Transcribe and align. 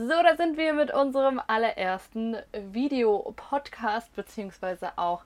So, 0.00 0.04
da 0.22 0.36
sind 0.36 0.56
wir 0.56 0.74
mit 0.74 0.94
unserem 0.94 1.40
allerersten 1.44 2.36
Video-Podcast, 2.52 4.14
beziehungsweise 4.14 4.92
auch 4.94 5.24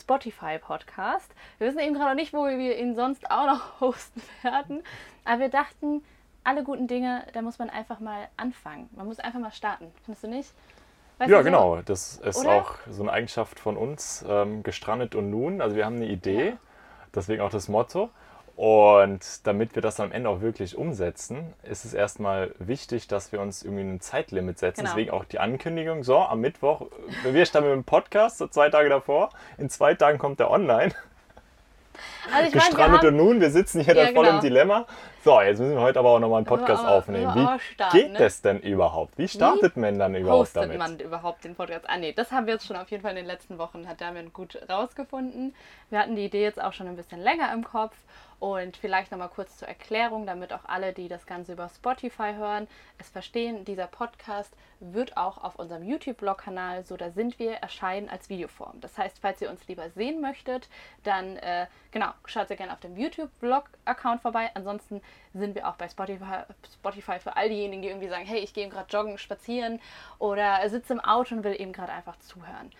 Spotify-Podcast. 0.00 1.30
Wir 1.58 1.66
wissen 1.66 1.80
eben 1.80 1.92
gerade 1.92 2.14
nicht, 2.14 2.32
wo 2.32 2.46
wir 2.46 2.78
ihn 2.78 2.94
sonst 2.94 3.30
auch 3.30 3.44
noch 3.44 3.60
hosten 3.82 4.22
werden. 4.40 4.82
Aber 5.26 5.40
wir 5.40 5.48
dachten, 5.50 6.02
alle 6.42 6.64
guten 6.64 6.86
Dinge, 6.86 7.26
da 7.34 7.42
muss 7.42 7.58
man 7.58 7.68
einfach 7.68 8.00
mal 8.00 8.28
anfangen. 8.38 8.88
Man 8.96 9.04
muss 9.04 9.20
einfach 9.20 9.40
mal 9.40 9.52
starten. 9.52 9.92
Findest 10.06 10.24
du 10.24 10.28
nicht? 10.28 10.54
Weißt 11.18 11.30
ja, 11.30 11.38
so? 11.40 11.44
genau. 11.44 11.82
Das 11.84 12.16
ist 12.16 12.38
Oder? 12.38 12.54
auch 12.54 12.76
so 12.88 13.02
eine 13.02 13.12
Eigenschaft 13.12 13.60
von 13.60 13.76
uns, 13.76 14.24
ähm, 14.26 14.62
gestrandet 14.62 15.14
und 15.14 15.28
nun. 15.28 15.60
Also 15.60 15.76
wir 15.76 15.84
haben 15.84 15.96
eine 15.96 16.06
Idee, 16.06 16.48
ja. 16.48 16.56
deswegen 17.14 17.42
auch 17.42 17.50
das 17.50 17.68
Motto. 17.68 18.08
Und 18.56 19.46
damit 19.46 19.74
wir 19.74 19.82
das 19.82 19.98
am 19.98 20.12
Ende 20.12 20.30
auch 20.30 20.40
wirklich 20.40 20.76
umsetzen, 20.76 21.52
ist 21.64 21.84
es 21.84 21.92
erstmal 21.92 22.54
wichtig, 22.60 23.08
dass 23.08 23.32
wir 23.32 23.40
uns 23.40 23.64
irgendwie 23.64 23.82
ein 23.82 24.00
Zeitlimit 24.00 24.58
setzen. 24.58 24.82
Genau. 24.82 24.90
Deswegen 24.90 25.10
auch 25.10 25.24
die 25.24 25.40
Ankündigung, 25.40 26.04
so 26.04 26.18
am 26.18 26.40
Mittwoch, 26.40 26.86
wir 27.24 27.46
starten 27.46 27.68
mit 27.68 27.76
dem 27.76 27.84
Podcast, 27.84 28.38
so 28.38 28.46
zwei 28.46 28.70
Tage 28.70 28.88
davor. 28.88 29.30
In 29.58 29.70
zwei 29.70 29.94
Tagen 29.94 30.18
kommt 30.18 30.38
der 30.38 30.50
online. 30.50 30.94
Also 32.32 32.50
Gestrandet 32.50 33.02
meine, 33.02 33.08
und 33.08 33.16
nun, 33.16 33.40
wir 33.40 33.50
sitzen 33.50 33.80
hier 33.80 33.94
ja, 33.94 34.04
dann 34.04 34.14
voll 34.14 34.24
genau. 34.24 34.36
im 34.36 34.42
Dilemma. 34.42 34.86
So, 35.22 35.40
jetzt 35.40 35.58
müssen 35.58 35.74
wir 35.74 35.80
heute 35.80 35.98
aber 35.98 36.10
auch 36.10 36.18
nochmal 36.18 36.38
einen 36.38 36.46
Podcast 36.46 36.84
aber, 36.84 36.96
aufnehmen. 36.96 37.34
Wie 37.34 37.60
starten, 37.60 37.96
geht 37.96 38.12
ne? 38.12 38.18
das 38.18 38.42
denn 38.42 38.60
überhaupt? 38.60 39.16
Wie 39.16 39.28
startet 39.28 39.76
Wie 39.76 39.80
man 39.80 39.98
dann 39.98 40.14
überhaupt 40.14 40.54
damit? 40.54 40.78
man 40.78 40.98
überhaupt 40.98 41.44
den 41.44 41.54
Podcast? 41.54 41.84
Ah 41.88 41.96
nee, 41.96 42.12
das 42.12 42.32
haben 42.32 42.46
wir 42.46 42.54
jetzt 42.54 42.66
schon 42.66 42.76
auf 42.76 42.90
jeden 42.90 43.02
Fall 43.02 43.12
in 43.12 43.18
den 43.18 43.26
letzten 43.26 43.58
Wochen, 43.58 43.86
hat 43.88 44.00
Damian 44.00 44.32
gut 44.32 44.58
rausgefunden. 44.68 45.54
Wir 45.90 45.98
hatten 45.98 46.16
die 46.16 46.24
Idee 46.24 46.42
jetzt 46.42 46.60
auch 46.60 46.72
schon 46.72 46.88
ein 46.88 46.96
bisschen 46.96 47.20
länger 47.20 47.52
im 47.52 47.64
Kopf 47.64 47.94
und 48.44 48.76
vielleicht 48.76 49.10
nochmal 49.10 49.30
kurz 49.30 49.56
zur 49.56 49.68
Erklärung, 49.68 50.26
damit 50.26 50.52
auch 50.52 50.66
alle, 50.66 50.92
die 50.92 51.08
das 51.08 51.24
Ganze 51.24 51.54
über 51.54 51.66
Spotify 51.70 52.34
hören, 52.34 52.68
es 52.98 53.08
verstehen. 53.08 53.64
Dieser 53.64 53.86
Podcast 53.86 54.54
wird 54.80 55.16
auch 55.16 55.42
auf 55.42 55.56
unserem 55.56 55.82
YouTube-Blog-Kanal, 55.82 56.84
so 56.84 56.98
da 56.98 57.10
sind 57.10 57.38
wir, 57.38 57.52
erscheinen 57.54 58.10
als 58.10 58.28
Videoform. 58.28 58.82
Das 58.82 58.98
heißt, 58.98 59.18
falls 59.18 59.40
ihr 59.40 59.48
uns 59.48 59.66
lieber 59.66 59.88
sehen 59.88 60.20
möchtet, 60.20 60.68
dann 61.04 61.38
äh, 61.38 61.68
genau, 61.90 62.08
schaut 62.26 62.48
sehr 62.48 62.58
gerne 62.58 62.74
auf 62.74 62.80
dem 62.80 62.98
YouTube-Blog-Account 62.98 64.20
vorbei. 64.20 64.50
Ansonsten 64.52 65.00
sind 65.32 65.54
wir 65.54 65.66
auch 65.66 65.76
bei 65.76 65.88
Spotify, 65.88 66.42
Spotify 66.70 67.20
für 67.20 67.38
all 67.38 67.48
diejenigen, 67.48 67.80
die 67.80 67.88
irgendwie 67.88 68.10
sagen, 68.10 68.26
hey, 68.26 68.40
ich 68.40 68.52
gehe 68.52 68.68
gerade 68.68 68.94
joggen, 68.94 69.16
spazieren 69.16 69.80
oder 70.18 70.68
sitze 70.68 70.92
im 70.92 71.00
Auto 71.00 71.34
und 71.34 71.44
will 71.44 71.58
eben 71.58 71.72
gerade 71.72 71.92
einfach 71.92 72.18
zuhören. 72.18 72.70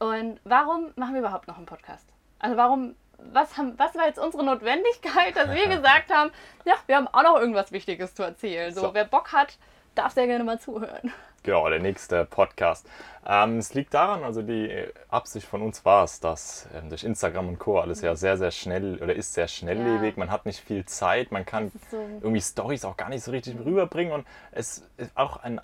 Und 0.00 0.40
warum 0.42 0.90
machen 0.96 1.14
wir 1.14 1.20
überhaupt 1.20 1.46
noch 1.46 1.58
einen 1.58 1.66
Podcast? 1.66 2.12
Also 2.40 2.56
warum 2.56 2.96
was, 3.32 3.56
haben, 3.56 3.78
was 3.78 3.94
war 3.94 4.06
jetzt 4.06 4.18
unsere 4.18 4.44
Notwendigkeit, 4.44 5.36
dass 5.36 5.50
wir 5.54 5.68
gesagt 5.68 6.12
haben, 6.12 6.30
ja, 6.64 6.74
wir 6.86 6.96
haben 6.96 7.08
auch 7.08 7.22
noch 7.22 7.38
irgendwas 7.38 7.72
Wichtiges 7.72 8.14
zu 8.14 8.22
erzählen. 8.22 8.72
So, 8.72 8.82
so. 8.82 8.94
wer 8.94 9.04
Bock 9.04 9.32
hat, 9.32 9.58
darf 9.94 10.12
sehr 10.12 10.26
gerne 10.26 10.44
mal 10.44 10.58
zuhören. 10.58 11.12
Genau, 11.44 11.68
der 11.68 11.80
nächste 11.80 12.24
Podcast. 12.24 12.88
Ähm, 13.26 13.58
es 13.58 13.74
liegt 13.74 13.94
daran, 13.94 14.22
also 14.22 14.42
die 14.42 14.86
Absicht 15.08 15.44
von 15.44 15.60
uns 15.60 15.84
war 15.84 16.04
es, 16.04 16.20
dass 16.20 16.68
ähm, 16.72 16.88
durch 16.88 17.02
Instagram 17.02 17.48
und 17.48 17.58
Co. 17.58 17.80
alles 17.80 18.00
ja 18.00 18.14
sehr, 18.14 18.36
sehr 18.36 18.52
schnell 18.52 19.02
oder 19.02 19.14
ist 19.14 19.34
sehr 19.34 19.48
schnelllebig. 19.48 20.14
Ja. 20.14 20.20
Man 20.20 20.30
hat 20.30 20.46
nicht 20.46 20.60
viel 20.60 20.84
Zeit, 20.84 21.32
man 21.32 21.44
kann 21.44 21.72
so 21.90 21.96
irgendwie 21.96 22.40
Stories 22.40 22.84
auch 22.84 22.96
gar 22.96 23.08
nicht 23.08 23.24
so 23.24 23.32
richtig 23.32 23.56
rüberbringen. 23.58 24.12
Und 24.12 24.26
es 24.52 24.88
ist 24.98 25.10
auch 25.16 25.36
ein 25.42 25.60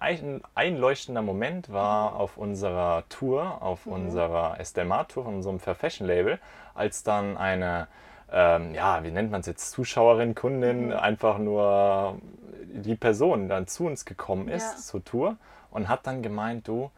einleuchtender 0.54 1.22
Moment 1.22 1.72
war 1.72 2.10
mhm. 2.10 2.16
auf 2.16 2.36
unserer 2.36 3.04
Tour, 3.08 3.62
auf 3.62 3.86
mhm. 3.86 3.92
unserer 3.92 4.58
Estelmar-Tour 4.58 5.24
von 5.24 5.36
unserem 5.36 5.60
Fair 5.60 5.76
Fashion 5.76 6.08
Label, 6.08 6.40
als 6.74 7.04
dann 7.04 7.36
eine 7.36 7.86
ähm, 8.32 8.74
ja, 8.74 9.02
wie 9.04 9.10
nennt 9.10 9.30
man 9.30 9.40
es 9.40 9.46
jetzt, 9.46 9.70
Zuschauerin, 9.70 10.34
Kundin, 10.34 10.86
mhm. 10.86 10.92
einfach 10.92 11.38
nur 11.38 12.20
die 12.64 12.94
Person 12.94 13.48
dann 13.48 13.66
zu 13.66 13.86
uns 13.86 14.04
gekommen 14.04 14.48
ist 14.48 14.72
ja. 14.72 14.76
zur 14.76 15.04
Tour 15.04 15.36
und 15.70 15.88
hat 15.88 16.06
dann 16.06 16.22
gemeint, 16.22 16.68
du, 16.68 16.90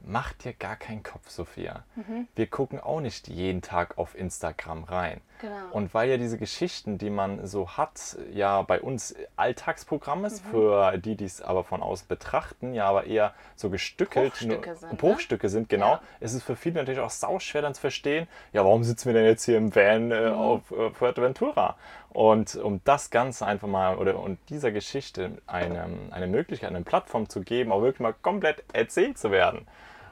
mach 0.00 0.32
dir 0.34 0.52
gar 0.52 0.76
keinen 0.76 1.02
Kopf, 1.02 1.30
Sophia. 1.30 1.84
Mhm. 1.96 2.28
Wir 2.34 2.46
gucken 2.46 2.80
auch 2.80 3.00
nicht 3.00 3.28
jeden 3.28 3.62
Tag 3.62 3.98
auf 3.98 4.16
Instagram 4.16 4.84
rein. 4.84 5.20
Genau. 5.40 5.54
Und 5.72 5.92
weil 5.94 6.08
ja 6.08 6.16
diese 6.16 6.38
Geschichten, 6.38 6.98
die 6.98 7.10
man 7.10 7.46
so 7.46 7.70
hat, 7.70 8.16
ja 8.32 8.62
bei 8.62 8.80
uns 8.80 9.14
Alltagsprogramm 9.36 10.24
ist, 10.24 10.44
mhm. 10.44 10.50
für 10.50 10.98
die, 10.98 11.16
die 11.16 11.24
es 11.24 11.42
aber 11.42 11.64
von 11.64 11.82
außen 11.82 12.08
betrachten, 12.08 12.74
ja 12.74 12.88
aber 12.88 13.04
eher 13.04 13.34
so 13.54 13.70
gestückelt, 13.70 14.32
Bruchstücke 14.32 14.68
nur, 14.68 14.76
sind, 14.76 14.98
Bruchstücke 14.98 15.46
ne? 15.46 15.50
sind 15.50 15.68
genau, 15.68 15.92
ja. 15.92 16.02
ist 16.20 16.34
es 16.34 16.42
für 16.42 16.56
viele 16.56 16.76
natürlich 16.76 17.00
auch 17.00 17.10
sauschwer 17.10 17.62
dann 17.62 17.74
zu 17.74 17.80
verstehen, 17.80 18.28
ja 18.52 18.64
warum 18.64 18.84
sitzen 18.84 19.06
wir 19.06 19.14
denn 19.14 19.26
jetzt 19.26 19.44
hier 19.44 19.58
im 19.58 19.74
Van 19.74 20.10
äh, 20.10 20.30
mhm. 20.30 20.36
auf 20.36 20.70
äh, 20.70 20.90
Fuerteventura? 20.90 21.76
Und 22.10 22.56
um 22.56 22.80
das 22.84 23.10
Ganze 23.10 23.44
einfach 23.44 23.68
mal 23.68 23.98
oder 23.98 24.18
und 24.18 24.38
dieser 24.48 24.72
Geschichte 24.72 25.32
eine, 25.46 25.86
eine 26.10 26.26
Möglichkeit, 26.26 26.70
eine 26.70 26.82
Plattform 26.82 27.28
zu 27.28 27.42
geben, 27.42 27.72
auch 27.72 27.82
wirklich 27.82 28.00
mal 28.00 28.14
komplett 28.14 28.64
erzählt 28.72 29.18
zu 29.18 29.30
werden, 29.30 29.66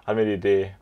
haben 0.06 0.18
wir 0.18 0.26
die 0.26 0.34
Idee, 0.34 0.74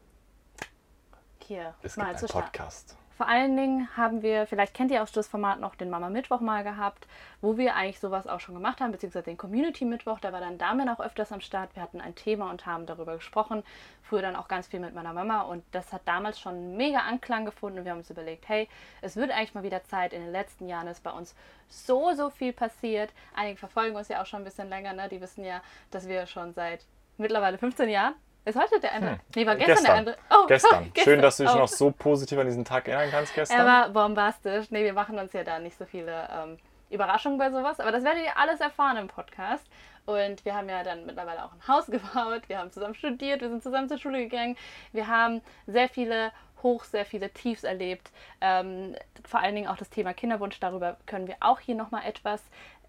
hier 1.53 1.75
es 1.83 1.95
gibt 1.95 2.07
einen 2.07 2.27
Podcast. 2.27 2.97
Vor 3.17 3.29
allen 3.29 3.57
Dingen 3.57 3.89
haben 3.97 4.23
wir, 4.23 4.47
vielleicht 4.47 4.75
kennt 4.75 4.91
ihr 4.91 5.03
auch 5.03 5.09
das 5.09 5.29
Format 5.29 5.61
noch, 5.61 5.75
den 5.75 5.91
Mama 5.91 6.09
Mittwoch 6.09 6.41
mal 6.41 6.65
gehabt, 6.65 7.07
wo 7.43 7.59
wir 7.59 7.77
eigentlich 7.77 8.01
sowas 8.01 8.27
auch 8.27 8.41
schon 8.41 8.55
gemacht 8.55 8.81
haben, 8.81 8.91
beziehungsweise 8.91 9.27
den 9.27 9.37
Community 9.37 9.85
Mittwoch, 9.85 10.19
da 10.19 10.33
war 10.33 10.41
dann 10.41 10.57
Damian 10.57 10.89
auch 10.89 11.01
öfters 11.01 11.31
am 11.31 11.41
Start. 11.41 11.75
Wir 11.75 11.83
hatten 11.83 12.01
ein 12.01 12.15
Thema 12.15 12.51
und 12.51 12.65
haben 12.65 12.87
darüber 12.87 13.17
gesprochen. 13.17 13.63
Früher 14.03 14.23
dann 14.23 14.35
auch 14.35 14.49
ganz 14.49 14.67
viel 14.67 14.81
mit 14.81 14.95
meiner 14.95 15.13
Mama 15.13 15.43
und 15.43 15.63
das 15.73 15.93
hat 15.93 16.03
damals 16.07 16.41
schon 16.41 16.77
mega 16.77 17.01
Anklang 17.01 17.45
gefunden 17.45 17.79
und 17.79 17.85
wir 17.85 17.93
haben 17.93 17.99
uns 17.99 18.11
überlegt, 18.11 18.49
hey, 18.49 18.69
es 19.03 19.17
wird 19.17 19.31
eigentlich 19.31 19.55
mal 19.55 19.63
wieder 19.63 19.85
Zeit. 19.85 20.15
In 20.15 20.23
den 20.23 20.33
letzten 20.33 20.67
Jahren 20.67 20.87
ist 20.87 21.03
bei 21.03 21.11
uns 21.11 21.35
so, 21.69 22.15
so 22.15 22.31
viel 22.31 22.53
passiert. 22.53 23.13
Einige 23.37 23.59
verfolgen 23.59 23.95
uns 23.95 24.09
ja 24.09 24.23
auch 24.23 24.27
schon 24.27 24.41
ein 24.41 24.45
bisschen 24.45 24.69
länger, 24.69 24.95
ne? 24.95 25.09
die 25.09 25.21
wissen 25.21 25.45
ja, 25.45 25.61
dass 25.91 26.09
wir 26.09 26.27
schon 26.27 26.55
seit 26.55 26.87
mittlerweile 27.19 27.59
15 27.59 27.91
Jahren 27.91 28.15
ist 28.45 28.59
heute 28.59 28.81
der 28.81 28.93
Ende? 28.93 29.11
Hm. 29.11 29.21
Nee, 29.37 29.47
war 29.47 29.57
gestern, 29.57 29.75
gestern. 29.75 29.85
der 29.85 29.97
Ende. 29.97 30.17
Oh, 30.31 30.47
gestern. 30.47 30.91
gestern. 30.95 31.13
Schön, 31.13 31.23
dass 31.23 31.37
du 31.37 31.45
dich 31.45 31.53
oh. 31.55 31.59
noch 31.59 31.69
so 31.69 31.91
positiv 31.91 32.39
an 32.39 32.47
diesen 32.47 32.65
Tag 32.65 32.89
erinnern 32.89 33.11
kannst 33.11 33.35
gestern. 33.35 33.61
Er 33.61 33.67
war 33.67 33.89
bombastisch. 33.91 34.71
Nee, 34.71 34.85
wir 34.85 34.93
machen 34.93 35.19
uns 35.19 35.33
ja 35.33 35.45
da 35.45 35.59
nicht 35.59 35.79
so 35.79 35.85
viele 35.85 36.29
ähm, 36.33 36.59
Überraschungen 36.91 37.39
bei 37.39 37.51
sowas. 37.51 37.81
Aber 37.81 37.93
das 37.93 38.05
werdet 38.05 38.25
ihr 38.25 38.37
alles 38.37 38.61
erfahren 38.61 38.97
im 38.97 39.09
Podcast. 39.09 39.67
Und 40.05 40.45
wir 40.45 40.55
haben 40.55 40.69
ja 40.69 40.83
dann 40.83 41.07
mittlerweile 41.07 41.45
auch 41.45 41.53
ein 41.53 41.69
Haus 41.69 41.87
gebaut. 41.91 42.49
Wir 42.49 42.59
haben 42.59 42.71
zusammen 42.71 42.95
studiert. 42.95 43.41
Wir 43.41 43.49
sind 43.49 43.63
zusammen 43.63 43.89
zur 43.89 43.99
Schule 43.99 44.19
gegangen. 44.19 44.57
Wir 44.93 45.07
haben 45.07 45.41
sehr 45.67 45.89
viele 45.89 46.33
Hochs, 46.63 46.91
sehr 46.91 47.05
viele 47.05 47.31
Tiefs 47.31 47.65
erlebt. 47.65 48.11
Ähm, 48.41 48.97
vor 49.25 49.41
allen 49.41 49.55
Dingen 49.55 49.69
auch 49.69 49.77
das 49.77 49.91
Thema 49.91 50.15
Kinderwunsch. 50.15 50.59
Darüber 50.61 50.97
können 51.07 51.27
wir 51.27 51.37
auch 51.41 51.61
hier 51.61 51.75
nochmal 51.75 52.03
etwas 52.07 52.43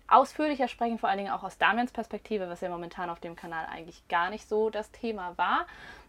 ausführlicher 0.07 0.67
sprechen, 0.67 0.99
vor 0.99 1.09
allen 1.09 1.19
Dingen 1.19 1.31
auch 1.31 1.43
aus 1.43 1.57
Damians 1.57 1.91
Perspektive, 1.91 2.49
was 2.49 2.61
ja 2.61 2.69
momentan 2.69 3.09
auf 3.09 3.19
dem 3.19 3.35
Kanal 3.35 3.65
eigentlich 3.71 4.07
gar 4.07 4.29
nicht 4.29 4.47
so 4.47 4.69
das 4.69 4.91
Thema 4.91 5.33
war. 5.37 5.65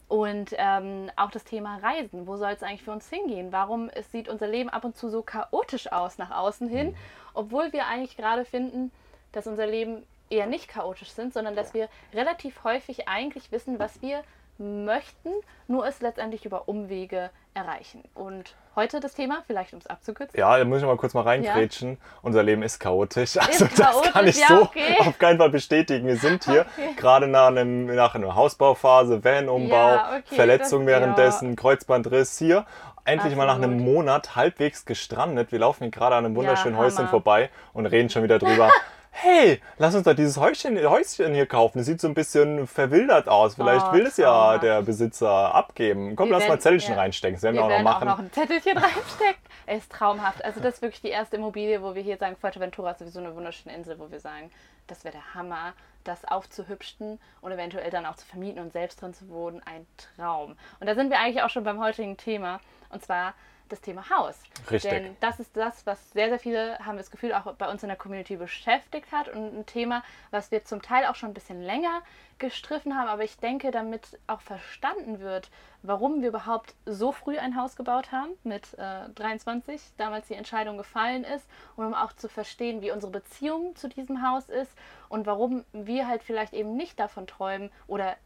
Und 0.06 0.54
ähm, 0.58 1.10
auch 1.16 1.30
das 1.30 1.44
Thema 1.44 1.78
Reisen. 1.78 2.26
Wo 2.26 2.36
soll 2.36 2.52
es 2.52 2.62
eigentlich 2.62 2.82
für 2.82 2.92
uns 2.92 3.08
hingehen? 3.08 3.52
Warum 3.52 3.88
es 3.88 4.12
sieht 4.12 4.28
unser 4.28 4.46
Leben 4.46 4.68
ab 4.68 4.84
und 4.84 4.96
zu 4.96 5.08
so 5.08 5.22
chaotisch 5.22 5.90
aus 5.90 6.18
nach 6.18 6.30
außen 6.30 6.68
hin, 6.68 6.88
mhm. 6.88 6.96
obwohl 7.32 7.72
wir 7.72 7.86
eigentlich 7.86 8.16
gerade 8.16 8.44
finden, 8.44 8.92
dass 9.32 9.46
unser 9.46 9.66
Leben 9.66 10.02
eher 10.28 10.46
nicht 10.46 10.68
chaotisch 10.68 11.10
sind, 11.10 11.32
sondern 11.32 11.56
dass 11.56 11.74
wir 11.74 11.88
relativ 12.12 12.64
häufig 12.64 13.08
eigentlich 13.08 13.50
wissen, 13.50 13.78
was 13.78 14.02
wir 14.02 14.22
möchten, 14.58 15.30
nur 15.68 15.86
es 15.86 16.00
letztendlich 16.00 16.44
über 16.44 16.68
Umwege 16.68 17.30
erreichen. 17.54 18.02
Und 18.14 18.54
heute 18.76 19.00
das 19.00 19.14
Thema, 19.14 19.42
vielleicht 19.46 19.72
um 19.72 19.78
es 19.78 19.86
abzukürzen. 19.86 20.38
Ja, 20.38 20.56
da 20.58 20.64
muss 20.64 20.78
ich 20.78 20.84
mal 20.84 20.96
kurz 20.96 21.14
mal 21.14 21.22
reingrätschen. 21.22 21.90
Ja. 21.90 21.96
Unser 22.22 22.42
Leben 22.42 22.62
ist 22.62 22.78
chaotisch. 22.78 23.36
Also 23.36 23.64
ist 23.64 23.78
das 23.78 23.90
chaotisch, 23.90 24.12
kann 24.12 24.26
ich 24.26 24.40
ja, 24.40 24.48
so 24.48 24.62
okay. 24.62 24.96
auf 24.98 25.18
keinen 25.18 25.38
Fall 25.38 25.50
bestätigen. 25.50 26.06
Wir 26.06 26.16
sind 26.16 26.44
hier 26.44 26.66
okay. 26.76 26.94
gerade 26.96 27.26
nach, 27.26 27.48
einem, 27.48 27.86
nach 27.86 28.14
einer 28.14 28.34
Hausbauphase, 28.34 29.24
Van-Umbau, 29.24 29.94
ja, 29.94 30.08
okay, 30.18 30.34
Verletzung 30.34 30.86
das, 30.86 30.88
währenddessen, 30.88 31.56
Kreuzbandriss 31.56 32.38
hier. 32.38 32.66
Endlich 33.06 33.34
Absolut. 33.34 33.36
mal 33.36 33.46
nach 33.46 33.62
einem 33.62 33.84
Monat 33.84 34.34
halbwegs 34.34 34.86
gestrandet. 34.86 35.52
Wir 35.52 35.58
laufen 35.58 35.84
hier 35.84 35.90
gerade 35.90 36.16
an 36.16 36.24
einem 36.24 36.36
wunderschönen 36.36 36.78
Häuschen 36.78 37.08
vorbei 37.08 37.50
und 37.74 37.86
reden 37.86 38.08
schon 38.08 38.22
wieder 38.22 38.38
drüber. 38.38 38.70
hey, 39.14 39.60
lass 39.78 39.94
uns 39.94 40.04
doch 40.04 40.14
dieses 40.14 40.36
Häuschen, 40.36 40.76
Häuschen 40.76 41.34
hier 41.34 41.46
kaufen. 41.46 41.78
Das 41.78 41.86
sieht 41.86 42.00
so 42.00 42.08
ein 42.08 42.14
bisschen 42.14 42.66
verwildert 42.66 43.28
aus. 43.28 43.54
Vielleicht 43.54 43.86
oh, 43.88 43.92
will 43.92 44.06
es 44.06 44.16
ja 44.16 44.58
der 44.58 44.82
Besitzer 44.82 45.54
abgeben. 45.54 46.16
Komm, 46.16 46.28
wir 46.28 46.32
lass 46.32 46.42
werden, 46.42 46.50
mal 46.50 46.60
Zettelchen 46.60 46.94
ja. 46.94 47.00
reinstecken. 47.00 47.36
Das 47.36 47.42
werden 47.42 47.56
wir, 47.56 47.64
auch 47.64 47.68
noch 47.68 47.82
machen. 47.82 48.08
auch 48.08 48.16
noch 48.16 48.24
ein 48.24 48.32
Zettelchen 48.32 48.76
reinstecken. 48.78 49.42
Er 49.66 49.76
ist 49.76 49.90
traumhaft. 49.90 50.44
Also 50.44 50.60
das 50.60 50.74
ist 50.74 50.82
wirklich 50.82 51.00
die 51.00 51.08
erste 51.08 51.36
Immobilie, 51.36 51.80
wo 51.80 51.94
wir 51.94 52.02
hier 52.02 52.16
sagen, 52.16 52.36
Fuerteventura 52.36 52.90
ist 52.90 52.98
sowieso 52.98 53.20
eine 53.20 53.34
wunderschöne 53.34 53.74
Insel, 53.74 53.98
wo 53.98 54.10
wir 54.10 54.20
sagen, 54.20 54.50
das 54.88 55.04
wäre 55.04 55.14
der 55.14 55.34
Hammer, 55.34 55.72
das 56.02 56.24
aufzuhübschen 56.24 57.18
und 57.40 57.52
eventuell 57.52 57.90
dann 57.90 58.06
auch 58.06 58.16
zu 58.16 58.26
vermieten 58.26 58.60
und 58.60 58.72
selbst 58.72 59.00
drin 59.00 59.14
zu 59.14 59.28
wohnen. 59.28 59.62
Ein 59.64 59.86
Traum. 60.16 60.56
Und 60.80 60.86
da 60.86 60.94
sind 60.94 61.10
wir 61.10 61.20
eigentlich 61.20 61.42
auch 61.42 61.50
schon 61.50 61.64
beim 61.64 61.78
heutigen 61.78 62.16
Thema. 62.16 62.60
Und 62.90 63.02
zwar 63.02 63.34
das 63.68 63.80
Thema 63.80 64.08
Haus. 64.10 64.38
Richtig. 64.70 64.90
Denn 64.90 65.16
das 65.20 65.40
ist 65.40 65.56
das, 65.56 65.86
was 65.86 66.12
sehr, 66.12 66.28
sehr 66.28 66.38
viele, 66.38 66.78
haben 66.80 66.96
das 66.96 67.10
Gefühl, 67.10 67.32
auch 67.32 67.52
bei 67.54 67.68
uns 67.68 67.82
in 67.82 67.88
der 67.88 67.96
Community 67.96 68.36
beschäftigt 68.36 69.10
hat 69.12 69.28
und 69.28 69.58
ein 69.58 69.66
Thema, 69.66 70.02
was 70.30 70.50
wir 70.50 70.64
zum 70.64 70.82
Teil 70.82 71.06
auch 71.06 71.14
schon 71.14 71.30
ein 71.30 71.34
bisschen 71.34 71.62
länger 71.62 72.02
gestriffen 72.38 72.96
haben. 72.96 73.08
Aber 73.08 73.24
ich 73.24 73.38
denke, 73.38 73.70
damit 73.70 74.18
auch 74.26 74.40
verstanden 74.40 75.20
wird, 75.20 75.50
warum 75.82 76.20
wir 76.20 76.28
überhaupt 76.28 76.74
so 76.84 77.12
früh 77.12 77.38
ein 77.38 77.56
Haus 77.56 77.76
gebaut 77.76 78.12
haben, 78.12 78.32
mit 78.42 78.74
äh, 78.78 79.08
23, 79.14 79.80
damals 79.96 80.28
die 80.28 80.34
Entscheidung 80.34 80.76
gefallen 80.76 81.24
ist, 81.24 81.46
und 81.76 81.86
um 81.86 81.94
auch 81.94 82.12
zu 82.12 82.28
verstehen, 82.28 82.82
wie 82.82 82.90
unsere 82.90 83.12
Beziehung 83.12 83.76
zu 83.76 83.88
diesem 83.88 84.26
Haus 84.26 84.48
ist 84.48 84.72
und 85.08 85.26
warum 85.26 85.64
wir 85.72 86.06
halt 86.06 86.22
vielleicht 86.22 86.52
eben 86.52 86.76
nicht 86.76 86.98
davon 86.98 87.26
träumen 87.26 87.70
oder 87.86 88.16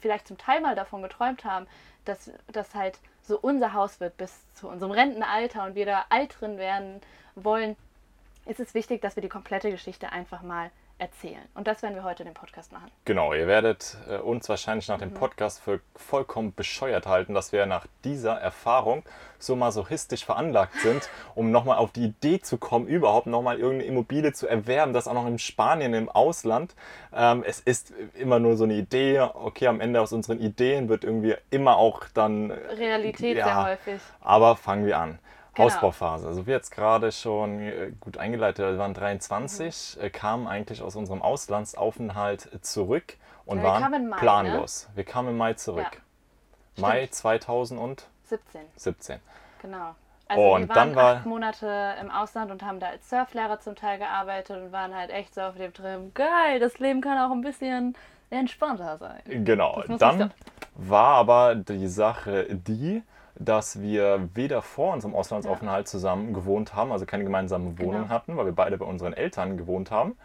vielleicht 0.00 0.26
zum 0.26 0.38
Teil 0.38 0.60
mal 0.60 0.74
davon 0.74 1.02
geträumt 1.02 1.44
haben, 1.44 1.66
dass 2.04 2.30
das 2.48 2.74
halt 2.74 2.98
so 3.22 3.38
unser 3.38 3.72
Haus 3.72 4.00
wird 4.00 4.16
bis 4.16 4.32
zu 4.54 4.68
unserem 4.68 4.92
Rentenalter 4.92 5.64
und 5.64 5.74
wir 5.74 5.86
da 5.86 6.06
alt 6.08 6.40
drin 6.40 6.58
werden 6.58 7.00
wollen, 7.34 7.76
ist 8.46 8.60
es 8.60 8.74
wichtig, 8.74 9.02
dass 9.02 9.16
wir 9.16 9.22
die 9.22 9.28
komplette 9.28 9.70
Geschichte 9.70 10.12
einfach 10.12 10.42
mal 10.42 10.70
erzählen. 11.00 11.42
Und 11.54 11.66
das 11.66 11.82
werden 11.82 11.94
wir 11.94 12.04
heute 12.04 12.22
in 12.22 12.28
dem 12.28 12.34
Podcast 12.34 12.72
machen. 12.72 12.90
Genau, 13.04 13.32
ihr 13.32 13.46
werdet 13.46 13.96
äh, 14.08 14.18
uns 14.18 14.48
wahrscheinlich 14.48 14.86
nach 14.88 14.98
dem 14.98 15.10
mhm. 15.10 15.14
Podcast 15.14 15.60
für 15.60 15.80
vollkommen 15.96 16.54
bescheuert 16.54 17.06
halten, 17.06 17.34
dass 17.34 17.52
wir 17.52 17.66
nach 17.66 17.86
dieser 18.04 18.34
Erfahrung 18.34 19.02
so 19.38 19.56
masochistisch 19.56 20.24
veranlagt 20.24 20.74
sind, 20.80 21.08
um 21.34 21.50
nochmal 21.50 21.78
auf 21.78 21.92
die 21.92 22.04
Idee 22.04 22.40
zu 22.40 22.58
kommen, 22.58 22.86
überhaupt 22.86 23.26
nochmal 23.26 23.58
irgendeine 23.58 23.88
Immobilie 23.88 24.32
zu 24.32 24.46
erwerben, 24.46 24.92
das 24.92 25.08
auch 25.08 25.14
noch 25.14 25.26
in 25.26 25.38
Spanien, 25.38 25.94
im 25.94 26.10
Ausland. 26.10 26.74
Ähm, 27.14 27.42
es 27.46 27.60
ist 27.60 27.92
immer 28.14 28.38
nur 28.38 28.56
so 28.56 28.64
eine 28.64 28.74
Idee, 28.74 29.20
okay, 29.20 29.68
am 29.68 29.80
Ende 29.80 30.00
aus 30.00 30.12
unseren 30.12 30.38
Ideen 30.40 30.88
wird 30.88 31.04
irgendwie 31.04 31.34
immer 31.50 31.76
auch 31.76 32.04
dann... 32.12 32.50
Realität 32.50 33.38
ja, 33.38 33.44
sehr 33.44 33.64
häufig. 33.64 34.00
Aber 34.20 34.56
fangen 34.56 34.84
wir 34.84 34.98
an. 34.98 35.18
Genau. 35.54 35.66
Ausbauphase. 35.66 36.28
Also 36.28 36.46
wir 36.46 36.54
jetzt 36.54 36.70
gerade 36.70 37.10
schon 37.10 37.60
äh, 37.60 37.92
gut 38.00 38.18
eingeleitet, 38.18 38.64
wir 38.64 38.78
waren 38.78 38.94
23, 38.94 39.96
mhm. 39.96 40.04
Äh, 40.04 40.10
kamen 40.10 40.46
eigentlich 40.46 40.82
aus 40.82 40.96
unserem 40.96 41.22
Auslandsaufenthalt 41.22 42.64
zurück 42.64 43.16
und 43.46 43.58
ja, 43.58 43.64
waren 43.64 44.08
Mai, 44.08 44.18
planlos. 44.18 44.86
Ne? 44.90 44.96
Wir 44.96 45.04
kamen 45.04 45.30
im 45.30 45.36
Mai 45.36 45.54
zurück. 45.54 46.02
Ja. 46.76 46.82
Mai 46.82 47.08
2017. 47.08 48.06
17. 48.76 49.20
Genau. 49.62 49.94
Also 50.28 50.54
und 50.54 50.60
wir 50.60 50.68
waren 50.68 50.88
dann 50.88 50.94
war 50.94 51.16
acht 51.16 51.26
Monate 51.26 51.94
im 52.00 52.10
Ausland 52.10 52.52
und 52.52 52.62
haben 52.62 52.78
da 52.78 52.86
als 52.86 53.10
Surflehrer 53.10 53.58
zum 53.58 53.74
Teil 53.74 53.98
gearbeitet 53.98 54.62
und 54.62 54.70
waren 54.70 54.94
halt 54.94 55.10
echt 55.10 55.34
so 55.34 55.40
auf 55.40 55.56
dem 55.56 55.74
Trim, 55.74 56.14
geil, 56.14 56.60
das 56.60 56.78
Leben 56.78 57.00
kann 57.00 57.18
auch 57.18 57.32
ein 57.32 57.40
bisschen 57.40 57.96
entspannter 58.30 58.98
sein. 58.98 59.20
Genau. 59.24 59.82
Dann 59.98 60.32
war 60.74 61.16
aber 61.16 61.56
die 61.56 61.88
Sache 61.88 62.46
die, 62.48 63.02
dass 63.38 63.80
wir 63.80 64.28
weder 64.34 64.62
vor 64.62 64.92
unserem 64.92 65.14
Auslandsaufenthalt 65.14 65.88
zusammen 65.88 66.34
gewohnt 66.34 66.74
haben, 66.74 66.92
also 66.92 67.06
keine 67.06 67.24
gemeinsame 67.24 67.78
Wohnung 67.78 68.02
genau. 68.02 68.08
hatten, 68.08 68.36
weil 68.36 68.46
wir 68.46 68.52
beide 68.52 68.76
bei 68.78 68.84
unseren 68.84 69.12
Eltern 69.12 69.56
gewohnt 69.56 69.90
haben. 69.90 70.16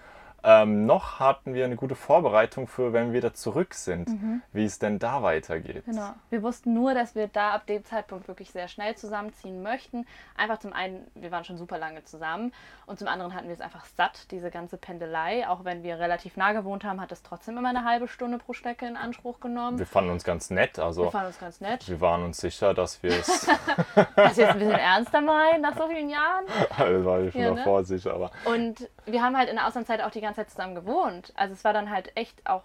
Ähm, 0.45 0.86
noch 0.86 1.19
hatten 1.19 1.56
wir 1.56 1.65
eine 1.65 1.75
gute 1.75 1.95
Vorbereitung 1.95 2.68
für, 2.68 2.94
wenn 2.94 3.07
wir 3.07 3.13
wieder 3.13 3.33
zurück 3.33 3.74
sind, 3.74 4.09
mhm. 4.09 4.44
wie 4.53 4.65
es 4.65 4.77
denn 4.77 5.00
da 5.00 5.24
weitergeht. 5.24 5.86
Genau. 5.86 6.13
Wir 6.30 6.44
wussten 6.44 6.74
nur, 6.75 6.94
dass 6.94 7.15
wir 7.15 7.27
da 7.27 7.56
ab 7.56 7.65
dem 7.65 7.83
Zeitpunkt 7.83 8.27
wirklich 8.27 8.51
sehr 8.51 8.68
schnell 8.68 8.95
zusammenziehen 8.95 9.63
möchten. 9.63 10.06
Einfach 10.38 10.59
zum 10.59 10.71
einen, 10.71 11.07
wir 11.15 11.31
waren 11.31 11.44
schon 11.45 11.57
super 11.57 11.80
lange 11.80 12.03
zusammen 12.03 12.53
und 12.86 13.00
zum 13.00 13.07
anderen 13.07 13.33
hatten 13.33 13.47
wir 13.47 13.56
es 13.56 13.62
einfach 13.62 13.86
satt, 13.86 14.30
diese 14.30 14.51
ganze 14.51 14.77
Pendelei. 14.77 15.47
Auch 15.47 15.65
wenn 15.65 15.81
wir 15.81 15.97
relativ 15.97 16.38
nah 16.38 16.53
gewohnt 16.53 16.83
haben, 16.83 17.01
hat 17.01 17.12
es 17.12 17.24
trotzdem 17.24 17.57
immer 17.57 17.69
eine 17.69 17.83
halbe 17.83 18.07
Stunde 18.07 18.38
pro 18.38 18.53
Strecke 18.53 18.86
in 18.86 18.97
Anspruch 18.97 19.39
genommen. 19.39 19.80
Wir 19.80 19.88
fanden 19.88 20.12
uns 20.12 20.24
ganz 20.24 20.51
nett. 20.51 20.77
Also 20.77 21.06
wir 21.06 21.12
fanden 21.12 21.27
uns 21.27 21.39
ganz 21.39 21.59
nett. 21.59 21.89
Wir 21.89 22.01
waren 22.01 22.24
uns 22.24 22.38
sicher, 22.38 22.75
dass 22.75 23.01
wir 23.01 23.12
es. 23.12 23.47
das 24.15 24.38
jetzt 24.38 24.51
ein 24.51 24.59
bisschen 24.59 24.75
ernster 24.75 25.21
meinen 25.21 25.62
nach 25.62 25.75
so 25.75 25.88
vielen 25.88 26.09
Jahren. 26.09 26.45
das 26.69 27.06
war 27.06 27.21
ich 27.21 27.31
schon 27.31 27.42
ja, 27.42 27.53
davor 27.56 27.80
ne? 27.80 27.86
sicher, 27.86 28.13
aber. 28.13 28.30
Und 28.45 28.88
wir 29.06 29.24
haben 29.24 29.36
halt 29.36 29.50
in 29.50 29.56
der 29.56 29.65
Auslandszeit 29.68 30.01
auch 30.01 30.12
die 30.12 30.21
ganze 30.21 30.35
Zeit 30.36 30.50
zusammen 30.50 30.76
gewohnt. 30.76 31.34
Also 31.36 31.54
es 31.54 31.64
war 31.64 31.74
dann 31.74 31.90
halt 31.90 32.12
echt 32.16 32.46
auch 32.46 32.64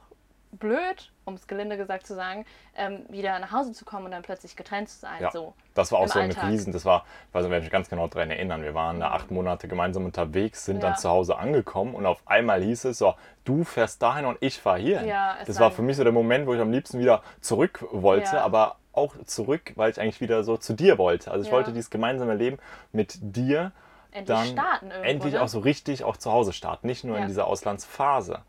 blöd, 0.53 1.13
um 1.25 1.35
es 1.35 1.47
gelinde 1.47 1.77
gesagt 1.77 2.07
zu 2.07 2.15
sagen, 2.15 2.45
ähm, 2.77 3.05
wieder 3.09 3.39
nach 3.39 3.53
Hause 3.53 3.73
zu 3.73 3.85
kommen 3.85 4.07
und 4.07 4.11
dann 4.11 4.23
plötzlich 4.23 4.57
getrennt 4.57 4.89
zu 4.89 4.99
sein. 4.99 5.21
Ja, 5.21 5.31
so 5.31 5.55
das 5.75 5.93
war 5.93 6.01
auch 6.01 6.09
so 6.09 6.19
Alltag. 6.19 6.43
eine 6.43 6.53
Riesen, 6.53 6.73
das 6.73 6.85
war, 6.85 7.05
ich 7.33 7.49
mich 7.49 7.71
ganz 7.71 7.89
genau 7.89 8.09
daran 8.09 8.31
erinnern, 8.31 8.63
wir 8.63 8.75
waren 8.75 8.99
da 8.99 9.13
acht 9.13 9.31
Monate 9.31 9.69
gemeinsam 9.69 10.05
unterwegs, 10.05 10.65
sind 10.65 10.83
ja. 10.83 10.89
dann 10.89 10.99
zu 10.99 11.09
Hause 11.09 11.39
angekommen 11.39 11.95
und 11.95 12.05
auf 12.05 12.23
einmal 12.27 12.63
hieß 12.63 12.87
es 12.87 12.99
so, 12.99 13.15
du 13.45 13.65
fährst 13.65 14.03
dahin 14.03 14.27
und 14.27 14.39
ich 14.41 14.59
fahre 14.61 14.79
hier. 14.79 15.05
Ja, 15.05 15.37
das 15.47 15.61
war 15.61 15.71
für 15.71 15.83
mich 15.83 15.97
so 15.97 16.03
der 16.03 16.13
Moment, 16.13 16.47
wo 16.47 16.55
ich 16.55 16.61
am 16.61 16.73
liebsten 16.73 16.99
wieder 16.99 17.23
zurück 17.41 17.87
wollte, 17.93 18.37
ja. 18.37 18.45
aber 18.45 18.77
auch 18.93 19.15
zurück, 19.25 19.73
weil 19.77 19.91
ich 19.91 20.01
eigentlich 20.01 20.21
wieder 20.21 20.43
so 20.43 20.57
zu 20.57 20.75
dir 20.75 20.99
wollte. 20.99 21.31
Also 21.31 21.47
ich 21.47 21.53
wollte 21.53 21.73
dieses 21.73 21.91
gemeinsame 21.91 22.35
Leben 22.35 22.59
mit 22.93 23.19
dir 23.21 23.71
endlich 24.13 24.27
dann 24.27 24.47
starten 24.47 24.91
irgendwo, 24.91 25.09
endlich 25.09 25.35
ne? 25.35 25.43
auch 25.43 25.49
so 25.49 25.61
richtig 25.61 26.05
auch 26.05 26.17
zu 26.17 26.31
Hause 26.33 26.53
starten, 26.53 26.87
nicht 26.87 27.05
nur 27.05 27.19
in 27.19 27.27
dieser 27.27 27.47
Auslandsphase. 27.47 28.43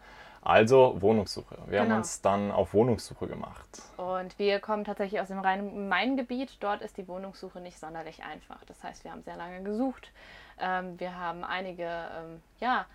Also 0.44 1.00
Wohnungssuche. 1.00 1.56
Wir 1.68 1.80
genau. 1.80 1.92
haben 1.92 1.98
uns 2.00 2.22
dann 2.22 2.52
auf 2.52 2.74
Wohnungssuche 2.74 3.28
gemacht. 3.28 3.68
Und 3.98 4.40
wir 4.40 4.60
kommen 4.60 4.86
tatsächlich 4.86 5.22
aus 5.22 5.28
dem 5.28 5.40
Rhein-Main-Gebiet. 5.40 6.58
Dort 6.62 6.82
ist 6.82 6.98
die 6.98 7.08
Wohnungssuche 7.08 7.62
nicht 7.62 7.78
sonderlich 7.78 8.24
einfach. 8.24 8.64
Das 8.66 8.84
heißt, 8.84 9.04
wir 9.04 9.12
haben 9.12 9.22
sehr 9.22 9.36
lange 9.38 9.62
gesucht. 9.62 10.12
Ähm, 10.60 11.00
wir 11.00 11.16
haben 11.16 11.44
einige, 11.44 11.84
ähm, 11.84 12.42
ja, 12.60 12.86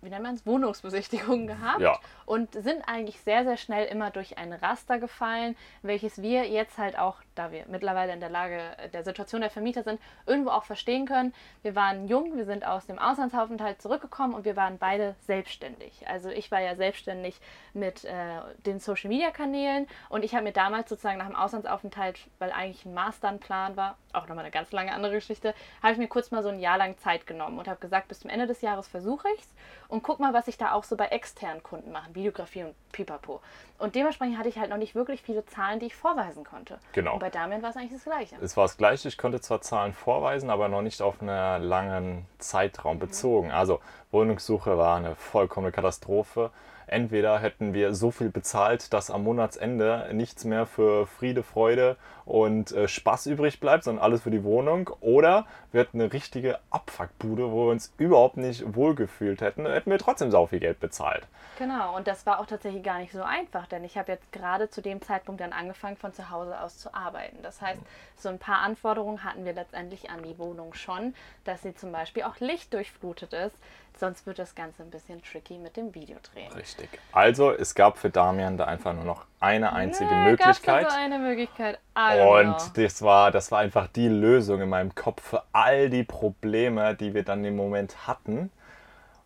wie 0.00 0.10
nennt 0.10 0.22
man 0.22 0.34
es, 0.36 0.46
Wohnungsbesichtigungen 0.46 1.48
gehabt 1.48 1.80
ja. 1.80 1.98
und 2.24 2.52
sind 2.54 2.82
eigentlich 2.86 3.20
sehr, 3.20 3.44
sehr 3.44 3.56
schnell 3.56 3.86
immer 3.86 4.10
durch 4.12 4.38
ein 4.38 4.52
Raster 4.52 5.00
gefallen, 5.00 5.56
welches 5.82 6.22
wir 6.22 6.48
jetzt 6.48 6.78
halt 6.78 6.96
auch, 6.98 7.16
da 7.36 7.52
wir 7.52 7.64
mittlerweile 7.68 8.12
in 8.12 8.20
der 8.20 8.30
Lage 8.30 8.60
der 8.92 9.04
Situation 9.04 9.40
der 9.40 9.50
Vermieter 9.50 9.82
sind, 9.82 10.00
irgendwo 10.26 10.50
auch 10.50 10.64
verstehen 10.64 11.06
können. 11.06 11.32
Wir 11.62 11.74
waren 11.74 12.08
jung, 12.08 12.36
wir 12.36 12.44
sind 12.44 12.66
aus 12.66 12.86
dem 12.86 12.98
Auslandsaufenthalt 12.98 13.80
zurückgekommen 13.80 14.34
und 14.34 14.44
wir 14.44 14.56
waren 14.56 14.78
beide 14.78 15.14
selbstständig. 15.26 16.06
Also 16.08 16.30
ich 16.30 16.50
war 16.50 16.60
ja 16.60 16.74
selbstständig 16.74 17.40
mit 17.74 18.04
äh, 18.04 18.40
den 18.64 18.80
Social-Media-Kanälen 18.80 19.86
und 20.08 20.24
ich 20.24 20.34
habe 20.34 20.44
mir 20.44 20.52
damals 20.52 20.88
sozusagen 20.88 21.18
nach 21.18 21.26
dem 21.26 21.36
Auslandsaufenthalt, 21.36 22.18
weil 22.38 22.50
eigentlich 22.50 22.84
ein 22.84 22.94
Masterplan 22.94 23.76
war, 23.76 23.96
auch 24.12 24.28
nochmal 24.28 24.44
eine 24.44 24.50
ganz 24.50 24.72
lange 24.72 24.92
andere 24.92 25.12
Geschichte, 25.12 25.54
habe 25.82 25.92
ich 25.92 25.98
mir 25.98 26.08
kurz 26.08 26.30
mal 26.30 26.42
so 26.42 26.48
ein 26.48 26.58
Jahr 26.58 26.78
lang 26.78 26.96
Zeit 26.98 27.26
genommen 27.26 27.58
und 27.58 27.68
habe 27.68 27.80
gesagt, 27.80 28.08
bis 28.08 28.20
zum 28.20 28.30
Ende 28.30 28.46
des 28.46 28.62
Jahres 28.62 28.88
versuche 28.88 29.28
ich 29.36 29.42
es 29.42 29.48
und 29.88 30.02
guck 30.02 30.18
mal, 30.18 30.32
was 30.32 30.48
ich 30.48 30.56
da 30.56 30.72
auch 30.72 30.84
so 30.84 30.96
bei 30.96 31.06
externen 31.08 31.62
Kunden 31.62 31.92
mache, 31.92 32.14
Videografie 32.14 32.64
und 32.64 32.74
Pipapo. 32.92 33.40
Und 33.78 33.94
dementsprechend 33.94 34.38
hatte 34.38 34.48
ich 34.48 34.58
halt 34.58 34.70
noch 34.70 34.78
nicht 34.78 34.94
wirklich 34.94 35.22
viele 35.22 35.44
Zahlen, 35.44 35.80
die 35.80 35.86
ich 35.86 35.94
vorweisen 35.94 36.44
konnte. 36.44 36.78
Genau. 36.92 37.18
Bei 37.26 37.30
Damian 37.30 37.60
war 37.60 37.70
es 37.70 37.76
eigentlich 37.76 37.90
das 37.90 38.04
Gleiche. 38.04 38.36
Es 38.40 38.56
war 38.56 38.66
das 38.66 38.76
Gleiche, 38.76 39.08
ich 39.08 39.18
konnte 39.18 39.40
zwar 39.40 39.60
Zahlen 39.60 39.92
vorweisen, 39.94 40.48
aber 40.48 40.68
noch 40.68 40.82
nicht 40.82 41.02
auf 41.02 41.20
einen 41.20 41.60
langen 41.64 42.24
Zeitraum 42.38 43.00
bezogen. 43.00 43.50
Also 43.50 43.80
Wohnungssuche 44.12 44.78
war 44.78 44.96
eine 44.96 45.16
vollkommene 45.16 45.72
Katastrophe. 45.72 46.52
Entweder 46.86 47.40
hätten 47.40 47.74
wir 47.74 47.96
so 47.96 48.12
viel 48.12 48.30
bezahlt, 48.30 48.92
dass 48.92 49.10
am 49.10 49.24
Monatsende 49.24 50.08
nichts 50.12 50.44
mehr 50.44 50.66
für 50.66 51.08
Friede, 51.08 51.42
Freude 51.42 51.96
und 52.26 52.72
äh, 52.72 52.88
Spaß 52.88 53.26
übrig 53.26 53.60
bleibt, 53.60 53.84
sondern 53.84 54.04
alles 54.04 54.22
für 54.22 54.30
die 54.30 54.44
Wohnung. 54.44 54.90
Oder 55.00 55.46
wir 55.72 55.80
hätten 55.80 56.00
eine 56.00 56.12
richtige 56.12 56.58
Abfuckbude, 56.70 57.50
wo 57.50 57.66
wir 57.66 57.70
uns 57.70 57.94
überhaupt 57.98 58.36
nicht 58.36 58.74
wohlgefühlt 58.74 59.40
hätten, 59.40 59.64
hätten 59.64 59.90
wir 59.90 59.98
trotzdem 59.98 60.30
so 60.30 60.46
viel 60.46 60.60
Geld 60.60 60.80
bezahlt. 60.80 61.26
Genau, 61.56 61.96
und 61.96 62.06
das 62.06 62.26
war 62.26 62.40
auch 62.40 62.46
tatsächlich 62.46 62.82
gar 62.82 62.98
nicht 62.98 63.12
so 63.12 63.22
einfach, 63.22 63.66
denn 63.66 63.84
ich 63.84 63.96
habe 63.96 64.12
jetzt 64.12 64.30
gerade 64.32 64.68
zu 64.68 64.82
dem 64.82 65.00
Zeitpunkt 65.00 65.40
dann 65.40 65.52
angefangen, 65.52 65.96
von 65.96 66.12
zu 66.12 66.28
Hause 66.28 66.60
aus 66.60 66.76
zu 66.76 66.92
arbeiten. 66.92 67.38
Das 67.42 67.62
heißt, 67.62 67.80
so 68.16 68.28
ein 68.28 68.38
paar 68.38 68.58
Anforderungen 68.58 69.24
hatten 69.24 69.44
wir 69.44 69.54
letztendlich 69.54 70.10
an 70.10 70.22
die 70.22 70.36
Wohnung 70.38 70.74
schon, 70.74 71.14
dass 71.44 71.62
sie 71.62 71.74
zum 71.74 71.92
Beispiel 71.92 72.24
auch 72.24 72.40
lichtdurchflutet 72.40 73.32
ist, 73.32 73.56
sonst 73.98 74.26
wird 74.26 74.38
das 74.38 74.54
Ganze 74.54 74.82
ein 74.82 74.90
bisschen 74.90 75.22
tricky 75.22 75.58
mit 75.58 75.76
dem 75.76 75.94
Videodrehen. 75.94 76.52
Richtig. 76.52 76.88
Also 77.12 77.52
es 77.52 77.74
gab 77.74 77.96
für 77.96 78.10
Damian 78.10 78.58
da 78.58 78.64
einfach 78.64 78.92
nur 78.92 79.04
noch 79.04 79.24
eine 79.40 79.72
einzige 79.72 80.14
nee, 80.14 80.30
Möglichkeit. 80.30 80.84
Nur 80.84 80.92
eine 80.92 81.18
Möglichkeit. 81.18 81.78
Und 81.94 82.76
das 82.76 83.02
war, 83.02 83.30
das 83.30 83.50
war 83.50 83.60
einfach 83.60 83.86
die 83.88 84.08
Lösung 84.08 84.60
in 84.60 84.68
meinem 84.68 84.94
Kopf 84.94 85.22
für 85.22 85.42
all 85.52 85.90
die 85.90 86.04
Probleme, 86.04 86.94
die 86.94 87.14
wir 87.14 87.22
dann 87.22 87.44
im 87.44 87.56
Moment 87.56 88.06
hatten. 88.06 88.50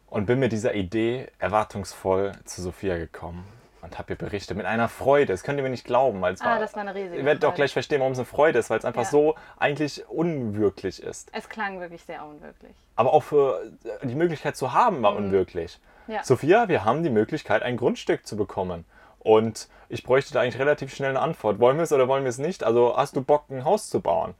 Und 0.09 0.27
bin 0.27 0.41
mit 0.41 0.51
dieser 0.51 0.75
Idee 0.75 1.29
erwartungsvoll 1.39 2.33
zu 2.45 2.63
Sophia 2.63 2.99
gekommen 2.99 3.45
und 3.83 3.99
habe 3.99 4.13
ihr 4.13 4.17
berichtet 4.17 4.57
mit 4.57 4.67
einer 4.67 4.89
Freude. 4.89 5.33
Das 5.33 5.43
könnt 5.43 5.59
ihr 5.59 5.63
mir 5.63 5.71
nicht 5.71 5.85
glauben, 5.85 6.21
weil 6.21 6.35
es 6.35 6.41
ah, 6.41 6.47
war, 6.47 6.59
das 6.59 6.75
war 6.75 6.83
eine 6.83 6.95
riesige 6.95 7.17
Ihr 7.17 7.25
werdet 7.25 7.45
auch 7.45 7.55
gleich 7.55 7.73
verstehen, 7.73 8.01
warum 8.01 8.13
es 8.13 8.19
eine 8.19 8.27
Freude 8.27 8.59
ist, 8.59 8.71
weil 8.71 8.79
es 8.79 8.85
einfach 8.85 9.05
ja. 9.05 9.09
so 9.09 9.37
eigentlich 9.59 10.09
unwirklich 10.09 11.03
ist. 11.03 11.31
Es 11.33 11.49
klang 11.49 11.81
wirklich 11.81 12.03
sehr 12.03 12.25
unwirklich. 12.25 12.73
Aber 12.97 13.13
auch 13.13 13.23
für 13.23 13.73
äh, 13.85 14.07
die 14.07 14.15
Möglichkeit 14.15 14.57
zu 14.57 14.73
haben 14.73 15.03
war 15.03 15.13
mhm. 15.13 15.27
unwirklich. 15.27 15.79
Ja. 16.07 16.23
Sophia, 16.25 16.69
wir 16.69 16.85
haben 16.85 17.03
die 17.03 17.11
Möglichkeit, 17.11 17.63
ein 17.63 17.77
Grundstück 17.77 18.27
zu 18.27 18.37
bekommen. 18.37 18.85
Und 19.21 19.69
ich 19.89 20.03
bräuchte 20.03 20.33
da 20.33 20.41
eigentlich 20.41 20.59
relativ 20.59 20.95
schnell 20.95 21.11
eine 21.11 21.21
Antwort. 21.21 21.59
Wollen 21.61 21.77
wir 21.77 21.85
es 21.85 21.93
oder 21.93 22.09
wollen 22.09 22.25
wir 22.25 22.31
es 22.31 22.39
nicht? 22.39 22.65
Also 22.65 22.97
hast 22.97 23.17
du 23.17 23.23
Bock, 23.23 23.45
ein 23.51 23.65
Haus 23.65 23.89
zu 23.91 24.01
bauen? 24.01 24.35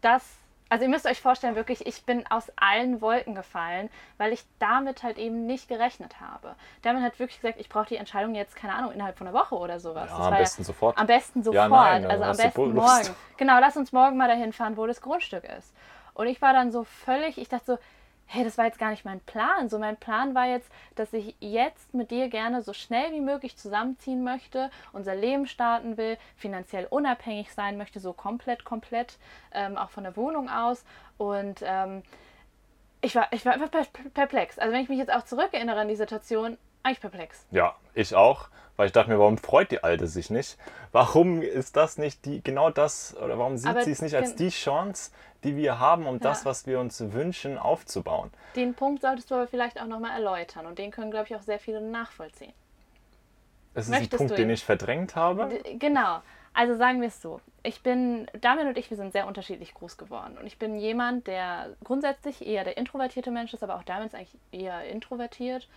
Das 0.00 0.22
Also 0.70 0.84
ihr 0.84 0.90
müsst 0.90 1.06
euch 1.06 1.20
vorstellen, 1.20 1.56
wirklich, 1.56 1.86
ich 1.86 2.04
bin 2.04 2.26
aus 2.28 2.52
allen 2.56 3.00
Wolken 3.00 3.34
gefallen, 3.34 3.88
weil 4.18 4.32
ich 4.32 4.44
damit 4.58 5.02
halt 5.02 5.16
eben 5.16 5.46
nicht 5.46 5.68
gerechnet 5.68 6.20
habe. 6.20 6.56
Damit 6.82 7.02
hat 7.02 7.18
wirklich 7.18 7.40
gesagt, 7.40 7.58
ich 7.58 7.68
brauche 7.68 7.86
die 7.86 7.96
Entscheidung 7.96 8.34
jetzt, 8.34 8.54
keine 8.54 8.74
Ahnung, 8.74 8.92
innerhalb 8.92 9.16
von 9.16 9.26
einer 9.26 9.38
Woche 9.38 9.54
oder 9.54 9.80
sowas. 9.80 10.10
Ja, 10.10 10.18
am 10.18 10.36
besten 10.36 10.62
ja 10.62 10.66
sofort. 10.66 10.98
Am 10.98 11.06
besten 11.06 11.42
sofort, 11.42 11.54
ja, 11.54 11.68
nein, 11.68 12.06
also 12.06 12.24
am 12.24 12.36
besten 12.36 12.74
morgen. 12.74 13.08
Genau, 13.38 13.58
lass 13.60 13.76
uns 13.76 13.92
morgen 13.92 14.16
mal 14.16 14.28
dahin 14.28 14.52
fahren, 14.52 14.76
wo 14.76 14.86
das 14.86 15.00
Grundstück 15.00 15.44
ist. 15.44 15.72
Und 16.12 16.26
ich 16.26 16.42
war 16.42 16.52
dann 16.52 16.70
so 16.70 16.84
völlig, 16.84 17.38
ich 17.38 17.48
dachte 17.48 17.64
so, 17.64 17.78
hey, 18.30 18.44
das 18.44 18.58
war 18.58 18.66
jetzt 18.66 18.78
gar 18.78 18.90
nicht 18.90 19.06
mein 19.06 19.20
Plan. 19.20 19.68
So 19.68 19.78
mein 19.78 19.96
Plan 19.96 20.34
war 20.34 20.46
jetzt, 20.46 20.70
dass 20.94 21.12
ich 21.14 21.34
jetzt 21.40 21.94
mit 21.94 22.10
dir 22.10 22.28
gerne 22.28 22.62
so 22.62 22.74
schnell 22.74 23.10
wie 23.12 23.20
möglich 23.20 23.56
zusammenziehen 23.56 24.22
möchte, 24.22 24.70
unser 24.92 25.14
Leben 25.14 25.46
starten 25.46 25.96
will, 25.96 26.18
finanziell 26.36 26.86
unabhängig 26.90 27.52
sein 27.52 27.78
möchte, 27.78 28.00
so 28.00 28.12
komplett, 28.12 28.64
komplett, 28.64 29.18
ähm, 29.52 29.78
auch 29.78 29.90
von 29.90 30.04
der 30.04 30.16
Wohnung 30.16 30.50
aus. 30.50 30.84
Und 31.16 31.62
ähm, 31.64 32.02
ich 33.00 33.14
war, 33.14 33.28
ich 33.32 33.46
war 33.46 33.54
einfach 33.54 33.70
perplex. 34.12 34.58
Also 34.58 34.74
wenn 34.74 34.82
ich 34.82 34.90
mich 34.90 34.98
jetzt 34.98 35.12
auch 35.12 35.24
zurückerinnere 35.24 35.80
an 35.80 35.88
die 35.88 35.96
Situation, 35.96 36.58
eigentlich 36.82 37.00
perplex. 37.00 37.46
Ja, 37.50 37.74
ich 37.94 38.14
auch, 38.14 38.48
weil 38.76 38.86
ich 38.86 38.92
dachte 38.92 39.10
mir, 39.10 39.18
warum 39.18 39.38
freut 39.38 39.70
die 39.70 39.82
Alte 39.82 40.06
sich 40.06 40.30
nicht? 40.30 40.56
Warum 40.92 41.42
ist 41.42 41.76
das 41.76 41.98
nicht 41.98 42.24
die, 42.24 42.42
genau 42.42 42.70
das, 42.70 43.16
oder 43.16 43.38
warum 43.38 43.56
sieht 43.56 43.82
sie 43.82 43.90
es 43.90 44.02
nicht 44.02 44.14
als 44.14 44.36
die 44.36 44.50
Chance, 44.50 45.10
die 45.44 45.56
wir 45.56 45.78
haben, 45.78 46.06
um 46.06 46.16
ja. 46.16 46.20
das, 46.20 46.44
was 46.44 46.66
wir 46.66 46.80
uns 46.80 47.12
wünschen, 47.12 47.58
aufzubauen. 47.58 48.30
Den 48.56 48.74
Punkt 48.74 49.02
solltest 49.02 49.30
du 49.30 49.36
aber 49.36 49.46
vielleicht 49.46 49.80
auch 49.80 49.86
nochmal 49.86 50.12
erläutern 50.12 50.66
und 50.66 50.78
den 50.78 50.90
können, 50.90 51.10
glaube 51.10 51.26
ich, 51.28 51.36
auch 51.36 51.42
sehr 51.42 51.58
viele 51.58 51.80
nachvollziehen. 51.80 52.52
Das 53.74 53.84
ist 53.84 53.90
Möchtest 53.90 54.14
ein 54.14 54.18
Punkt, 54.18 54.38
den 54.38 54.50
ich 54.50 54.64
verdrängt 54.64 55.14
habe? 55.14 55.60
Genau. 55.78 56.20
Also 56.54 56.74
sagen 56.74 57.00
wir 57.00 57.08
es 57.08 57.22
so. 57.22 57.40
Ich 57.62 57.82
bin, 57.82 58.26
Damian 58.40 58.66
und 58.66 58.78
ich, 58.78 58.90
wir 58.90 58.96
sind 58.96 59.12
sehr 59.12 59.28
unterschiedlich 59.28 59.74
groß 59.74 59.96
geworden. 59.96 60.36
Und 60.40 60.46
ich 60.46 60.58
bin 60.58 60.76
jemand, 60.76 61.28
der 61.28 61.76
grundsätzlich 61.84 62.44
eher 62.44 62.64
der 62.64 62.76
introvertierte 62.76 63.30
Mensch 63.30 63.54
ist, 63.54 63.62
aber 63.62 63.76
auch 63.76 63.84
Damian 63.84 64.08
ist 64.08 64.14
eigentlich 64.16 64.36
eher 64.50 64.82
introvertiert. 64.84 65.68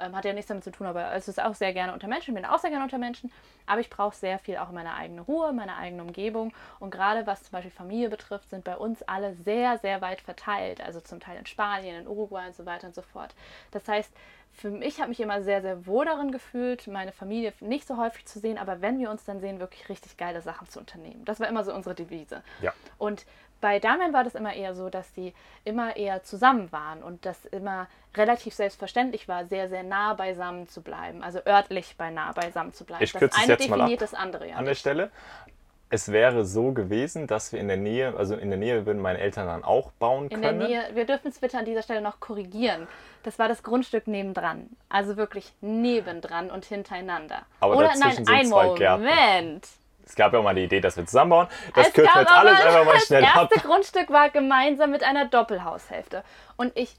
Ähm, 0.00 0.16
hat 0.16 0.24
ja 0.24 0.32
nichts 0.32 0.48
damit 0.48 0.64
zu 0.64 0.70
tun, 0.70 0.86
aber 0.86 1.12
es 1.12 1.28
ist 1.28 1.40
auch 1.40 1.54
sehr 1.54 1.72
gerne 1.72 1.92
unter 1.92 2.08
Menschen. 2.08 2.34
Ich 2.34 2.42
bin 2.42 2.50
auch 2.50 2.58
sehr 2.58 2.70
gerne 2.70 2.84
unter 2.84 2.98
Menschen. 2.98 3.30
Aber 3.66 3.80
ich 3.80 3.90
brauche 3.90 4.16
sehr 4.16 4.38
viel 4.38 4.56
auch 4.56 4.70
meine 4.70 4.94
eigene 4.94 5.20
Ruhe, 5.20 5.52
meine 5.52 5.76
eigene 5.76 6.02
Umgebung. 6.02 6.52
Und 6.78 6.90
gerade 6.90 7.26
was 7.26 7.42
zum 7.42 7.52
Beispiel 7.52 7.70
Familie 7.70 8.08
betrifft, 8.08 8.50
sind 8.50 8.64
bei 8.64 8.76
uns 8.76 9.02
alle 9.02 9.34
sehr, 9.34 9.78
sehr 9.78 10.00
weit 10.00 10.20
verteilt. 10.20 10.80
Also 10.80 11.00
zum 11.00 11.20
Teil 11.20 11.38
in 11.38 11.46
Spanien, 11.46 12.00
in 12.00 12.08
Uruguay 12.08 12.46
und 12.46 12.56
so 12.56 12.66
weiter 12.66 12.86
und 12.86 12.94
so 12.94 13.02
fort. 13.02 13.34
Das 13.70 13.86
heißt, 13.86 14.12
für 14.52 14.70
mich 14.70 14.98
habe 14.98 15.10
mich 15.10 15.20
immer 15.20 15.42
sehr, 15.42 15.62
sehr 15.62 15.86
wohl 15.86 16.04
darin 16.04 16.32
gefühlt, 16.32 16.86
meine 16.86 17.12
Familie 17.12 17.52
nicht 17.60 17.86
so 17.86 17.96
häufig 17.96 18.26
zu 18.26 18.40
sehen, 18.40 18.58
aber 18.58 18.82
wenn 18.82 18.98
wir 18.98 19.10
uns 19.10 19.24
dann 19.24 19.40
sehen, 19.40 19.60
wirklich 19.60 19.88
richtig 19.88 20.16
geile 20.16 20.42
Sachen 20.42 20.68
zu 20.68 20.80
unternehmen. 20.80 21.24
Das 21.24 21.40
war 21.40 21.48
immer 21.48 21.64
so 21.64 21.72
unsere 21.72 21.94
Devise. 21.94 22.42
Ja. 22.60 22.72
Und 22.98 23.26
bei 23.60 23.78
Damian 23.78 24.12
war 24.12 24.24
das 24.24 24.34
immer 24.34 24.54
eher 24.54 24.74
so, 24.74 24.90
dass 24.90 25.12
die 25.12 25.34
immer 25.64 25.96
eher 25.96 26.22
zusammen 26.22 26.72
waren 26.72 27.02
und 27.02 27.26
das 27.26 27.44
immer 27.46 27.88
relativ 28.16 28.54
selbstverständlich 28.54 29.28
war, 29.28 29.46
sehr, 29.46 29.68
sehr 29.68 29.82
nah 29.82 30.14
beisammen 30.14 30.68
zu 30.68 30.82
bleiben, 30.82 31.22
also 31.22 31.40
örtlich 31.46 31.94
bei 31.96 32.10
nah 32.10 32.32
beisammen 32.32 32.72
zu 32.72 32.84
bleiben. 32.84 33.04
Ich 33.04 33.12
das 33.12 33.34
eine 33.36 33.52
jetzt 33.52 33.64
definiert 33.64 34.00
das 34.00 34.14
andere 34.14 34.48
ja. 34.48 34.56
An 34.56 34.64
der 34.64 34.74
Stelle. 34.74 35.10
Es 35.92 36.12
wäre 36.12 36.44
so 36.44 36.70
gewesen, 36.70 37.26
dass 37.26 37.52
wir 37.52 37.58
in 37.58 37.66
der 37.66 37.76
Nähe, 37.76 38.14
also 38.16 38.36
in 38.36 38.50
der 38.50 38.58
Nähe 38.58 38.86
würden 38.86 39.02
meine 39.02 39.18
Eltern 39.18 39.48
dann 39.48 39.64
auch 39.64 39.90
bauen 39.92 40.28
können. 40.28 40.42
In 40.44 40.58
der 40.58 40.68
Nähe, 40.68 40.84
wir 40.94 41.04
dürfen 41.04 41.28
es 41.28 41.40
bitte 41.40 41.58
an 41.58 41.64
dieser 41.64 41.82
Stelle 41.82 42.00
noch 42.00 42.20
korrigieren. 42.20 42.86
Das 43.24 43.40
war 43.40 43.48
das 43.48 43.64
Grundstück 43.64 44.06
nebendran. 44.06 44.68
Also 44.88 45.16
wirklich 45.16 45.52
nebendran 45.60 46.52
und 46.52 46.64
hintereinander. 46.64 47.42
Aber 47.58 47.76
Oder 47.76 47.92
nein, 47.98 48.24
ein 48.28 48.48
Moment. 48.48 48.78
Gärten. 48.78 49.60
Es 50.10 50.16
gab 50.16 50.32
ja 50.32 50.40
auch 50.40 50.42
mal 50.42 50.56
die 50.56 50.64
Idee, 50.64 50.80
dass 50.80 50.96
wir 50.96 51.06
zusammenbauen. 51.06 51.46
Das 51.74 51.86
es 51.86 51.92
kürzen 51.94 52.12
wir 52.14 52.20
jetzt 52.22 52.32
alles 52.32 52.60
einfach 52.60 52.84
mal 52.84 52.98
schnell 52.98 53.24
ab. 53.24 53.30
Das 53.34 53.52
erste 53.52 53.68
Grundstück 53.68 54.10
war 54.10 54.28
gemeinsam 54.28 54.90
mit 54.90 55.04
einer 55.04 55.26
Doppelhaushälfte. 55.26 56.24
Und 56.56 56.76
ich 56.76 56.96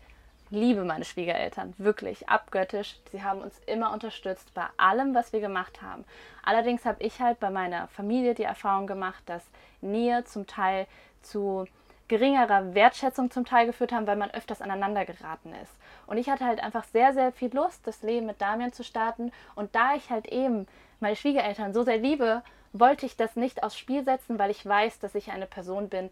liebe 0.50 0.86
meine 0.86 1.03
Schwiegereltern, 1.03 1.74
wirklich 1.77 2.30
abgöttisch. 2.30 2.96
Sie 3.12 3.22
haben 3.22 3.41
uns 3.41 3.60
immer 3.65 3.91
unterstützt 3.91 4.53
bei 4.53 4.63
allem, 4.77 5.13
was 5.13 5.34
wir 5.34 5.41
gemacht 5.41 5.82
haben. 5.82 6.06
Allerdings 6.41 6.86
habe 6.86 7.03
ich 7.03 7.20
halt 7.20 7.41
bei 7.41 7.50
meiner 7.50 7.89
Familie 7.89 8.34
die 8.34 8.44
Erfahrung 8.44 8.88
gemacht, 8.88 9.24
dass 9.25 9.44
Nähe 9.82 10.24
zum 10.24 10.48
Teil 10.48 10.88
zu 11.22 11.65
geringerer 12.08 12.74
Wertschätzung 12.75 13.30
zum 13.30 13.46
Teil 13.46 13.65
geführt 13.65 13.91
haben, 13.91 14.08
weil 14.08 14.18
man 14.18 14.32
öfters 14.32 14.62
aneinander 14.62 15.06
geraten 15.06 15.53
ist. 15.62 15.74
Und 16.08 16.18
ich 16.18 16.30
hatte 16.30 16.46
halt 16.46 16.63
einfach 16.63 16.86
sehr, 16.86 17.13
sehr 17.13 17.34
viel 17.34 17.53
Lust, 17.53 17.86
das 17.86 18.03
Leben 18.03 18.25
mit 18.25 18.41
Damian 18.41 18.72
zu 18.72 18.84
starten. 18.86 19.34
Und 19.56 19.75
da 19.75 19.96
ich 19.96 20.10
halt 20.10 20.27
eben 20.27 20.65
meine 21.00 21.15
Schwiegereltern 21.15 21.74
so 21.74 21.84
sehr 21.84 21.98
liebe, 21.98 22.44
wollte 22.73 23.05
ich 23.05 23.17
das 23.17 23.35
nicht 23.35 23.63
aufs 23.63 23.77
Spiel 23.77 24.03
setzen, 24.03 24.39
weil 24.39 24.51
ich 24.51 24.65
weiß, 24.65 24.99
dass 24.99 25.15
ich 25.15 25.31
eine 25.31 25.45
Person 25.45 25.89
bin, 25.89 26.09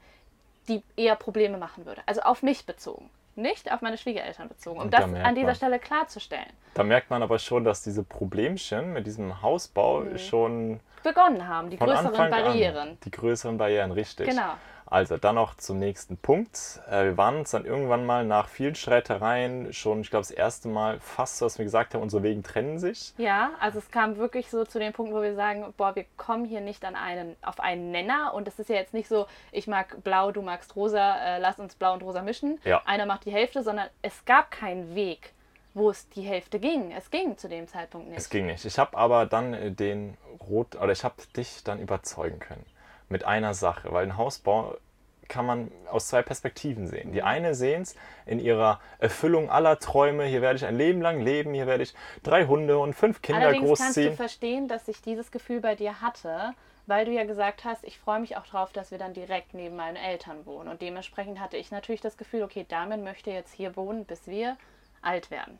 die 0.67 0.83
eher 0.95 1.15
Probleme 1.15 1.57
machen 1.57 1.85
würde. 1.85 2.01
Also 2.05 2.21
auf 2.21 2.43
mich 2.43 2.65
bezogen, 2.65 3.09
nicht 3.35 3.71
auf 3.71 3.81
meine 3.81 3.97
Schwiegereltern 3.97 4.49
bezogen, 4.49 4.79
um 4.79 4.89
das 4.89 5.03
an 5.03 5.35
dieser 5.35 5.47
man, 5.47 5.55
Stelle 5.55 5.79
klarzustellen. 5.79 6.51
Da 6.73 6.83
merkt 6.83 7.09
man 7.09 7.23
aber 7.23 7.39
schon, 7.39 7.63
dass 7.63 7.81
diese 7.81 8.03
Problemchen 8.03 8.93
mit 8.93 9.07
diesem 9.07 9.41
Hausbau 9.41 10.01
mhm. 10.01 10.17
schon 10.17 10.79
begonnen 11.03 11.47
haben, 11.47 11.69
die 11.69 11.77
größeren 11.77 12.07
Anfang 12.07 12.29
Barrieren. 12.29 12.89
An, 12.89 12.97
die 13.03 13.11
größeren 13.11 13.57
Barrieren, 13.57 13.91
richtig. 13.91 14.29
Genau. 14.29 14.53
Also 14.89 15.17
dann 15.17 15.35
noch 15.35 15.55
zum 15.55 15.77
nächsten 15.77 16.17
Punkt. 16.17 16.81
Äh, 16.89 17.05
wir 17.05 17.17
waren 17.17 17.37
uns 17.37 17.51
dann 17.51 17.65
irgendwann 17.65 18.05
mal 18.05 18.25
nach 18.25 18.47
vielen 18.47 18.75
Streitereien 18.75 19.71
schon, 19.71 20.01
ich 20.01 20.09
glaube, 20.09 20.23
das 20.23 20.31
erste 20.31 20.67
Mal 20.67 20.99
fast 20.99 21.37
so, 21.37 21.45
dass 21.45 21.59
wir 21.59 21.65
gesagt 21.65 21.93
haben, 21.93 22.01
unsere 22.01 22.23
Wege 22.23 22.41
trennen 22.41 22.79
sich. 22.79 23.13
Ja, 23.17 23.51
also 23.59 23.77
es 23.79 23.91
kam 23.91 24.17
wirklich 24.17 24.49
so 24.49 24.65
zu 24.65 24.79
dem 24.79 24.93
Punkt, 24.93 25.13
wo 25.13 25.21
wir 25.21 25.35
sagen, 25.35 25.73
boah, 25.77 25.95
wir 25.95 26.05
kommen 26.17 26.45
hier 26.45 26.61
nicht 26.61 26.83
an 26.85 26.95
einen, 26.95 27.35
auf 27.43 27.59
einen 27.59 27.91
Nenner. 27.91 28.33
Und 28.33 28.47
es 28.47 28.57
ist 28.57 28.69
ja 28.69 28.75
jetzt 28.77 28.93
nicht 28.93 29.07
so, 29.07 29.27
ich 29.51 29.67
mag 29.67 30.03
blau, 30.03 30.31
du 30.31 30.41
magst 30.41 30.75
rosa, 30.75 31.17
äh, 31.17 31.39
lass 31.39 31.59
uns 31.59 31.75
blau 31.75 31.93
und 31.93 32.01
rosa 32.01 32.23
mischen. 32.23 32.59
Ja. 32.63 32.81
Einer 32.85 33.05
macht 33.05 33.25
die 33.25 33.31
Hälfte, 33.31 33.61
sondern 33.63 33.87
es 34.01 34.25
gab 34.25 34.51
keinen 34.51 34.95
Weg 34.95 35.33
wo 35.75 35.91
es 35.91 36.09
die 36.09 36.23
Hälfte 36.23 36.59
ging. 36.59 36.91
Es 36.91 37.11
ging 37.11 37.37
zu 37.37 37.47
dem 37.47 37.67
Zeitpunkt 37.67 38.09
nicht. 38.09 38.17
Es 38.17 38.29
ging 38.29 38.47
nicht. 38.47 38.65
Ich 38.65 38.79
habe 38.79 38.97
aber 38.97 39.27
dann 39.27 39.53
äh, 39.53 39.71
den 39.71 40.17
Rot, 40.49 40.75
oder 40.75 40.91
ich 40.91 41.03
habe 41.03 41.15
dich 41.37 41.63
dann 41.63 41.79
überzeugen 41.79 42.39
können 42.39 42.65
mit 43.09 43.25
einer 43.25 43.53
Sache, 43.53 43.91
weil 43.91 44.05
ein 44.05 44.17
Hausbau 44.17 44.77
kann 45.27 45.45
man 45.45 45.71
aus 45.89 46.07
zwei 46.07 46.23
Perspektiven 46.23 46.87
sehen. 46.87 47.11
Die 47.11 47.21
eine 47.21 47.53
sehen 47.53 47.83
es 47.83 47.95
in 48.25 48.39
ihrer 48.39 48.81
Erfüllung 48.97 49.49
aller 49.49 49.79
Träume. 49.79 50.25
Hier 50.25 50.41
werde 50.41 50.57
ich 50.57 50.65
ein 50.65 50.75
Leben 50.75 51.01
lang 51.01 51.21
leben, 51.21 51.53
hier 51.53 51.67
werde 51.67 51.83
ich 51.83 51.93
drei 52.23 52.45
Hunde 52.45 52.79
und 52.79 52.95
fünf 52.95 53.21
Kinder 53.21 53.41
Allerdings 53.41 53.65
großziehen. 53.65 53.93
kannst 53.93 54.07
du 54.07 54.15
verstehen, 54.15 54.67
dass 54.67 54.87
ich 54.87 55.01
dieses 55.01 55.31
Gefühl 55.31 55.61
bei 55.61 55.75
dir 55.75 56.01
hatte, 56.01 56.53
weil 56.87 57.05
du 57.05 57.11
ja 57.11 57.23
gesagt 57.23 57.63
hast, 57.63 57.83
ich 57.83 57.99
freue 57.99 58.19
mich 58.19 58.35
auch 58.37 58.45
darauf, 58.47 58.73
dass 58.73 58.89
wir 58.89 58.97
dann 58.97 59.13
direkt 59.13 59.53
neben 59.53 59.75
meinen 59.75 59.95
Eltern 59.95 60.45
wohnen. 60.45 60.67
Und 60.67 60.81
dementsprechend 60.81 61.39
hatte 61.39 61.57
ich 61.57 61.69
natürlich 61.69 62.01
das 62.01 62.17
Gefühl, 62.17 62.41
okay, 62.41 62.65
Damen 62.67 63.03
möchte 63.03 63.29
jetzt 63.29 63.53
hier 63.53 63.75
wohnen, 63.75 64.05
bis 64.05 64.25
wir 64.25 64.57
alt 65.01 65.29
werden. 65.29 65.59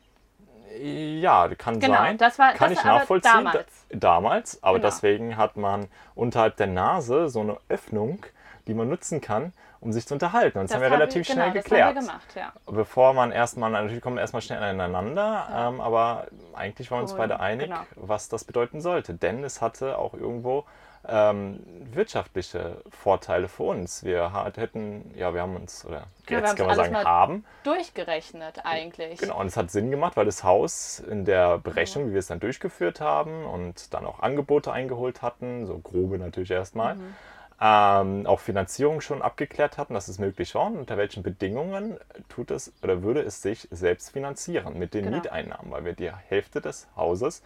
Ja, 0.82 1.48
kann 1.56 1.78
genau, 1.78 1.94
sein. 1.94 2.16
Das 2.16 2.38
war, 2.38 2.54
kann 2.54 2.70
das 2.70 2.78
ich 2.78 2.84
nachvollziehen. 2.84 3.44
Damals. 3.44 3.86
damals, 3.90 4.62
aber 4.62 4.78
genau. 4.78 4.88
deswegen 4.88 5.36
hat 5.36 5.56
man 5.56 5.88
unterhalb 6.14 6.56
der 6.56 6.68
Nase 6.68 7.28
so 7.28 7.40
eine 7.40 7.58
Öffnung, 7.68 8.24
die 8.66 8.74
man 8.74 8.88
nutzen 8.88 9.20
kann, 9.20 9.52
um 9.80 9.92
sich 9.92 10.06
zu 10.06 10.14
unterhalten. 10.14 10.58
Und 10.58 10.64
das, 10.64 10.70
das 10.70 10.76
haben 10.76 10.90
wir 10.90 10.96
relativ 10.96 11.22
ich, 11.22 11.28
schnell 11.28 11.50
genau, 11.50 11.62
geklärt. 11.62 11.88
Haben 11.88 11.94
wir 11.96 12.00
gemacht, 12.00 12.34
ja. 12.34 12.52
Bevor 12.66 13.12
man 13.14 13.32
erstmal, 13.32 13.70
natürlich 13.70 14.00
kommen 14.00 14.16
wir 14.16 14.20
erstmal 14.20 14.42
schnell 14.42 14.62
aneinander, 14.62 15.46
ja. 15.50 15.68
ähm, 15.68 15.80
aber 15.80 16.28
eigentlich 16.54 16.90
waren 16.90 17.00
wir 17.00 17.02
uns 17.02 17.14
beide 17.14 17.40
einig, 17.40 17.66
genau. 17.66 17.80
was 17.96 18.28
das 18.28 18.44
bedeuten 18.44 18.80
sollte. 18.80 19.14
Denn 19.14 19.44
es 19.44 19.60
hatte 19.60 19.98
auch 19.98 20.14
irgendwo 20.14 20.64
ähm, 21.08 21.60
wirtschaftliche 21.92 22.82
Vorteile 22.90 23.48
für 23.48 23.64
uns. 23.64 24.04
Wir 24.04 24.32
hätten, 24.56 25.12
ja, 25.16 25.32
wir 25.32 25.42
haben 25.42 25.56
uns, 25.56 25.84
oder 25.84 26.06
ja, 26.28 26.40
jetzt 26.40 26.56
können 26.56 26.68
wir 26.68 26.74
sagen, 26.74 26.96
haben. 26.96 27.44
Durchgerechnet 27.64 28.64
eigentlich. 28.64 29.18
Genau, 29.18 29.40
und 29.40 29.46
es 29.46 29.56
hat 29.56 29.70
Sinn 29.70 29.90
gemacht, 29.90 30.16
weil 30.16 30.26
das 30.26 30.44
Haus 30.44 31.00
in 31.00 31.24
der 31.24 31.58
Berechnung, 31.58 32.04
mhm. 32.04 32.08
wie 32.08 32.12
wir 32.14 32.18
es 32.18 32.26
dann 32.26 32.40
durchgeführt 32.40 33.00
haben 33.00 33.44
und 33.46 33.92
dann 33.94 34.04
auch 34.04 34.20
Angebote 34.20 34.72
eingeholt 34.72 35.22
hatten, 35.22 35.66
so 35.66 35.78
grobe 35.78 36.18
natürlich 36.18 36.50
erstmal, 36.50 36.96
mhm. 36.96 37.14
ähm, 37.60 38.26
auch 38.26 38.40
Finanzierung 38.40 39.00
schon 39.00 39.22
abgeklärt 39.22 39.78
hatten, 39.78 39.94
dass 39.94 40.08
es 40.08 40.18
möglich 40.18 40.54
war 40.54 40.66
und 40.66 40.78
unter 40.78 40.98
welchen 40.98 41.22
Bedingungen 41.22 41.98
tut 42.28 42.50
es 42.50 42.72
oder 42.82 43.02
würde 43.02 43.22
es 43.22 43.40
sich 43.40 43.66
selbst 43.70 44.10
finanzieren 44.10 44.78
mit 44.78 44.92
den 44.92 45.04
genau. 45.04 45.16
Mieteinnahmen, 45.16 45.70
weil 45.70 45.84
wir 45.86 45.94
die 45.94 46.12
Hälfte 46.12 46.60
des 46.60 46.88
Hauses 46.94 47.42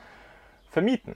vermieten. 0.71 1.15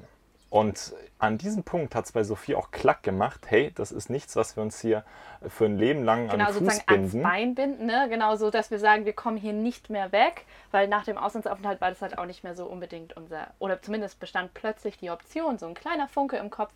Und 0.50 0.95
an 1.19 1.37
diesem 1.37 1.62
Punkt 1.62 1.95
hat 1.95 2.07
es 2.07 2.12
bei 2.12 2.25
Sophie 2.25 2.55
auch 2.55 2.71
klack 2.71 3.02
gemacht, 3.02 3.47
hey, 3.49 3.71
das 3.75 3.93
ist 3.93 4.09
nichts, 4.09 4.35
was 4.35 4.57
wir 4.57 4.62
uns 4.62 4.81
hier 4.81 5.05
für 5.47 5.67
ein 5.67 5.76
Leben 5.76 6.05
lang 6.05 6.28
genau, 6.28 6.47
an 6.47 6.55
den 6.55 6.67
Fuß 6.67 6.85
binden. 6.85 7.02
Ans 7.02 7.23
Bein 7.23 7.55
binden, 7.55 7.87
ne? 7.87 8.07
genau 8.09 8.35
so, 8.37 8.50
dass 8.50 8.71
wir 8.71 8.78
sagen, 8.78 9.05
wir 9.05 9.12
kommen 9.12 9.37
hier 9.37 9.52
nicht 9.52 9.90
mehr 9.90 10.11
weg, 10.11 10.47
weil 10.71 10.88
nach 10.88 11.05
dem 11.05 11.19
Auslandsaufenthalt 11.19 11.81
war 11.81 11.90
das 11.90 12.00
halt 12.00 12.17
auch 12.17 12.25
nicht 12.25 12.45
mehr 12.45 12.55
so 12.55 12.64
unbedingt 12.64 13.14
unser, 13.17 13.49
oder 13.59 13.83
zumindest 13.83 14.21
bestand 14.21 14.55
plötzlich 14.55 14.97
die 14.97 15.11
Option, 15.11 15.59
so 15.59 15.67
ein 15.67 15.75
kleiner 15.75 16.09
Funke 16.09 16.37
im 16.37 16.49
Kopf, 16.49 16.73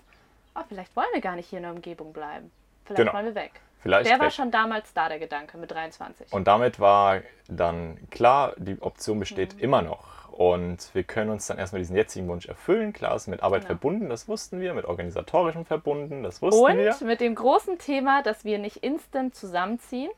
oh, 0.54 0.60
vielleicht 0.68 0.94
wollen 0.94 1.08
wir 1.14 1.22
gar 1.22 1.36
nicht 1.36 1.48
hier 1.48 1.58
in 1.58 1.64
der 1.64 1.72
Umgebung 1.72 2.12
bleiben, 2.12 2.50
vielleicht 2.84 2.98
genau. 2.98 3.14
wollen 3.14 3.26
wir 3.26 3.34
weg. 3.34 3.52
Vielleicht 3.82 4.08
der 4.08 4.20
war 4.20 4.30
schon 4.30 4.52
damals 4.52 4.92
da, 4.92 5.08
der 5.08 5.18
Gedanke, 5.18 5.58
mit 5.58 5.70
23. 5.70 6.32
Und 6.32 6.46
damit 6.46 6.78
war 6.78 7.20
dann 7.48 7.98
klar, 8.10 8.52
die 8.56 8.80
Option 8.80 9.18
besteht 9.18 9.54
mhm. 9.54 9.60
immer 9.60 9.82
noch. 9.82 10.21
Und 10.32 10.94
wir 10.94 11.04
können 11.04 11.30
uns 11.30 11.46
dann 11.46 11.58
erstmal 11.58 11.80
diesen 11.80 11.96
jetzigen 11.96 12.26
Wunsch 12.28 12.46
erfüllen. 12.46 12.92
Klar, 12.92 13.14
ist 13.14 13.28
mit 13.28 13.42
Arbeit 13.42 13.62
genau. 13.62 13.68
verbunden, 13.68 14.08
das 14.08 14.28
wussten 14.28 14.60
wir, 14.60 14.74
mit 14.74 14.84
organisatorischem 14.84 15.64
verbunden, 15.64 16.22
das 16.22 16.42
wussten 16.42 16.62
Und 16.62 16.76
wir. 16.78 16.90
Und 16.90 17.02
mit 17.02 17.20
dem 17.20 17.34
großen 17.34 17.78
Thema, 17.78 18.22
dass 18.22 18.44
wir 18.44 18.58
nicht 18.58 18.78
instant 18.78 19.34
zusammenziehen, 19.34 20.10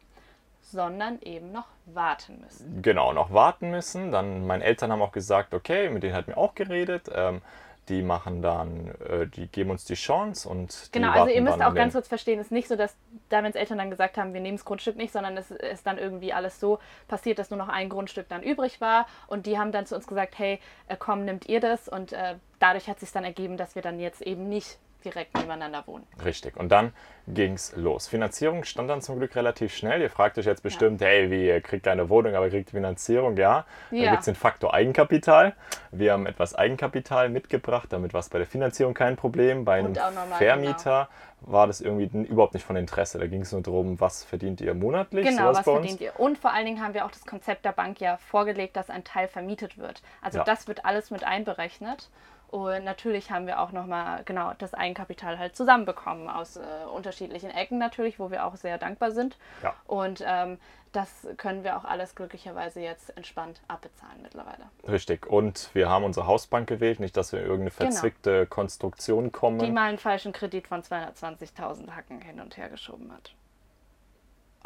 sondern 0.63 1.21
eben 1.21 1.53
noch 1.53 1.67
warten 1.87 2.41
müssen. 2.41 2.83
Genau, 2.83 3.13
noch 3.13 3.33
warten 3.33 3.71
müssen. 3.71 4.13
Dann 4.13 4.47
meine 4.47 4.65
Eltern 4.65 4.93
haben 4.93 5.03
auch 5.03 5.13
gesagt, 5.13 5.53
okay, 5.53 5.91
mit 5.91 6.03
denen 6.03 6.15
hat 6.15 6.27
mir 6.27 6.37
auch 6.37 6.55
geredet. 6.55 7.11
Ähm, 7.15 7.43
die 7.89 8.03
machen 8.03 8.43
dann, 8.43 8.95
äh, 9.09 9.27
die 9.27 9.47
geben 9.47 9.71
uns 9.71 9.85
die 9.85 9.95
Chance 9.95 10.49
und 10.49 10.89
Genau, 10.93 11.11
also 11.11 11.29
ihr 11.29 11.43
müsst 11.43 11.63
auch 11.63 11.75
ganz 11.75 11.93
kurz 11.93 12.09
verstehen, 12.09 12.39
es 12.41 12.47
ist 12.47 12.53
nicht 12.53 12.69
so, 12.69 12.77
dass 12.77 12.97
Damians 13.29 13.57
Eltern 13.57 13.79
dann 13.79 13.91
gesagt 13.91 14.17
haben, 14.17 14.33
wir 14.33 14.41
nehmen 14.41 14.57
das 14.57 14.65
Grundstück 14.65 14.97
nicht, 14.97 15.13
sondern 15.13 15.37
es 15.37 15.51
ist 15.51 15.87
dann 15.87 15.99
irgendwie 15.99 16.33
alles 16.33 16.61
so 16.61 16.79
passiert, 17.09 17.39
dass 17.39 17.51
nur 17.51 17.59
noch 17.59 17.69
ein 17.69 17.89
Grundstück 17.89 18.29
dann 18.29 18.43
übrig 18.43 18.81
war. 18.81 19.07
Und 19.27 19.47
die 19.47 19.59
haben 19.59 19.73
dann 19.73 19.87
zu 19.87 19.95
uns 19.95 20.07
gesagt, 20.07 20.39
hey, 20.39 20.61
äh, 20.89 20.97
komm, 20.99 21.25
nimmt 21.25 21.49
ihr 21.49 21.61
das? 21.61 21.89
Und 21.89 22.13
äh, 22.13 22.37
dadurch 22.59 22.89
hat 22.89 23.01
sich 23.01 23.13
dann 23.13 23.25
ergeben, 23.25 23.57
dass 23.57 23.75
wir 23.75 23.83
dann 23.83 24.01
jetzt 24.01 24.23
eben 24.23 24.49
nicht 24.49 24.79
direkt 25.05 25.35
nebeneinander 25.37 25.87
wohnen. 25.87 26.07
Richtig. 26.25 26.57
Und 26.57 26.71
dann 26.71 26.93
ging 27.27 27.55
es 27.55 27.75
los. 27.77 28.09
Finanzierung 28.09 28.65
stand 28.65 28.91
dann 28.91 29.01
zum 29.01 29.19
Glück 29.19 29.35
relativ 29.37 29.75
schnell. 29.75 30.01
Ihr 30.03 30.11
fragt 30.11 30.39
euch 30.39 30.47
jetzt 30.47 30.63
bestimmt, 30.63 31.01
ja. 31.01 31.09
hey, 31.09 31.31
wie, 31.31 31.47
ihr 31.47 31.61
kriegt 31.61 31.85
keine 31.85 32.09
Wohnung, 32.09 32.35
aber 32.35 32.51
kriegt 32.51 32.71
Finanzierung. 32.71 33.37
Ja, 33.37 33.65
ja. 33.91 34.05
da 34.05 34.11
gibt 34.11 34.21
es 34.21 34.25
den 34.27 34.35
Faktor 34.35 34.75
Eigenkapital. 34.75 35.55
Wir 35.91 36.13
haben 36.13 36.27
etwas 36.27 36.55
Eigenkapital 36.55 37.29
mitgebracht, 37.29 37.93
damit 37.93 38.13
war 38.13 38.21
es 38.21 38.29
bei 38.29 38.39
der 38.39 38.47
Finanzierung 38.47 38.95
kein 38.95 39.17
Problem. 39.17 39.65
Bei 39.65 39.79
einem 39.79 39.95
Vermieter 40.39 41.09
genau. 41.41 41.53
war 41.53 41.67
das 41.67 41.81
irgendwie 41.81 42.11
überhaupt 42.27 42.55
nicht 42.55 42.67
von 42.67 42.77
Interesse. 42.77 43.19
Da 43.19 43.27
ging 43.27 43.43
es 43.43 43.53
nur 43.53 43.63
darum, 43.63 44.01
was 44.01 44.25
verdient 44.25 44.61
ihr 44.61 44.75
monatlich. 44.75 45.27
Genau, 45.27 45.49
was 45.49 45.61
verdient 45.61 46.01
ihr. 46.01 46.19
Und 46.19 46.39
vor 46.39 46.53
allen 46.53 46.67
Dingen 46.67 46.83
haben 46.83 46.95
wir 46.95 47.05
auch 47.05 47.11
das 47.11 47.25
Konzept 47.25 47.65
der 47.65 47.73
Bank 47.73 48.01
ja 48.01 48.17
vorgelegt, 48.17 48.77
dass 48.77 48.91
ein 48.91 49.05
Teil 49.05 49.29
vermietet 49.29 49.79
wird. 49.79 50.03
Also 50.21 50.39
ja. 50.39 50.45
das 50.45 50.69
wird 50.69 50.85
alles 50.85 51.11
mit 51.11 51.25
einberechnet. 51.25 52.11
Und 52.49 52.85
natürlich 52.85 53.31
haben 53.31 53.47
wir 53.47 53.61
auch 53.61 53.73
nochmal 53.73 54.23
genau 54.25 54.53
das 54.59 54.75
Eigenkapital 54.75 55.39
halt 55.39 55.57
zusammenbekommen 55.57 56.29
aus 56.29 56.57
äh, 56.57 56.61
unterschiedlichen 56.95 57.51
Ecken 57.51 57.79
natürlich, 57.79 58.19
wo 58.19 58.31
wir 58.31 58.45
auch 58.45 58.57
sehr 58.57 58.79
dankbar 58.79 59.11
sind. 59.11 59.37
Ja. 59.63 59.75
Und 59.87 60.23
ähm, 60.27 60.59
das 60.93 61.27
können 61.37 61.65
wir 61.65 61.77
auch 61.77 61.85
alles 61.85 62.15
glücklicherweise 62.15 62.81
jetzt 62.81 63.17
entspannt 63.17 63.61
abbezahlen 63.67 64.23
mittlerweile. 64.23 64.67
Richtig. 64.87 65.27
Und 65.27 65.71
wir 65.75 65.89
haben 65.89 66.05
unsere 66.05 66.27
Hausbank 66.27 66.69
gewählt, 66.69 67.01
nicht, 67.01 67.17
dass 67.17 67.33
wir 67.33 67.41
in 67.41 67.47
irgendeine 67.47 67.71
genau. 67.77 67.91
verzwickte 67.91 68.31
genau. 68.31 68.47
Konstruktion 68.47 69.33
kommen. 69.33 69.59
Die 69.59 69.71
mal 69.73 69.89
einen 69.89 69.99
falschen 69.99 70.33
Kredit 70.33 70.69
von 70.69 70.83
220.000 70.83 71.91
Hacken 71.97 72.21
hin 72.21 72.41
und 72.41 72.57
her 72.57 72.69
geschoben 72.69 73.13
hat. 73.13 73.35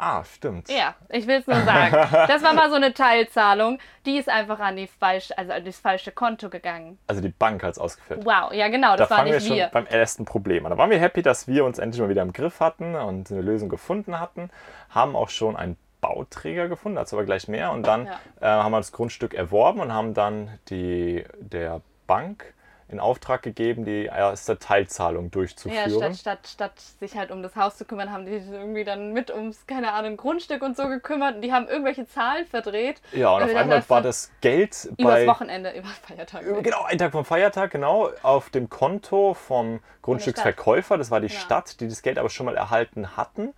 Ah, 0.01 0.23
stimmt. 0.23 0.69
Ja, 0.69 0.95
ich 1.09 1.27
will 1.27 1.39
es 1.39 1.47
nur 1.47 1.59
sagen. 1.61 1.93
Das 2.27 2.41
war 2.41 2.53
mal 2.53 2.69
so 2.69 2.77
eine 2.77 2.93
Teilzahlung. 2.93 3.79
Die 4.05 4.17
ist 4.17 4.29
einfach 4.29 4.59
an, 4.59 4.77
die 4.77 4.87
falsch, 4.87 5.31
also 5.35 5.51
an 5.51 5.65
das 5.65 5.77
falsche 5.77 6.13
Konto 6.13 6.49
gegangen. 6.49 6.97
Also 7.07 7.21
die 7.21 7.29
Bank 7.29 7.63
hat 7.63 7.73
es 7.73 7.79
ausgeführt. 7.79 8.21
Wow, 8.23 8.53
ja 8.53 8.69
genau, 8.69 8.95
das 8.95 9.09
da 9.09 9.17
war 9.17 9.23
nicht 9.25 9.43
wir. 9.43 9.55
wir 9.55 9.63
schon 9.63 9.71
beim 9.73 9.87
ersten 9.87 10.23
Problem 10.23 10.63
Da 10.63 10.77
waren 10.77 10.89
wir 10.89 10.99
happy, 10.99 11.21
dass 11.21 11.49
wir 11.49 11.65
uns 11.65 11.79
endlich 11.79 12.01
mal 12.01 12.07
wieder 12.07 12.21
im 12.21 12.31
Griff 12.31 12.61
hatten 12.61 12.95
und 12.95 13.29
eine 13.29 13.41
Lösung 13.41 13.67
gefunden 13.67 14.21
hatten. 14.21 14.49
Haben 14.89 15.17
auch 15.17 15.29
schon 15.29 15.57
einen 15.57 15.75
Bauträger 15.99 16.69
gefunden, 16.69 16.95
dazu 16.95 17.17
aber 17.17 17.25
gleich 17.25 17.49
mehr. 17.49 17.71
Und 17.73 17.85
dann 17.85 18.05
ja. 18.05 18.19
äh, 18.39 18.45
haben 18.45 18.71
wir 18.71 18.77
das 18.77 18.93
Grundstück 18.93 19.33
erworben 19.33 19.81
und 19.81 19.91
haben 19.91 20.13
dann 20.13 20.59
die, 20.69 21.25
der 21.39 21.81
Bank 22.07 22.53
in 22.89 22.99
Auftrag 22.99 23.43
gegeben, 23.43 23.85
die 23.85 24.05
erste 24.05 24.57
Teilzahlung 24.57 25.29
durchzuführen. 25.29 25.91
Ja, 25.91 26.13
statt, 26.13 26.17
statt, 26.17 26.39
statt 26.47 26.73
sich 26.99 27.15
halt 27.15 27.29
um 27.29 27.43
das 27.43 27.55
Haus 27.55 27.77
zu 27.77 27.85
kümmern, 27.85 28.11
haben 28.11 28.25
die 28.25 28.39
sich 28.39 28.51
irgendwie 28.51 28.83
dann 28.83 29.13
mit 29.13 29.31
ums, 29.31 29.67
keine 29.67 29.93
Ahnung, 29.93 30.17
Grundstück 30.17 30.63
und 30.63 30.75
so 30.75 30.87
gekümmert 30.87 31.35
und 31.35 31.41
die 31.41 31.53
haben 31.53 31.67
irgendwelche 31.67 32.07
Zahlen 32.07 32.47
verdreht. 32.47 33.01
Ja, 33.11 33.29
und 33.35 33.43
auf 33.43 33.55
einmal 33.55 33.87
war 33.87 34.01
das 34.01 34.31
Geld 34.41 34.89
bei... 34.97 35.03
Übers 35.03 35.27
Wochenende, 35.27 35.71
über 35.71 35.87
Feiertag. 35.87 36.43
Genau, 36.63 36.83
ein 36.83 36.97
Tag 36.97 37.11
vom 37.11 37.25
Feiertag, 37.25 37.71
genau, 37.71 38.09
auf 38.23 38.49
dem 38.49 38.69
Konto 38.69 39.35
vom 39.35 39.81
Grundstücksverkäufer, 40.01 40.97
das 40.97 41.11
war 41.11 41.21
die 41.21 41.27
ja. 41.27 41.39
Stadt, 41.39 41.79
die 41.79 41.87
das 41.87 42.01
Geld 42.01 42.17
aber 42.17 42.29
schon 42.29 42.47
mal 42.47 42.55
erhalten 42.55 43.15
hatten. 43.15 43.53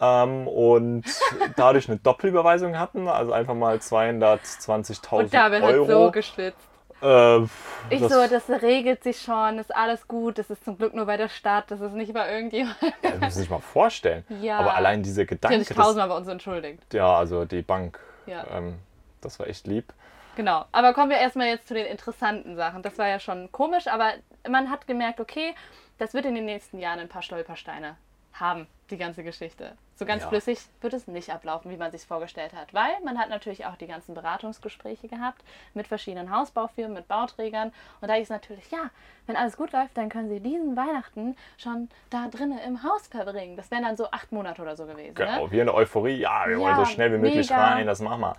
Ähm, 0.00 0.48
und 0.48 1.04
dadurch 1.56 1.88
eine 1.88 1.98
Doppelüberweisung 1.98 2.78
hatten, 2.78 3.08
also 3.08 3.32
einfach 3.32 3.54
mal 3.54 3.76
220.000 3.76 5.12
Euro. 5.12 5.18
Und 5.18 5.34
da 5.34 5.48
bin 5.50 5.62
ich 5.62 5.86
so 5.86 6.10
geschwitzt. 6.10 6.69
Äh, 7.02 7.42
ich 7.88 8.00
das 8.00 8.12
so, 8.12 8.26
das 8.26 8.62
regelt 8.62 9.02
sich 9.02 9.20
schon, 9.20 9.58
ist 9.58 9.74
alles 9.74 10.06
gut, 10.06 10.38
das 10.38 10.50
ist 10.50 10.64
zum 10.64 10.76
Glück 10.76 10.94
nur 10.94 11.06
bei 11.06 11.16
der 11.16 11.28
Stadt, 11.28 11.70
das 11.70 11.80
ist 11.80 11.92
nicht 11.92 12.12
bei 12.12 12.30
irgendjemandem. 12.30 12.92
Ja, 13.02 13.10
das 13.12 13.20
muss 13.20 13.34
sich 13.34 13.50
mal 13.50 13.60
vorstellen. 13.60 14.24
Ja. 14.40 14.58
Aber 14.58 14.74
allein 14.74 15.02
diese 15.02 15.24
Gedanken. 15.24 15.54
Die 15.54 15.60
haben 15.60 15.64
sich 15.64 15.76
tausendmal 15.76 16.08
bei 16.08 16.16
uns 16.16 16.28
entschuldigt. 16.28 16.92
Ja, 16.92 17.16
also 17.16 17.44
die 17.44 17.62
Bank, 17.62 17.98
ja. 18.26 18.46
ähm, 18.52 18.78
das 19.20 19.38
war 19.38 19.46
echt 19.46 19.66
lieb. 19.66 19.92
Genau, 20.36 20.64
aber 20.72 20.94
kommen 20.94 21.10
wir 21.10 21.18
erstmal 21.18 21.48
jetzt 21.48 21.68
zu 21.68 21.74
den 21.74 21.86
interessanten 21.86 22.56
Sachen. 22.56 22.82
Das 22.82 22.98
war 22.98 23.08
ja 23.08 23.18
schon 23.18 23.50
komisch, 23.52 23.88
aber 23.88 24.12
man 24.48 24.70
hat 24.70 24.86
gemerkt, 24.86 25.20
okay, 25.20 25.54
das 25.98 26.14
wird 26.14 26.24
in 26.24 26.34
den 26.34 26.44
nächsten 26.44 26.78
Jahren 26.78 26.98
ein 26.98 27.08
paar 27.08 27.22
Stolpersteine 27.22 27.96
haben, 28.34 28.66
die 28.90 28.96
ganze 28.96 29.22
Geschichte. 29.22 29.76
So 30.00 30.06
ganz 30.06 30.22
ja. 30.22 30.30
flüssig 30.30 30.60
wird 30.80 30.94
es 30.94 31.06
nicht 31.08 31.28
ablaufen, 31.28 31.70
wie 31.70 31.76
man 31.76 31.92
sich 31.92 32.06
vorgestellt 32.06 32.54
hat, 32.54 32.72
weil 32.72 32.90
man 33.04 33.18
hat 33.18 33.28
natürlich 33.28 33.66
auch 33.66 33.76
die 33.76 33.86
ganzen 33.86 34.14
Beratungsgespräche 34.14 35.08
gehabt 35.08 35.44
mit 35.74 35.86
verschiedenen 35.86 36.34
Hausbaufirmen, 36.34 36.94
mit 36.94 37.06
Bauträgern 37.06 37.70
und 38.00 38.08
da 38.08 38.14
ist 38.14 38.30
natürlich, 38.30 38.70
ja, 38.70 38.88
wenn 39.26 39.36
alles 39.36 39.58
gut 39.58 39.72
läuft, 39.72 39.98
dann 39.98 40.08
können 40.08 40.30
sie 40.30 40.40
diesen 40.40 40.74
Weihnachten 40.74 41.36
schon 41.58 41.90
da 42.08 42.28
drinnen 42.28 42.58
im 42.66 42.82
Haus 42.82 43.08
verbringen. 43.08 43.58
Das 43.58 43.70
wären 43.70 43.82
dann 43.82 43.98
so 43.98 44.10
acht 44.10 44.32
Monate 44.32 44.62
oder 44.62 44.74
so 44.74 44.86
gewesen. 44.86 45.14
Genau, 45.16 45.44
ne? 45.44 45.52
wie 45.52 45.60
eine 45.60 45.74
Euphorie, 45.74 46.16
ja, 46.16 46.44
wir 46.46 46.56
ja, 46.56 46.58
wollen 46.58 46.76
so 46.76 46.86
schnell 46.86 47.12
wie 47.12 47.18
möglich 47.18 47.50
mega. 47.50 47.62
rein, 47.62 47.86
das 47.86 48.00
machen 48.00 48.22
wir. 48.22 48.36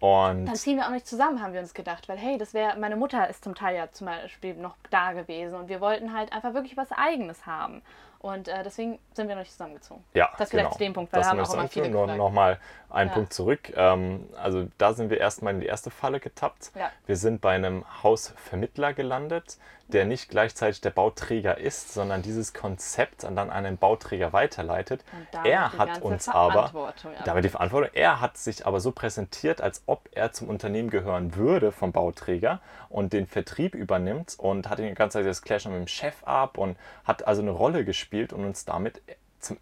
Und 0.00 0.46
dann 0.46 0.56
ziehen 0.56 0.78
wir 0.78 0.86
auch 0.86 0.92
nicht 0.92 1.06
zusammen, 1.06 1.42
haben 1.42 1.52
wir 1.52 1.60
uns 1.60 1.74
gedacht, 1.74 2.08
weil 2.08 2.16
hey, 2.16 2.38
das 2.38 2.54
wäre, 2.54 2.78
meine 2.78 2.96
Mutter 2.96 3.28
ist 3.28 3.44
zum 3.44 3.54
Teil 3.54 3.76
ja 3.76 3.92
zum 3.92 4.06
Beispiel 4.06 4.54
noch 4.54 4.76
da 4.88 5.12
gewesen 5.12 5.56
und 5.56 5.68
wir 5.68 5.82
wollten 5.82 6.14
halt 6.14 6.32
einfach 6.32 6.54
wirklich 6.54 6.78
was 6.78 6.90
Eigenes 6.90 7.44
haben. 7.44 7.82
Und 8.22 8.46
äh, 8.46 8.62
deswegen 8.62 9.00
sind 9.14 9.26
wir 9.26 9.34
noch 9.34 9.42
nicht 9.42 9.50
zusammengezogen. 9.50 10.04
Ja, 10.14 10.30
das 10.38 10.50
vielleicht 10.50 10.66
genau. 10.66 10.72
zu 10.72 10.78
dem 10.78 10.92
Punkt, 10.92 11.12
weil 11.12 11.20
das 11.20 11.26
da 11.26 11.36
haben 11.36 11.40
auch 11.44 11.54
immer 11.54 11.68
viele 11.68 11.90
noch, 11.90 12.06
noch 12.06 12.30
mal 12.30 12.60
einen 12.88 13.10
ja. 13.10 13.14
Punkt 13.14 13.32
zurück. 13.32 13.72
Ähm, 13.74 14.28
also 14.40 14.68
da 14.78 14.94
sind 14.94 15.10
wir 15.10 15.18
erstmal 15.18 15.54
in 15.54 15.60
die 15.60 15.66
erste 15.66 15.90
Falle 15.90 16.20
getappt. 16.20 16.70
Ja. 16.76 16.92
Wir 17.06 17.16
sind 17.16 17.40
bei 17.40 17.54
einem 17.54 17.84
Hausvermittler 18.04 18.94
gelandet, 18.94 19.58
der 19.92 20.04
nicht 20.04 20.30
gleichzeitig 20.30 20.80
der 20.80 20.90
Bauträger 20.90 21.58
ist, 21.58 21.92
sondern 21.92 22.22
dieses 22.22 22.52
Konzept 22.54 23.24
dann 23.24 23.38
an 23.38 23.50
einen 23.50 23.76
Bauträger 23.76 24.32
weiterleitet. 24.32 25.04
Er 25.44 25.72
hat 25.76 26.02
uns 26.02 26.28
aber 26.28 26.94
damit 27.24 27.44
die 27.44 27.48
Verantwortung. 27.48 27.90
Er 27.92 28.20
hat 28.20 28.36
sich 28.36 28.66
aber 28.66 28.80
so 28.80 28.92
präsentiert, 28.92 29.60
als 29.60 29.82
ob 29.86 30.08
er 30.12 30.32
zum 30.32 30.48
Unternehmen 30.48 30.90
gehören 30.90 31.36
würde 31.36 31.72
vom 31.72 31.92
Bauträger 31.92 32.60
und 32.88 33.12
den 33.12 33.26
Vertrieb 33.26 33.74
übernimmt 33.74 34.36
und 34.38 34.68
hat 34.68 34.78
die 34.78 34.92
ganze 34.94 35.18
Zeit 35.18 35.26
das 35.26 35.42
Clash 35.42 35.66
mit 35.66 35.74
dem 35.74 35.88
Chef 35.88 36.22
ab 36.24 36.58
und 36.58 36.76
hat 37.04 37.26
also 37.26 37.42
eine 37.42 37.50
Rolle 37.50 37.84
gespielt 37.84 38.32
und 38.32 38.44
uns 38.44 38.64
damit 38.64 39.02
zum 39.40 39.58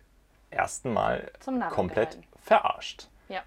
ersten 0.50 0.92
Mal 0.92 1.30
komplett 1.70 2.10
gehalten. 2.10 2.28
verarscht. 2.42 3.08
Ja. 3.28 3.42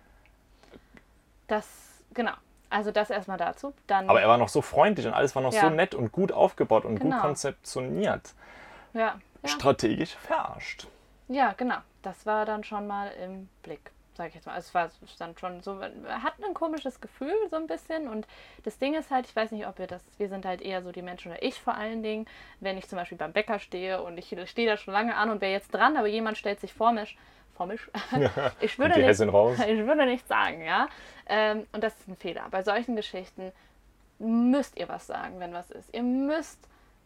Das, 1.48 1.68
genau. 2.14 2.34
Also 2.74 2.92
das 2.92 3.12
erstmal 3.12 3.38
dazu. 3.38 3.74
Dann 3.86 4.10
Aber 4.10 4.20
er 4.20 4.28
war 4.28 4.40
noch 4.40 4.50
so 4.50 4.64
freundlich 4.64 5.06
und 5.06 5.14
alles 5.14 5.36
war 5.36 5.44
noch 5.44 5.54
ja. 5.54 5.62
so 5.62 5.70
nett 5.70 5.94
und 5.94 6.12
gut 6.12 6.32
aufgebaut 6.32 6.86
und 6.86 7.00
genau. 7.00 7.18
gut 7.18 7.22
konzeptioniert. 7.22 8.34
Ja. 8.94 9.20
ja. 9.44 9.48
Strategisch 9.48 10.16
verarscht. 10.16 10.88
Ja, 11.28 11.54
genau. 11.56 11.78
Das 12.02 12.26
war 12.26 12.46
dann 12.48 12.64
schon 12.64 12.88
mal 12.88 13.12
im 13.24 13.48
Blick, 13.62 13.92
sage 14.16 14.30
ich 14.30 14.36
jetzt 14.36 14.48
mal. 14.48 14.54
Also 14.54 14.70
es 14.70 14.74
war 14.74 14.90
dann 15.20 15.38
schon 15.38 15.62
so, 15.62 15.80
hat 15.82 16.34
ein 16.44 16.56
komisches 16.56 17.00
Gefühl 17.00 17.36
so 17.52 17.58
ein 17.58 17.68
bisschen. 17.68 18.08
Und 18.08 18.28
das 18.64 18.80
Ding 18.80 18.96
ist 18.96 19.12
halt, 19.12 19.28
ich 19.28 19.36
weiß 19.36 19.52
nicht, 19.52 19.68
ob 19.68 19.78
wir 19.78 19.86
das, 19.86 20.04
wir 20.18 20.28
sind 20.28 20.44
halt 20.44 20.64
eher 20.64 20.82
so 20.82 20.92
die 20.92 21.04
Menschen 21.04 21.32
oder 21.32 21.44
ich 21.44 21.62
vor 21.62 21.76
allen 21.76 22.02
Dingen, 22.02 22.26
wenn 22.60 22.80
ich 22.80 22.90
zum 22.90 22.98
Beispiel 22.98 23.20
beim 23.20 23.34
Bäcker 23.34 23.60
stehe 23.60 24.02
und 24.02 24.18
ich 24.18 24.36
stehe 24.50 24.68
da 24.68 24.78
schon 24.78 24.96
lange 24.96 25.16
an 25.16 25.30
und 25.30 25.42
wäre 25.42 25.52
jetzt 25.52 25.72
dran, 25.76 25.96
aber 25.96 26.08
jemand 26.08 26.40
stellt 26.40 26.60
sich 26.60 26.74
vor 26.74 26.92
mich, 26.92 27.18
Formisch. 27.56 27.90
ich, 28.60 28.80
würde 28.80 29.00
nicht, 29.00 29.20
ich 29.20 29.86
würde 29.86 30.06
nicht 30.06 30.28
sagen, 30.28 30.64
ja. 30.64 30.88
Ähm, 31.28 31.68
und 31.72 31.84
das 31.84 31.94
ist 32.00 32.08
ein 32.08 32.16
Fehler. 32.16 32.46
Bei 32.50 32.64
solchen 32.64 32.96
Geschichten 32.96 33.52
müsst 34.20 34.78
ihr 34.78 34.90
was 34.90 35.08
sagen, 35.08 35.40
wenn 35.40 35.54
was 35.54 35.70
ist. 35.72 35.94
Ihr 35.94 36.04
müsst 36.04 36.60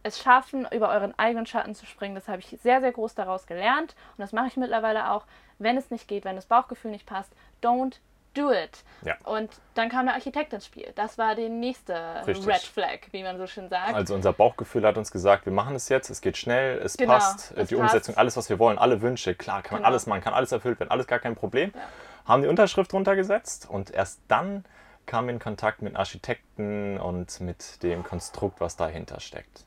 es 0.03 0.21
schaffen, 0.21 0.67
über 0.71 0.89
euren 0.89 1.17
eigenen 1.17 1.45
Schatten 1.45 1.75
zu 1.75 1.85
springen. 1.85 2.15
Das 2.15 2.27
habe 2.27 2.39
ich 2.39 2.57
sehr, 2.61 2.81
sehr 2.81 2.91
groß 2.91 3.15
daraus 3.15 3.45
gelernt. 3.45 3.95
Und 4.17 4.21
das 4.21 4.31
mache 4.31 4.47
ich 4.47 4.57
mittlerweile 4.57 5.11
auch. 5.11 5.25
Wenn 5.59 5.77
es 5.77 5.89
nicht 5.91 6.07
geht, 6.07 6.23
wenn 6.23 6.35
das 6.35 6.45
Bauchgefühl 6.45 6.91
nicht 6.91 7.05
passt, 7.05 7.31
don't 7.63 7.97
do 8.37 8.51
it. 8.51 8.83
Ja. 9.03 9.15
Und 9.23 9.49
dann 9.73 9.89
kam 9.89 10.05
der 10.05 10.15
Architekt 10.15 10.53
ins 10.53 10.65
Spiel. 10.65 10.91
Das 10.95 11.17
war 11.17 11.35
die 11.35 11.49
nächste 11.49 12.23
Richtig. 12.25 12.47
Red 12.47 12.61
Flag, 12.61 12.99
wie 13.11 13.23
man 13.23 13.37
so 13.37 13.47
schön 13.47 13.69
sagt. 13.69 13.93
Also 13.93 14.13
unser 14.15 14.33
Bauchgefühl 14.33 14.85
hat 14.85 14.97
uns 14.97 15.11
gesagt, 15.11 15.45
wir 15.45 15.53
machen 15.53 15.75
es 15.75 15.89
jetzt, 15.89 16.09
es 16.09 16.21
geht 16.21 16.37
schnell, 16.37 16.79
es 16.79 16.97
genau, 16.97 17.13
passt, 17.13 17.53
es 17.55 17.69
die 17.69 17.75
passt. 17.75 17.93
Umsetzung, 17.93 18.17
alles, 18.17 18.37
was 18.37 18.49
wir 18.49 18.59
wollen, 18.59 18.77
alle 18.77 19.01
Wünsche, 19.01 19.35
klar, 19.35 19.61
kann 19.61 19.73
man 19.73 19.79
genau. 19.81 19.89
alles 19.89 20.05
machen, 20.07 20.21
kann 20.21 20.33
alles 20.33 20.51
erfüllt 20.51 20.79
werden, 20.79 20.91
alles 20.91 21.07
gar 21.07 21.19
kein 21.19 21.35
Problem. 21.35 21.71
Ja. 21.73 21.81
Haben 22.25 22.41
die 22.41 22.47
Unterschrift 22.47 22.93
runtergesetzt 22.93 23.69
und 23.69 23.91
erst 23.91 24.21
dann 24.27 24.65
kamen 25.05 25.27
wir 25.27 25.33
in 25.33 25.39
Kontakt 25.39 25.81
mit 25.81 25.95
Architekten 25.95 26.97
und 26.97 27.39
mit 27.39 27.81
dem 27.83 28.03
Konstrukt, 28.03 28.59
was 28.59 28.75
dahinter 28.75 29.19
steckt. 29.19 29.65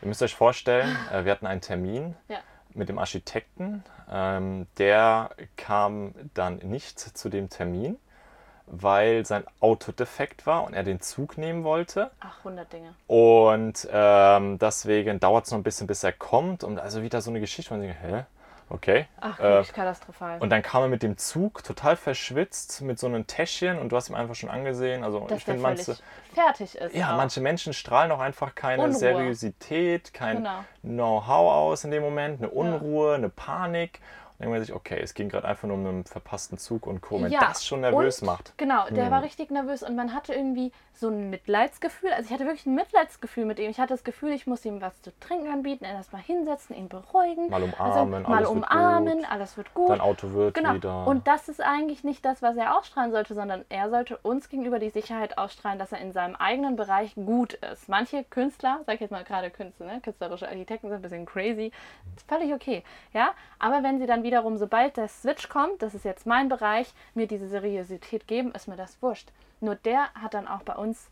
Ihr 0.00 0.08
müsst 0.08 0.22
euch 0.22 0.34
vorstellen, 0.34 0.96
äh, 1.12 1.24
wir 1.24 1.30
hatten 1.30 1.46
einen 1.46 1.60
Termin. 1.60 2.16
Ja 2.28 2.38
mit 2.74 2.88
dem 2.88 2.98
Architekten. 2.98 3.84
Ähm, 4.10 4.66
der 4.78 5.30
kam 5.56 6.14
dann 6.34 6.56
nicht 6.58 6.98
zu 6.98 7.28
dem 7.28 7.48
Termin, 7.48 7.96
weil 8.66 9.24
sein 9.26 9.44
Auto 9.60 9.92
defekt 9.92 10.46
war 10.46 10.64
und 10.64 10.74
er 10.74 10.82
den 10.82 11.00
Zug 11.00 11.38
nehmen 11.38 11.64
wollte. 11.64 12.10
Ach, 12.20 12.38
100 12.38 12.72
Dinge. 12.72 12.94
Und 13.06 13.88
ähm, 13.90 14.58
deswegen 14.58 15.20
dauert 15.20 15.46
es 15.46 15.50
noch 15.50 15.58
ein 15.58 15.64
bisschen, 15.64 15.86
bis 15.86 16.02
er 16.02 16.12
kommt. 16.12 16.64
Und 16.64 16.78
also 16.78 17.02
wieder 17.02 17.20
so 17.20 17.30
eine 17.30 17.40
Geschichte, 17.40 17.70
wo 17.70 17.74
man 17.74 17.86
denkt, 17.86 18.02
hä? 18.02 18.24
Okay. 18.72 19.06
Ach, 19.20 19.38
wirklich 19.38 19.68
äh, 19.68 19.72
katastrophal. 19.72 20.40
Und 20.40 20.48
dann 20.50 20.62
kam 20.62 20.82
er 20.82 20.88
mit 20.88 21.02
dem 21.02 21.18
Zug 21.18 21.62
total 21.62 21.94
verschwitzt 21.94 22.80
mit 22.80 22.98
so 22.98 23.06
einem 23.06 23.26
Täschchen 23.26 23.78
und 23.78 23.90
du 23.92 23.96
hast 23.96 24.08
ihm 24.08 24.14
einfach 24.14 24.34
schon 24.34 24.48
angesehen. 24.48 25.04
Also 25.04 25.20
Dass 25.26 25.38
ich 25.38 25.44
finde 25.44 25.60
manche 25.60 25.96
fertig 26.34 26.76
ist. 26.76 26.94
Ja, 26.94 27.12
auch. 27.12 27.16
manche 27.18 27.42
Menschen 27.42 27.74
strahlen 27.74 28.10
auch 28.12 28.20
einfach 28.20 28.54
keine 28.54 28.84
Unruhe. 28.84 28.98
Seriosität, 28.98 30.14
kein 30.14 30.38
Genau. 30.38 30.64
Know-how 30.80 31.52
aus 31.52 31.84
in 31.84 31.90
dem 31.90 32.02
Moment, 32.02 32.40
eine 32.40 32.50
Unruhe, 32.50 33.14
eine 33.14 33.28
Panik. 33.28 34.00
Und 34.38 34.46
dann 34.46 34.48
denkt 34.48 34.52
man 34.52 34.64
sich, 34.64 34.74
okay, 34.74 35.00
es 35.02 35.12
ging 35.12 35.28
gerade 35.28 35.46
einfach 35.46 35.68
nur 35.68 35.76
um 35.76 35.86
einen 35.86 36.04
verpassten 36.04 36.56
Zug 36.56 36.86
und 36.86 37.02
Co. 37.02 37.22
Wenn 37.22 37.30
Ja, 37.30 37.40
das 37.40 37.66
schon 37.66 37.82
nervös 37.82 38.22
und, 38.22 38.26
macht. 38.26 38.54
Genau, 38.56 38.88
der 38.88 39.04
Hm. 39.04 39.10
war 39.10 39.22
richtig 39.22 39.50
nervös 39.50 39.82
und 39.82 39.94
man 39.96 40.14
hatte 40.14 40.32
irgendwie 40.32 40.72
so 40.94 41.08
ein 41.08 41.30
Mitleidsgefühl. 41.30 42.12
Also 42.12 42.26
ich 42.26 42.32
hatte 42.32 42.44
wirklich 42.44 42.66
ein 42.66 42.74
Mitleidsgefühl 42.74 43.44
mit 43.44 43.58
ihm. 43.58 43.70
Ich 43.70 43.80
hatte 43.80 43.94
das 43.94 44.04
Gefühl, 44.04 44.32
ich 44.32 44.46
muss 44.46 44.64
ihm 44.64 44.80
was 44.80 45.00
zu 45.02 45.10
trinken 45.20 45.48
anbieten, 45.48 45.84
ihn 45.84 45.90
erstmal 45.90 46.22
hinsetzen, 46.22 46.76
ihn 46.76 46.88
beruhigen. 46.88 47.48
Mal 47.48 47.62
also, 47.62 48.00
umarmen, 48.00 48.22
mal 48.22 48.36
alles 48.36 48.48
wird 48.48 48.56
umarmen, 48.56 49.18
gut. 49.18 49.30
alles 49.30 49.56
wird 49.56 49.74
gut. 49.74 49.90
Dein 49.90 50.00
Auto 50.00 50.32
wird 50.32 50.54
Genau. 50.54 50.74
wieder. 50.74 51.06
Und 51.06 51.26
das 51.26 51.48
ist 51.48 51.60
eigentlich 51.60 52.04
nicht 52.04 52.24
das, 52.24 52.42
was 52.42 52.56
er 52.56 52.76
ausstrahlen 52.76 53.10
sollte, 53.10 53.34
sondern 53.34 53.64
er 53.68 53.90
sollte 53.90 54.16
uns 54.18 54.48
gegenüber 54.48 54.78
die 54.78 54.90
Sicherheit 54.90 55.38
ausstrahlen, 55.38 55.78
dass 55.78 55.92
er 55.92 55.98
in 56.00 56.12
seinem 56.12 56.36
eigenen 56.36 56.76
Bereich 56.76 57.14
gut 57.14 57.54
ist. 57.54 57.88
Manche 57.88 58.24
Künstler, 58.24 58.80
sag 58.86 58.96
ich 58.96 59.00
jetzt 59.00 59.10
mal 59.10 59.24
gerade 59.24 59.50
Künstler, 59.50 59.86
ne? 59.86 60.00
künstlerische 60.00 60.48
Architekten 60.48 60.88
sind 60.88 60.96
ein 60.96 61.02
bisschen 61.02 61.26
crazy, 61.26 61.72
ist 62.16 62.28
völlig 62.28 62.52
okay, 62.52 62.84
ja. 63.12 63.32
Aber 63.58 63.82
wenn 63.82 63.98
sie 63.98 64.06
dann 64.06 64.22
wiederum, 64.22 64.56
sobald 64.58 64.96
der 64.96 65.08
Switch 65.08 65.48
kommt, 65.48 65.82
das 65.82 65.94
ist 65.94 66.04
jetzt 66.04 66.26
mein 66.26 66.48
Bereich, 66.48 66.92
mir 67.14 67.26
diese 67.26 67.48
Seriosität 67.48 68.26
geben, 68.26 68.52
ist 68.52 68.68
mir 68.68 68.76
das 68.76 69.00
wurscht. 69.02 69.30
Nur 69.62 69.76
der 69.76 70.12
hat 70.14 70.34
dann 70.34 70.46
auch 70.48 70.62
bei 70.62 70.74
uns 70.74 71.08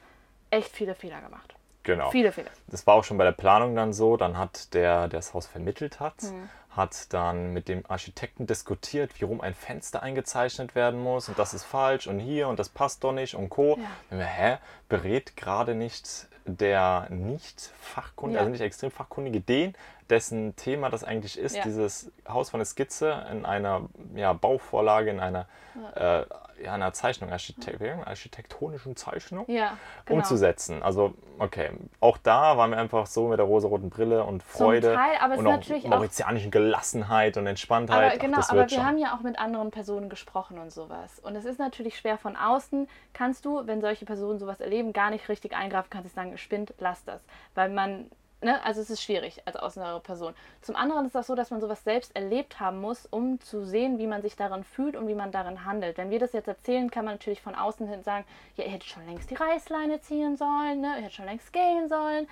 echt 0.51 0.71
viele 0.73 0.95
Fehler 0.95 1.21
gemacht. 1.21 1.55
genau. 1.83 2.11
Viele 2.11 2.31
Fehler. 2.33 2.51
Das 2.67 2.87
war 2.87 2.95
auch 2.95 3.05
schon 3.05 3.17
bei 3.17 3.25
der 3.25 3.33
Planung 3.33 3.75
dann 3.75 3.93
so. 3.95 4.17
Dann 4.19 4.37
hat 4.37 4.75
der, 4.75 5.09
der 5.09 5.19
das 5.21 5.33
Haus 5.33 5.47
vermittelt 5.47 5.99
hat, 6.01 6.21
Hm. 6.23 6.49
hat 6.71 7.13
dann 7.15 7.53
mit 7.55 7.69
dem 7.69 7.85
Architekten 7.89 8.47
diskutiert, 8.47 9.19
wie 9.21 9.25
rum 9.25 9.41
ein 9.41 9.55
Fenster 9.55 10.03
eingezeichnet 10.03 10.75
werden 10.75 11.01
muss 11.03 11.29
und 11.29 11.39
das 11.39 11.55
ist 11.55 11.65
falsch 11.65 12.07
und 12.07 12.19
hier 12.21 12.49
und 12.49 12.59
das 12.59 12.69
passt 12.69 13.03
doch 13.03 13.13
nicht 13.13 13.35
und 13.35 13.49
Co. 13.49 13.77
Ja. 13.79 13.85
Wenn 14.11 14.19
wir, 14.19 14.27
hä, 14.27 14.59
berät 14.89 15.37
gerade 15.37 15.75
nicht 15.75 16.29
der 16.47 17.07
nicht 17.11 17.71
fachkundige, 17.81 18.37
Ja. 18.37 18.41
also 18.41 18.51
nicht 18.51 18.61
extrem 18.61 18.91
fachkundige, 18.91 19.41
den, 19.41 19.75
dessen 20.11 20.57
Thema 20.57 20.91
das 20.91 21.05
eigentlich 21.05 21.39
ist, 21.39 21.57
Ja. 21.57 21.63
dieses 21.63 22.11
Haus 22.29 22.51
von 22.51 22.59
der 22.61 22.67
Skizze 22.67 23.27
in 23.31 23.45
einer 23.47 23.89
ja, 24.15 24.33
Bauvorlage, 24.33 25.11
in 25.11 25.21
einer, 25.21 25.47
äh, 25.95 26.25
ja, 26.63 26.75
einer 26.75 26.93
Zeichnung, 26.93 27.31
Architekt 27.31 27.81
architektonischen 28.07 28.97
Zeichnung 28.97 29.45
Ja, 29.49 29.77
genau. 30.05 30.19
umzusetzen. 30.19 30.83
Also, 30.83 31.15
okay, 31.39 31.71
auch 32.01 32.19
da 32.19 32.57
waren 32.57 32.71
wir 32.71 32.79
einfach 32.79 33.07
so 33.07 33.29
mit 33.29 33.39
der 33.39 33.47
rosaroten 33.47 33.91
Brille 33.91 34.25
und 34.25 34.43
Freude 34.43 34.95
Teil, 34.95 35.17
aber 35.21 35.35
es 35.35 35.41
und 35.41 35.71
ist 35.71 35.85
auch 35.85 35.89
mauritianischen 35.89 36.51
Gelassenheit 36.51 37.37
und 37.37 37.47
Entspanntheit. 37.47 38.13
Aber 38.13 38.19
genau, 38.19 38.39
Ach, 38.41 38.51
aber 38.51 38.63
wir 38.63 38.69
schon. 38.69 38.85
haben 38.87 38.99
ja 38.99 39.15
auch 39.17 39.21
mit 39.21 39.39
anderen 39.39 39.71
Personen 39.71 40.09
gesprochen 40.09 40.59
und 40.59 40.73
sowas. 40.73 41.19
Und 41.21 41.37
es 41.37 41.45
ist 41.45 41.59
natürlich 41.59 41.99
schwer 41.99 42.19
von 42.19 42.37
außen, 42.37 42.89
kannst 43.13 43.45
du, 43.45 43.67
wenn 43.67 43.81
solche 43.81 44.05
Personen 44.05 44.39
sowas 44.39 44.61
erleben, 44.61 44.93
gar 44.93 45.11
nicht 45.11 45.29
richtig 45.29 45.55
eingreifen, 45.55 45.89
kannst 45.91 46.11
du 46.11 46.15
sagen, 46.15 46.37
spinnt, 46.39 46.75
lass 46.79 47.05
das. 47.05 47.21
Weil 47.55 47.71
man, 47.71 48.11
ne, 48.43 48.63
also 48.65 48.81
es 48.81 48.91
ist 48.91 49.03
schwierig 49.03 49.43
als 49.47 49.57
außenere 49.57 50.01
Person. 50.01 50.35
Zum 50.63 50.77
anderen 50.77 51.07
ist 51.07 51.15
es 51.15 51.21
auch 51.21 51.27
so, 51.27 51.35
dass 51.35 51.51
man 51.51 51.61
sowas 51.61 51.85
selbst 51.85 52.15
erlebt 52.17 52.61
haben 52.61 52.81
muss, 52.81 53.07
um 53.07 53.41
zu 53.41 53.65
sehen, 53.65 53.99
wie 53.99 54.07
man 54.07 54.23
sich 54.23 54.37
darin 54.37 54.65
fühlt 54.65 54.97
und 54.97 55.09
wie 55.09 55.15
man 55.15 55.33
darin 55.33 55.65
handelt. 55.65 55.99
Wenn 55.99 56.11
wir 56.11 56.19
das 56.19 56.33
jetzt 56.33 56.49
erzählen, 56.49 56.91
kann 56.91 57.05
man 57.05 57.15
natürlich 57.15 57.43
von 57.43 57.55
außen 57.55 57.87
hin 57.87 58.03
sagen, 58.03 58.25
ja, 58.57 58.65
ihr 58.65 58.71
hättet 58.71 58.89
schon 58.89 59.07
längst 59.07 59.31
die 59.31 59.35
Reißleine 59.35 60.01
ziehen 60.01 60.37
sollen, 60.37 60.81
ne, 60.81 60.97
ihr 60.97 61.03
hättet 61.03 61.13
schon 61.13 61.27
längst 61.27 61.53
gehen 61.53 61.89
sollen. 61.89 62.29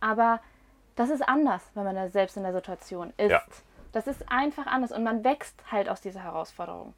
Aber 0.00 0.40
das 0.96 1.10
ist 1.10 1.22
anders, 1.28 1.62
wenn 1.74 1.84
man 1.84 1.94
da 1.94 2.08
selbst 2.08 2.36
in 2.36 2.42
der 2.42 2.52
Situation 2.52 3.12
ist. 3.16 3.30
Ja. 3.30 3.42
Das 3.92 4.06
ist 4.06 4.30
einfach 4.30 4.66
anders 4.66 4.92
und 4.92 5.02
man 5.02 5.24
wächst 5.24 5.56
halt 5.70 5.88
aus 5.88 6.00
dieser 6.00 6.22
Herausforderung. 6.22 6.94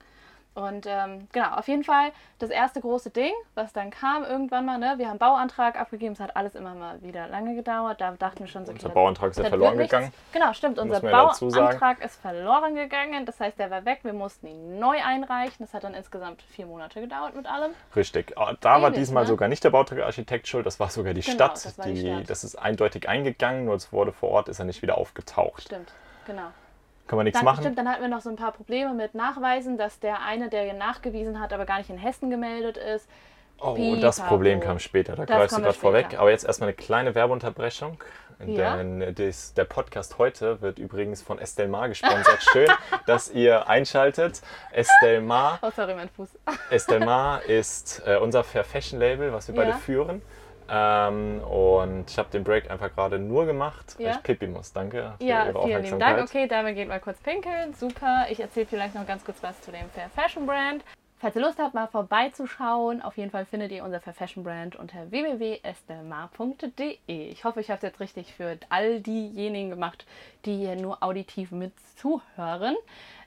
Und 0.61 0.87
ähm, 0.87 1.29
genau, 1.33 1.55
auf 1.55 1.69
jeden 1.69 1.85
Fall 1.85 2.11
das 2.39 2.51
erste 2.51 2.81
große 2.81 3.11
Ding, 3.11 3.33
was 3.55 3.73
dann 3.73 3.91
kam 3.91 4.25
irgendwann 4.25 4.65
mal, 4.67 4.79
ne? 4.79 4.95
wir 4.99 5.09
haben 5.09 5.19
Bauantrag 5.19 5.79
abgegeben, 5.79 6.13
es 6.13 6.21
hat 6.21 6.37
alles 6.37 6.55
immer 6.55 6.75
mal 6.75 7.01
wieder 7.03 7.29
lange 7.29 7.55
gedauert. 7.55 8.01
Da 8.01 8.13
dachten 8.13 8.41
wir 8.41 8.47
schon 8.47 8.67
so, 8.67 8.73
Unser 8.73 8.87
okay, 8.87 8.95
Bauantrag 8.95 9.31
ist 9.31 9.39
ja 9.39 9.45
verloren 9.45 9.79
gegangen. 9.79 10.13
Genau, 10.33 10.53
stimmt. 10.53 10.79
Unser. 10.79 11.01
Bauantrag 11.01 12.05
ist 12.05 12.21
verloren 12.21 12.75
gegangen. 12.75 13.27
Das 13.27 13.41
heißt, 13.41 13.59
der 13.59 13.71
war 13.71 13.85
weg. 13.85 14.01
Wir 14.03 14.13
mussten 14.13 14.47
ihn 14.47 14.79
neu 14.79 14.97
einreichen. 15.03 15.57
Das 15.61 15.75
hat 15.75 15.85
dann 15.85 15.95
insgesamt 15.95 16.43
vier 16.43 16.67
Monate 16.67 17.01
gedauert 17.01 17.35
mit 17.35 17.47
allem. 17.47 17.73
Richtig. 17.97 18.37
Ah, 18.37 18.55
Da 18.61 18.81
war 18.83 18.89
Ewig, 18.91 18.99
diesmal 18.99 19.25
ne? 19.25 19.29
sogar 19.29 19.49
nicht 19.49 19.65
der 19.65 19.71
Bauträgerarchitekt 19.71 20.47
schuld, 20.49 20.67
das 20.67 20.79
war 20.81 20.89
sogar 20.91 21.15
die 21.15 21.21
Genau, 21.21 21.35
Stadt. 21.35 21.65
das 21.65 21.79
war 21.79 21.87
die 21.87 22.01
Stadt. 22.01 22.31
Das 22.31 22.45
ist 22.45 22.57
eindeutig 22.57 23.09
eingegangen, 23.09 23.65
nur 23.65 23.75
es 23.75 23.93
wurde 23.93 24.13
vor 24.13 24.31
Ort, 24.31 24.49
ist 24.49 24.59
er 24.59 24.65
nicht 24.65 24.83
wieder 24.83 24.99
aufgetaucht. 24.99 25.63
Stimmt, 25.63 25.93
genau. 26.27 26.49
Kann 27.11 27.17
man 27.17 27.25
nichts 27.25 27.41
Dann, 27.41 27.45
machen. 27.45 27.63
stimmt, 27.63 27.77
dann 27.77 27.89
hatten 27.89 28.03
wir 28.03 28.09
noch 28.09 28.21
so 28.21 28.31
ein 28.31 28.37
paar 28.37 28.53
Probleme 28.53 28.95
mit 28.95 29.17
Nachweisen, 29.17 29.77
dass 29.77 29.99
der 29.99 30.23
eine, 30.23 30.49
der 30.49 30.73
nachgewiesen 30.75 31.41
hat, 31.41 31.53
aber 31.53 31.67
gar 31.67 31.79
nicht 31.79 31.91
in 31.91 31.99
Hessen 31.99 32.31
gemeldet 32.31 32.77
ist. 32.77 33.09
Oh, 33.59 33.75
das 34.01 34.17
Pipapo. 34.19 34.29
Problem 34.37 34.61
kam 34.61 34.79
später, 34.79 35.17
da 35.17 35.27
Das 35.27 35.37
greifst 35.37 35.57
du 35.59 35.61
gerade 35.63 35.75
vorweg. 35.77 36.17
Aber 36.21 36.31
jetzt 36.31 36.45
erstmal 36.45 36.69
eine 36.69 36.77
kleine 36.77 37.17
Werbeunterbrechung. 37.17 37.99
Ja. 38.47 38.77
Denn 38.77 39.13
das, 39.17 39.55
der 39.55 39.65
Podcast 39.65 40.19
heute 40.19 40.63
wird 40.63 40.79
übrigens 40.79 41.21
von 41.21 41.41
Estelmar 41.41 41.89
gesponsert. 41.89 42.39
Schön, 42.53 42.69
dass 43.07 43.29
ihr 43.29 43.69
einschaltet. 43.69 44.41
Estelmar, 44.71 45.59
Oh, 45.63 45.71
sorry, 45.75 45.97
mein 45.97 46.11
Fuß. 46.11 46.29
Estelmar 46.71 47.43
ist 47.43 48.03
äh, 48.07 48.19
unser 48.19 48.45
Fair 48.45 48.63
Fashion 48.63 49.01
Label, 49.01 49.33
was 49.33 49.49
wir 49.49 49.55
Ja. 49.57 49.63
beide 49.65 49.77
führen. 49.79 50.23
Ähm, 50.71 51.41
und 51.43 52.11
ich 52.11 52.17
habe 52.19 52.31
den 52.31 52.45
Break 52.45 52.71
einfach 52.71 52.95
gerade 52.95 53.19
nur 53.19 53.45
gemacht, 53.47 53.97
weil 53.99 54.07
Ja. 54.07 54.13
ich 54.13 54.23
pipi 54.23 54.47
muss. 54.47 54.73
Danke 54.73 55.15
für 55.19 55.25
Ja, 55.25 55.45
Ihre 55.47 55.53
vielen 55.53 55.55
lieben 55.55 55.57
Aufmerksamkeit. 55.59 56.17
Dank. 56.19 56.29
Okay, 56.29 56.47
damit 56.47 56.75
geht 56.77 56.89
mal 56.89 57.01
kurz 57.01 57.19
pinkeln. 57.21 57.75
Super. 57.75 58.27
Ich 58.31 58.39
erzähle 58.41 58.67
vielleicht 58.67 58.95
noch 58.95 59.07
ganz 59.07 59.25
kurz 59.25 59.43
was 59.43 59.61
zu 59.63 59.73
dem 59.73 59.89
Fair 59.91 60.09
Fashion 60.11 60.47
Brand. 60.47 60.85
Falls 61.19 61.37
ihr 61.37 61.43
Lust 61.43 61.59
habt, 61.59 61.75
mal 61.75 61.87
vorbeizuschauen, 61.87 63.03
auf 63.03 63.19
jeden 63.19 63.31
Fall 63.31 63.45
findet 63.45 63.73
ihr 63.73 63.85
unser 63.85 64.01
Fair 64.01 64.15
Fashion 64.15 64.43
Brand 64.43 64.75
unter 64.77 65.11
www.estelmar.de. 65.11 66.97
Ich 67.07 67.45
hoffe, 67.45 67.61
ich 67.61 67.69
habe 67.69 67.77
es 67.77 67.83
jetzt 67.83 68.01
richtig 68.01 68.33
für 68.35 68.57
all 68.71 69.01
diejenigen 69.01 69.69
gemacht, 69.71 70.07
die 70.47 70.57
hier 70.57 70.77
nur 70.77 71.03
auditiv 71.03 71.51
mit 71.51 71.73
zuhören. 71.97 72.75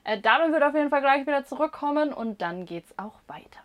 Äh, 0.05 0.19
Damen 0.19 0.51
wird 0.51 0.63
auf 0.63 0.73
jeden 0.73 0.89
Fall 0.89 1.01
gleich 1.01 1.27
wieder 1.27 1.45
zurückkommen 1.45 2.13
und 2.13 2.41
dann 2.41 2.65
geht's 2.65 2.93
auch 2.97 3.19
weiter. 3.27 3.59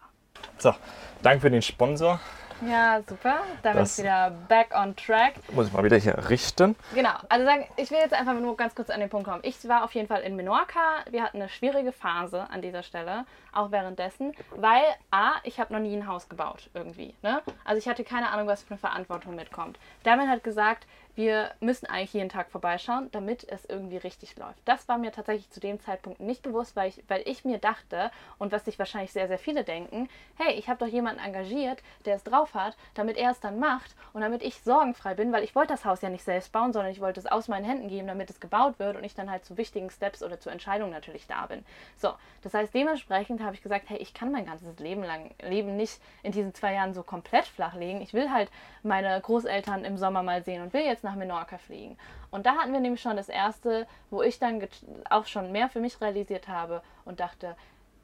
So, 0.58 0.74
danke 1.22 1.40
für 1.40 1.50
den 1.50 1.62
Sponsor. 1.62 2.20
Ja, 2.66 3.00
super. 3.08 3.40
Damit 3.62 3.82
Das- 3.82 3.98
wieder 3.98 4.30
back 4.48 4.74
on 4.76 4.94
track. 4.96 5.34
Muss 5.52 5.68
ich 5.68 5.72
mal 5.72 5.84
wieder 5.84 5.96
hier 5.96 6.28
richten. 6.28 6.74
Genau, 6.94 7.10
also 7.28 7.44
sagen, 7.44 7.66
ich 7.76 7.90
will 7.90 7.98
jetzt 7.98 8.12
einfach 8.14 8.34
nur 8.34 8.56
ganz 8.56 8.74
kurz 8.74 8.90
an 8.90 9.00
den 9.00 9.08
Punkt 9.08 9.28
kommen. 9.28 9.40
Ich 9.44 9.68
war 9.68 9.84
auf 9.84 9.94
jeden 9.94 10.08
Fall 10.08 10.22
in 10.22 10.34
Menorca. 10.36 10.80
Wir 11.10 11.22
hatten 11.22 11.38
eine 11.38 11.48
schwierige 11.48 11.92
Phase 11.92 12.48
an 12.50 12.60
dieser 12.62 12.82
Stelle, 12.82 13.26
auch 13.52 13.70
währenddessen, 13.70 14.34
weil 14.56 14.82
A, 15.10 15.32
ich 15.44 15.60
habe 15.60 15.72
noch 15.72 15.80
nie 15.80 15.96
ein 15.96 16.06
Haus 16.06 16.28
gebaut 16.28 16.68
irgendwie. 16.74 17.14
Ne? 17.22 17.40
Also 17.64 17.78
ich 17.78 17.88
hatte 17.88 18.04
keine 18.04 18.30
Ahnung, 18.30 18.46
was 18.48 18.62
für 18.62 18.70
eine 18.70 18.78
Verantwortung 18.78 19.34
mitkommt. 19.36 19.78
Damien 20.02 20.28
hat 20.30 20.42
gesagt, 20.42 20.86
wir 21.18 21.50
müssen 21.58 21.86
eigentlich 21.86 22.12
jeden 22.12 22.28
Tag 22.28 22.48
vorbeischauen, 22.48 23.10
damit 23.10 23.42
es 23.50 23.64
irgendwie 23.64 23.96
richtig 23.96 24.36
läuft. 24.36 24.60
Das 24.64 24.86
war 24.86 24.98
mir 24.98 25.10
tatsächlich 25.10 25.50
zu 25.50 25.58
dem 25.58 25.80
Zeitpunkt 25.80 26.20
nicht 26.20 26.44
bewusst, 26.44 26.76
weil 26.76 26.90
ich, 26.90 27.02
weil 27.08 27.22
ich 27.26 27.44
mir 27.44 27.58
dachte, 27.58 28.12
und 28.38 28.52
was 28.52 28.64
sich 28.66 28.78
wahrscheinlich 28.78 29.10
sehr, 29.10 29.26
sehr 29.26 29.40
viele 29.40 29.64
denken, 29.64 30.08
hey, 30.36 30.54
ich 30.54 30.68
habe 30.68 30.78
doch 30.78 30.86
jemanden 30.86 31.20
engagiert, 31.20 31.82
der 32.04 32.14
es 32.14 32.22
drauf 32.22 32.54
hat, 32.54 32.76
damit 32.94 33.16
er 33.16 33.32
es 33.32 33.40
dann 33.40 33.58
macht 33.58 33.96
und 34.12 34.20
damit 34.20 34.42
ich 34.42 34.62
sorgenfrei 34.62 35.14
bin, 35.14 35.32
weil 35.32 35.42
ich 35.42 35.56
wollte 35.56 35.72
das 35.72 35.84
Haus 35.84 36.02
ja 36.02 36.08
nicht 36.08 36.22
selbst 36.22 36.52
bauen, 36.52 36.72
sondern 36.72 36.92
ich 36.92 37.00
wollte 37.00 37.18
es 37.18 37.26
aus 37.26 37.48
meinen 37.48 37.64
Händen 37.64 37.88
geben, 37.88 38.06
damit 38.06 38.30
es 38.30 38.38
gebaut 38.38 38.78
wird 38.78 38.96
und 38.96 39.02
ich 39.02 39.16
dann 39.16 39.28
halt 39.28 39.44
zu 39.44 39.56
wichtigen 39.56 39.90
Steps 39.90 40.22
oder 40.22 40.38
zu 40.38 40.50
Entscheidungen 40.50 40.92
natürlich 40.92 41.26
da 41.26 41.46
bin. 41.46 41.64
So, 41.96 42.12
das 42.42 42.54
heißt, 42.54 42.72
dementsprechend 42.72 43.42
habe 43.42 43.56
ich 43.56 43.62
gesagt, 43.62 43.90
hey, 43.90 43.98
ich 43.98 44.14
kann 44.14 44.30
mein 44.30 44.46
ganzes 44.46 44.78
Leben 44.78 45.02
lang 45.02 45.32
Leben 45.42 45.76
nicht 45.76 46.00
in 46.22 46.30
diesen 46.30 46.54
zwei 46.54 46.74
Jahren 46.74 46.94
so 46.94 47.02
komplett 47.02 47.46
flach 47.46 47.74
legen. 47.74 48.02
Ich 48.02 48.14
will 48.14 48.30
halt 48.30 48.52
meine 48.84 49.20
Großeltern 49.20 49.84
im 49.84 49.98
Sommer 49.98 50.22
mal 50.22 50.44
sehen 50.44 50.62
und 50.62 50.72
will 50.72 50.82
jetzt 50.82 51.07
nach 51.08 51.16
Menorca 51.16 51.58
fliegen. 51.58 51.96
Und 52.30 52.44
da 52.46 52.56
hatten 52.56 52.72
wir 52.72 52.80
nämlich 52.80 53.00
schon 53.00 53.16
das 53.16 53.28
erste, 53.28 53.86
wo 54.10 54.22
ich 54.22 54.38
dann 54.38 54.62
auch 55.10 55.26
schon 55.26 55.50
mehr 55.52 55.68
für 55.68 55.80
mich 55.80 56.00
realisiert 56.00 56.48
habe 56.48 56.82
und 57.04 57.20
dachte, 57.20 57.56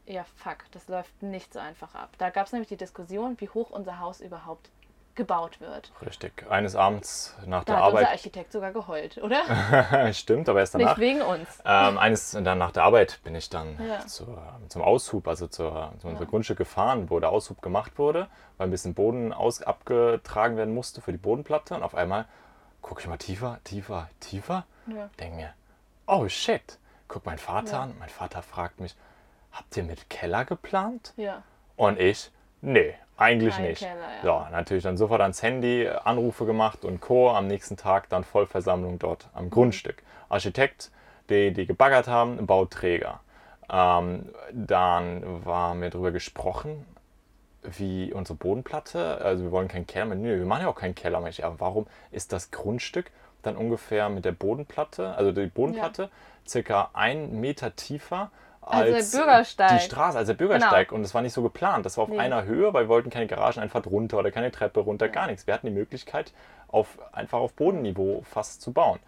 ja, 0.06 0.24
fuck, 0.36 0.58
das 0.72 0.88
läuft 0.88 1.22
nicht 1.22 1.52
so 1.52 1.58
einfach 1.58 1.94
ab. 1.94 2.10
Da 2.18 2.30
gab 2.30 2.46
es 2.46 2.52
nämlich 2.52 2.68
die 2.68 2.76
Diskussion, 2.76 3.36
wie 3.40 3.48
hoch 3.48 3.70
unser 3.70 4.00
Haus 4.00 4.20
überhaupt 4.20 4.70
gebaut 5.14 5.60
wird. 5.60 5.92
Richtig. 6.04 6.44
Eines 6.50 6.74
Abends 6.74 7.36
nach 7.46 7.62
Da 7.64 7.74
der 7.74 7.82
hat 7.84 7.92
unser 7.92 7.98
Arbeit. 8.00 8.12
Architekt 8.14 8.50
sogar 8.52 8.72
geheult, 8.72 9.16
oder? 9.18 10.12
Stimmt, 10.12 10.48
aber 10.48 10.58
erst 10.58 10.74
Nicht 10.74 10.86
danach. 10.86 10.98
wegen 10.98 11.22
uns. 11.22 11.48
Ähm, 11.64 11.98
eines 11.98 12.32
dann 12.32 12.58
nach 12.58 12.72
der 12.72 12.82
Arbeit 12.82 13.20
bin 13.22 13.34
ich 13.36 13.48
dann 13.48 13.78
Ja. 13.88 14.00
zur, 14.06 14.42
zum 14.68 14.82
Aushub, 14.82 15.28
also 15.28 15.46
zur, 15.46 15.92
zu 16.00 16.08
unserem 16.08 16.26
Grundstück 16.28 16.58
gefahren, 16.58 17.10
wo 17.10 17.20
der 17.20 17.30
Aushub 17.30 17.62
gemacht 17.62 17.96
wurde, 17.96 18.26
weil 18.58 18.66
ein 18.66 18.70
bisschen 18.72 18.94
Boden 18.94 19.32
aus, 19.32 19.62
abgetragen 19.62 20.56
werden 20.56 20.74
musste 20.74 21.00
für 21.00 21.12
die 21.12 21.18
Bodenplatte. 21.18 21.74
Und 21.76 21.84
auf 21.84 21.94
einmal 21.94 22.26
gucke 22.84 23.00
ich 23.00 23.06
mal 23.08 23.16
tiefer, 23.16 23.58
tiefer, 23.64 24.08
tiefer. 24.20 24.66
Ja. 24.86 25.08
Denke 25.18 25.36
mir, 25.36 25.54
oh 26.06 26.28
shit. 26.28 26.78
Guck 27.08 27.24
meinen 27.24 27.38
Vater 27.38 27.72
Ja. 27.72 27.82
an. 27.84 27.94
Mein 27.98 28.10
Vater 28.10 28.42
fragt 28.42 28.78
mich, 28.78 28.94
habt 29.52 29.74
ihr 29.76 29.84
mit 29.84 30.10
Keller 30.10 30.44
geplant? 30.44 31.14
Ja. 31.16 31.42
Und 31.76 31.98
ich, 31.98 32.30
nee, 32.60 32.94
eigentlich 33.16 33.54
Kein 33.54 33.64
nicht. 33.64 33.78
Keller, 33.80 34.14
ja. 34.16 34.22
So, 34.22 34.50
natürlich 34.50 34.84
dann 34.84 34.98
sofort 34.98 35.22
ans 35.22 35.42
Handy, 35.42 35.84
äh, 35.84 35.96
Anrufe 36.04 36.44
gemacht 36.44 36.84
und 36.84 37.00
Co. 37.00 37.30
Am 37.30 37.46
nächsten 37.46 37.76
Tag 37.78 38.10
dann 38.10 38.22
Vollversammlung 38.22 38.98
dort 38.98 39.24
Mhm. 39.32 39.38
am 39.38 39.50
Grundstück. 39.50 40.02
Architekt 40.28 40.90
die, 41.30 41.52
die 41.54 41.66
gebaggert 41.66 42.06
haben, 42.06 42.44
Bauträger. 42.46 43.20
Ähm, 43.70 44.28
dann 44.52 45.46
war 45.46 45.74
mir 45.74 45.88
darüber 45.88 46.10
gesprochen, 46.12 46.84
wie 47.64 48.12
unsere 48.12 48.36
Bodenplatte, 48.36 49.20
also 49.20 49.44
wir 49.44 49.52
wollen 49.52 49.68
keinen 49.68 49.86
Keller 49.86 50.06
mehr, 50.06 50.16
nö, 50.16 50.38
wir 50.38 50.46
machen 50.46 50.62
ja 50.62 50.68
auch 50.68 50.76
keinen 50.76 50.94
Keller 50.94 51.20
mehr. 51.20 51.32
Aber 51.42 51.60
warum 51.60 51.86
ist 52.10 52.32
das 52.32 52.50
Grundstück 52.50 53.10
dann 53.42 53.56
ungefähr 53.56 54.08
mit 54.08 54.24
der 54.24 54.32
Bodenplatte, 54.32 55.14
also 55.16 55.32
die 55.32 55.46
Bodenplatte, 55.46 56.02
ja. 56.02 56.08
circa 56.46 56.90
einen 56.92 57.40
Meter 57.40 57.74
tiefer 57.76 58.30
als 58.60 59.14
also 59.14 59.24
die 59.74 59.80
Straße, 59.80 60.16
als 60.16 60.26
der 60.26 60.34
Bürgersteig. 60.34 60.88
Genau. 60.88 60.96
Und 60.96 61.02
das 61.02 61.14
war 61.14 61.20
nicht 61.20 61.34
so 61.34 61.42
geplant. 61.42 61.84
Das 61.84 61.98
war 61.98 62.04
auf 62.04 62.10
nee. 62.10 62.18
einer 62.18 62.44
Höhe, 62.44 62.72
weil 62.72 62.84
wir 62.84 62.88
wollten 62.88 63.10
keine 63.10 63.26
Garageneinfahrt 63.26 63.86
runter 63.86 64.18
oder 64.18 64.30
keine 64.30 64.50
Treppe 64.50 64.80
runter, 64.80 65.08
gar 65.08 65.26
nichts. 65.26 65.46
Wir 65.46 65.52
hatten 65.54 65.66
die 65.66 65.72
Möglichkeit, 65.72 66.32
auf, 66.68 66.98
einfach 67.12 67.38
auf 67.38 67.52
Bodenniveau 67.52 68.22
fast 68.24 68.62
zu 68.62 68.72
bauen. 68.72 68.98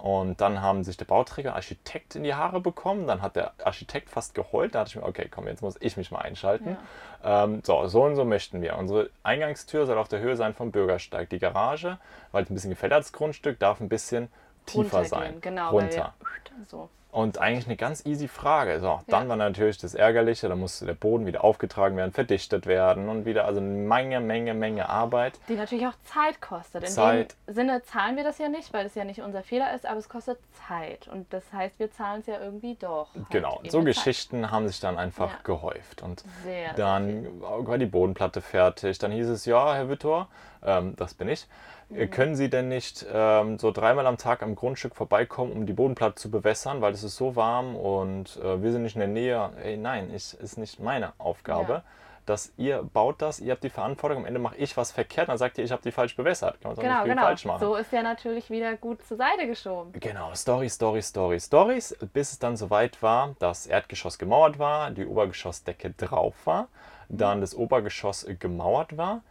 Und 0.00 0.40
dann 0.40 0.62
haben 0.62 0.84
sich 0.84 0.96
der 0.96 1.06
Bauträger 1.06 1.56
Architekt 1.56 2.14
in 2.14 2.22
die 2.22 2.34
Haare 2.34 2.60
bekommen. 2.60 3.06
Dann 3.06 3.20
hat 3.20 3.34
der 3.34 3.52
Architekt 3.64 4.10
fast 4.10 4.34
geheult. 4.34 4.74
Da 4.74 4.80
dachte 4.80 4.90
ich 4.90 4.96
mir, 4.96 5.08
okay, 5.08 5.28
komm, 5.28 5.48
jetzt 5.48 5.60
muss 5.60 5.76
ich 5.80 5.96
mich 5.96 6.10
mal 6.10 6.20
einschalten. 6.20 6.76
Ja. 7.22 7.44
Ähm, 7.44 7.62
so, 7.64 7.86
so 7.88 8.04
und 8.04 8.14
so 8.14 8.24
möchten 8.24 8.62
wir. 8.62 8.78
Unsere 8.78 9.10
Eingangstür 9.24 9.86
soll 9.86 9.98
auf 9.98 10.08
der 10.08 10.20
Höhe 10.20 10.36
sein 10.36 10.54
vom 10.54 10.70
Bürgersteig. 10.70 11.30
Die 11.30 11.40
Garage, 11.40 11.98
weil 12.30 12.44
es 12.44 12.50
ein 12.50 12.54
bisschen 12.54 12.70
gefällt 12.70 12.92
als 12.92 13.12
Grundstück, 13.12 13.58
darf 13.58 13.80
ein 13.80 13.88
bisschen 13.88 14.28
tiefer 14.66 15.04
sein. 15.04 15.40
Genau, 15.40 15.70
runter. 15.70 16.14
Wir, 16.20 16.66
so. 16.66 16.88
Und 17.10 17.38
eigentlich 17.38 17.66
eine 17.66 17.76
ganz 17.76 18.04
easy 18.04 18.28
Frage. 18.28 18.80
So, 18.80 19.00
dann 19.06 19.24
ja. 19.24 19.28
war 19.30 19.36
natürlich 19.36 19.78
das 19.78 19.94
Ärgerliche, 19.94 20.46
da 20.48 20.54
musste 20.54 20.84
der 20.84 20.92
Boden 20.92 21.24
wieder 21.24 21.42
aufgetragen 21.42 21.96
werden, 21.96 22.12
verdichtet 22.12 22.66
werden 22.66 23.08
und 23.08 23.24
wieder, 23.24 23.46
also 23.46 23.60
eine 23.60 23.70
Menge, 23.70 24.20
Menge, 24.20 24.52
Menge 24.52 24.90
Arbeit. 24.90 25.40
Die 25.48 25.54
natürlich 25.54 25.86
auch 25.86 25.94
Zeit 26.04 26.42
kostet. 26.42 26.84
In 26.84 26.90
Zeit. 26.90 27.34
dem 27.46 27.54
Sinne 27.54 27.82
zahlen 27.82 28.16
wir 28.16 28.24
das 28.24 28.36
ja 28.36 28.50
nicht, 28.50 28.74
weil 28.74 28.84
es 28.84 28.94
ja 28.94 29.04
nicht 29.04 29.22
unser 29.22 29.42
Fehler 29.42 29.74
ist, 29.74 29.86
aber 29.86 29.98
es 29.98 30.08
kostet 30.10 30.38
Zeit. 30.68 31.08
Und 31.08 31.32
das 31.32 31.50
heißt, 31.50 31.78
wir 31.78 31.90
zahlen 31.90 32.20
es 32.20 32.26
ja 32.26 32.40
irgendwie 32.40 32.74
doch. 32.74 33.14
Halt 33.14 33.30
genau, 33.30 33.62
so 33.66 33.82
Geschichten 33.82 34.42
Zeit. 34.42 34.50
haben 34.50 34.68
sich 34.68 34.78
dann 34.80 34.98
einfach 34.98 35.30
ja. 35.30 35.38
gehäuft. 35.44 36.02
Und 36.02 36.22
sehr, 36.44 36.74
dann 36.74 37.22
sehr 37.22 37.40
war 37.40 37.78
die 37.78 37.86
Bodenplatte 37.86 38.42
fertig. 38.42 38.98
Dann 38.98 39.12
hieß 39.12 39.28
es, 39.28 39.46
ja, 39.46 39.74
Herr 39.74 39.88
Wittor, 39.88 40.28
ähm, 40.62 40.94
das 40.96 41.14
bin 41.14 41.28
ich. 41.30 41.46
Mhm. 41.90 42.10
Können 42.10 42.36
Sie 42.36 42.50
denn 42.50 42.68
nicht 42.68 43.06
ähm, 43.10 43.58
so 43.58 43.70
dreimal 43.70 44.06
am 44.06 44.18
Tag 44.18 44.42
am 44.42 44.54
Grundstück 44.54 44.94
vorbeikommen, 44.94 45.52
um 45.52 45.66
die 45.66 45.72
Bodenplatte 45.72 46.16
zu 46.16 46.30
bewässern, 46.30 46.80
weil 46.80 46.92
es 46.92 47.02
ist 47.02 47.16
so 47.16 47.34
warm 47.34 47.76
und 47.76 48.36
äh, 48.42 48.62
wir 48.62 48.72
sind 48.72 48.82
nicht 48.82 48.96
in 48.96 49.00
der 49.00 49.08
Nähe? 49.08 49.50
Ey, 49.62 49.76
nein, 49.76 50.12
ich, 50.14 50.38
ist 50.38 50.58
nicht 50.58 50.80
meine 50.80 51.12
Aufgabe. 51.18 51.72
Ja. 51.72 51.82
Dass 52.26 52.52
ihr 52.58 52.82
baut 52.82 53.22
das, 53.22 53.40
ihr 53.40 53.52
habt 53.52 53.64
die 53.64 53.70
Verantwortung, 53.70 54.18
am 54.18 54.26
Ende 54.26 54.38
mache 54.38 54.56
ich 54.56 54.76
was 54.76 54.92
verkehrt, 54.92 55.30
dann 55.30 55.38
sagt 55.38 55.56
ihr, 55.56 55.64
ich 55.64 55.72
habe 55.72 55.80
die 55.80 55.90
falsch 55.90 56.14
bewässert. 56.14 56.60
Kann 56.60 56.72
man 56.72 56.84
genau, 56.84 56.98
nicht 56.98 57.08
genau. 57.08 57.22
falsch 57.22 57.44
machen. 57.46 57.60
So 57.60 57.74
ist 57.74 57.90
ja 57.90 58.02
natürlich 58.02 58.50
wieder 58.50 58.76
gut 58.76 59.02
zur 59.02 59.16
Seite 59.16 59.46
geschoben. 59.46 59.92
Genau, 59.98 60.34
Story, 60.34 60.68
Story, 60.68 61.00
Story, 61.00 61.40
Stories, 61.40 61.96
bis 62.12 62.32
es 62.32 62.38
dann 62.38 62.58
soweit 62.58 63.02
war, 63.02 63.34
dass 63.38 63.66
Erdgeschoss 63.66 64.18
gemauert 64.18 64.58
war, 64.58 64.90
die 64.90 65.06
Obergeschossdecke 65.06 65.92
drauf 65.92 66.34
war, 66.44 66.68
dann 67.08 67.40
das 67.40 67.54
Obergeschoss 67.54 68.26
gemauert 68.38 68.98
war 68.98 69.22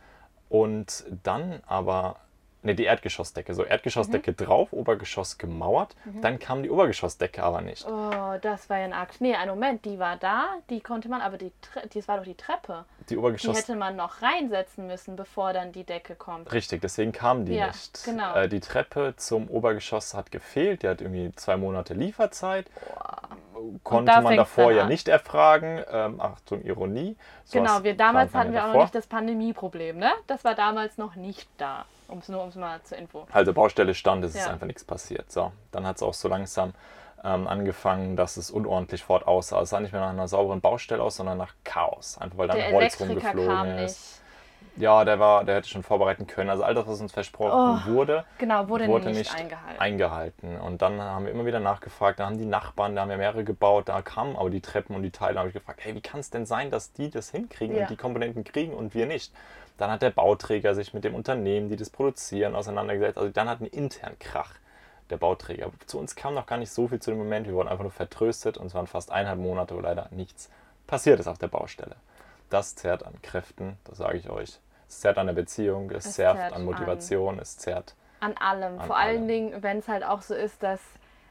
und 0.49 1.05
dann 1.21 1.61
aber 1.67 2.15
ne, 2.67 2.75
die 2.75 2.83
Erdgeschossdecke. 2.83 3.53
So 3.53 3.63
Erdgeschossdecke 3.63 4.31
mhm. 4.31 4.35
drauf, 4.37 4.73
Obergeschoss 4.73 5.37
gemauert. 5.37 5.95
Mhm. 6.05 6.21
Dann 6.21 6.39
kam 6.39 6.63
die 6.63 6.69
Obergeschossdecke 6.69 7.41
aber 7.43 7.61
nicht. 7.61 7.85
Oh, 7.87 8.37
das 8.41 8.69
war 8.69 8.77
ja 8.77 8.85
ein 8.85 8.93
Akt. 8.93 9.21
Nee, 9.21 9.35
einen 9.35 9.51
Moment, 9.51 9.85
die 9.85 9.97
war 9.99 10.17
da, 10.17 10.57
die 10.69 10.81
konnte 10.81 11.09
man, 11.09 11.21
aber 11.21 11.37
die, 11.37 11.51
das 11.93 12.07
war 12.07 12.17
doch 12.17 12.25
die 12.25 12.35
Treppe. 12.35 12.85
Die 13.09 13.17
Obergeschoss. 13.17 13.55
Die 13.55 13.61
hätte 13.61 13.75
man 13.75 13.95
noch 13.95 14.21
reinsetzen 14.21 14.87
müssen, 14.87 15.15
bevor 15.15 15.53
dann 15.53 15.71
die 15.71 15.83
Decke 15.83 16.15
kommt. 16.15 16.51
Richtig, 16.51 16.81
deswegen 16.81 17.11
kam 17.11 17.45
die 17.45 17.55
ja, 17.55 17.67
nicht. 17.67 18.03
Genau. 18.05 18.35
Äh, 18.35 18.49
die 18.49 18.59
Treppe 18.59 19.13
zum 19.17 19.49
Obergeschoss 19.49 20.13
hat 20.13 20.31
gefehlt. 20.31 20.83
Die 20.83 20.87
hat 20.87 21.01
irgendwie 21.01 21.31
zwei 21.35 21.57
Monate 21.57 21.93
Lieferzeit. 21.93 22.67
Boah 22.93 23.37
konnte 23.83 24.11
da 24.11 24.21
man 24.21 24.35
davor 24.35 24.71
ja 24.71 24.85
nicht 24.85 25.07
erfragen. 25.07 25.83
Ähm, 25.91 26.19
Achtung, 26.21 26.63
Ironie. 26.63 27.15
So 27.45 27.59
genau, 27.59 27.83
wir 27.83 27.95
damals 27.95 28.33
hatten 28.33 28.51
wir 28.51 28.59
davor. 28.59 28.69
auch 28.69 28.75
noch 28.75 28.81
nicht 28.83 28.95
das 28.95 29.07
Pandemieproblem, 29.07 29.97
ne? 29.97 30.11
Das 30.27 30.43
war 30.43 30.55
damals 30.55 30.97
noch 30.97 31.15
nicht 31.15 31.49
da. 31.57 31.85
Um 32.07 32.19
es 32.19 32.29
nur 32.29 32.39
ums 32.39 32.55
mal 32.55 32.81
zur 32.83 32.97
Info. 32.97 33.27
Also 33.31 33.53
Baustelle 33.53 33.93
stand, 33.93 34.23
es 34.23 34.33
ja. 34.33 34.41
ist 34.41 34.47
einfach 34.47 34.67
nichts 34.67 34.83
passiert. 34.83 35.31
So, 35.31 35.51
dann 35.71 35.85
hat 35.85 35.97
es 35.97 36.03
auch 36.03 36.13
so 36.13 36.27
langsam 36.27 36.73
ähm, 37.23 37.47
angefangen, 37.47 38.15
dass 38.15 38.37
es 38.37 38.51
unordentlich 38.51 39.03
fort 39.03 39.27
aussah. 39.27 39.61
Es 39.61 39.69
sah 39.71 39.79
nicht 39.79 39.91
mehr 39.91 40.01
nach 40.01 40.09
einer 40.09 40.27
sauberen 40.27 40.61
Baustelle 40.61 41.01
aus, 41.03 41.17
sondern 41.17 41.37
nach 41.37 41.53
Chaos. 41.63 42.17
Einfach 42.17 42.37
weil 42.37 42.47
dann 42.47 42.57
Der 42.57 42.71
Holz 42.71 42.99
rumgeflogen 42.99 43.77
ist. 43.79 44.21
Ja, 44.77 45.03
der 45.03 45.19
war, 45.19 45.43
der 45.43 45.55
hätte 45.55 45.67
schon 45.67 45.81
vorbereiten 45.81 46.27
können. 46.27 46.51
Also 46.51 46.63
all 46.63 46.75
das, 46.75 46.85
was 46.85 47.01
uns 47.01 47.11
versprochen 47.11 47.81
oh, 47.83 47.91
wurde, 47.91 48.25
genau, 48.37 48.69
wurde, 48.69 48.87
wurde 48.87 49.07
nicht, 49.07 49.17
nicht 49.17 49.35
eingehalten. 49.35 49.81
eingehalten. 49.81 50.59
Und 50.59 50.83
dann 50.83 51.01
haben 51.01 51.25
wir 51.25 51.31
immer 51.31 51.47
wieder 51.47 51.59
nachgefragt, 51.59 52.19
da 52.19 52.27
haben 52.27 52.37
die 52.37 52.45
Nachbarn, 52.45 52.95
da 52.95 53.01
haben 53.01 53.09
wir 53.09 53.17
mehrere 53.17 53.43
gebaut, 53.43 53.89
da 53.89 54.03
kamen 54.03 54.35
aber 54.35 54.51
die 54.51 54.61
Treppen 54.61 54.95
und 54.95 55.01
die 55.01 55.09
Teile. 55.09 55.33
Da 55.33 55.39
habe 55.39 55.49
ich 55.49 55.55
gefragt, 55.55 55.79
hey, 55.83 55.95
wie 55.95 56.01
kann 56.01 56.19
es 56.19 56.29
denn 56.29 56.45
sein, 56.45 56.69
dass 56.69 56.93
die 56.93 57.09
das 57.09 57.31
hinkriegen 57.31 57.75
ja. 57.75 57.83
und 57.83 57.89
die 57.89 57.95
Komponenten 57.95 58.43
kriegen 58.43 58.73
und 58.73 58.93
wir 58.93 59.07
nicht? 59.07 59.33
Dann 59.77 59.91
hat 59.91 60.01
der 60.01 60.09
Bauträger 60.09 60.73
sich 60.75 60.93
mit 60.93 61.03
dem 61.03 61.15
Unternehmen, 61.15 61.69
die 61.69 61.75
das 61.75 61.89
produzieren, 61.89 62.55
auseinandergesetzt. 62.55 63.17
Also 63.17 63.31
dann 63.31 63.47
hatten 63.47 63.65
wir 63.65 63.73
intern 63.73 64.17
Krach, 64.19 64.55
der 65.09 65.17
Bauträger. 65.17 65.71
Zu 65.85 65.99
uns 65.99 66.15
kam 66.15 66.33
noch 66.33 66.45
gar 66.45 66.57
nicht 66.57 66.71
so 66.71 66.87
viel 66.87 66.99
zu 66.99 67.11
dem 67.11 67.19
Moment. 67.19 67.47
Wir 67.47 67.53
wurden 67.53 67.67
einfach 67.67 67.83
nur 67.83 67.91
vertröstet 67.91 68.57
und 68.57 68.67
es 68.67 68.73
waren 68.73 68.87
fast 68.87 69.11
eineinhalb 69.11 69.39
Monate, 69.39 69.75
wo 69.75 69.79
leider 69.79 70.07
nichts 70.11 70.49
passiert 70.87 71.19
ist 71.19 71.27
auf 71.27 71.37
der 71.37 71.47
Baustelle. 71.47 71.95
Das 72.49 72.75
zerrt 72.75 73.05
an 73.05 73.21
Kräften, 73.21 73.77
das 73.83 73.97
sage 73.97 74.17
ich 74.17 74.29
euch. 74.29 74.59
Es 74.87 75.01
zerrt 75.01 75.17
an 75.17 75.27
der 75.27 75.33
Beziehung, 75.33 75.91
es, 75.91 76.05
es 76.05 76.13
zerrt, 76.13 76.37
zerrt, 76.37 76.53
an 76.53 76.63
Motivation, 76.63 77.35
an, 77.35 77.41
es 77.41 77.57
zerrt. 77.57 77.95
An 78.19 78.35
allem. 78.37 78.79
An 78.79 78.87
Vor 78.87 78.97
allem. 78.97 79.17
allen 79.17 79.27
Dingen, 79.27 79.63
wenn 79.63 79.79
es 79.79 79.87
halt 79.87 80.03
auch 80.03 80.21
so 80.21 80.33
ist, 80.33 80.63
dass 80.63 80.79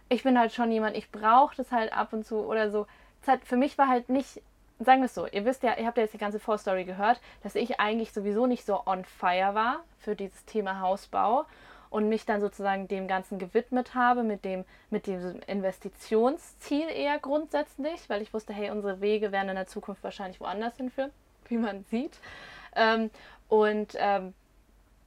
ich 0.08 0.22
bin 0.22 0.38
halt 0.38 0.52
schon 0.52 0.70
jemand, 0.70 0.96
ich 0.96 1.10
brauche 1.10 1.56
das 1.56 1.72
halt 1.72 1.92
ab 1.92 2.12
und 2.12 2.24
zu 2.24 2.36
oder 2.36 2.70
so. 2.70 2.86
Halt, 3.26 3.44
für 3.44 3.56
mich 3.56 3.76
war 3.76 3.88
halt 3.88 4.08
nicht 4.08 4.40
sagen 4.78 5.00
wir 5.00 5.06
es 5.06 5.14
so, 5.14 5.26
ihr 5.26 5.44
wisst 5.44 5.62
ja, 5.62 5.76
ihr 5.76 5.86
habt 5.86 5.96
ja 5.96 6.02
jetzt 6.02 6.12
die 6.12 6.18
ganze 6.18 6.38
Vorstory 6.38 6.84
gehört, 6.84 7.20
dass 7.42 7.54
ich 7.54 7.80
eigentlich 7.80 8.12
sowieso 8.12 8.46
nicht 8.46 8.64
so 8.64 8.82
on 8.86 9.04
fire 9.04 9.54
war 9.54 9.84
für 9.98 10.14
dieses 10.14 10.44
Thema 10.44 10.80
Hausbau 10.80 11.46
und 11.88 12.08
mich 12.08 12.26
dann 12.26 12.40
sozusagen 12.40 12.88
dem 12.88 13.08
Ganzen 13.08 13.38
gewidmet 13.38 13.94
habe, 13.94 14.22
mit 14.22 14.44
dem, 14.44 14.64
mit 14.90 15.06
dem 15.06 15.40
Investitionsziel 15.46 16.88
eher 16.88 17.18
grundsätzlich, 17.18 18.08
weil 18.08 18.22
ich 18.22 18.34
wusste, 18.34 18.52
hey, 18.52 18.70
unsere 18.70 19.00
Wege 19.00 19.32
werden 19.32 19.48
in 19.48 19.56
der 19.56 19.66
Zukunft 19.66 20.02
wahrscheinlich 20.04 20.40
woanders 20.40 20.76
hinführen, 20.76 21.10
wie 21.48 21.56
man 21.56 21.84
sieht. 21.84 22.18
Ähm, 22.74 23.10
und 23.48 23.94
ähm, 23.96 24.34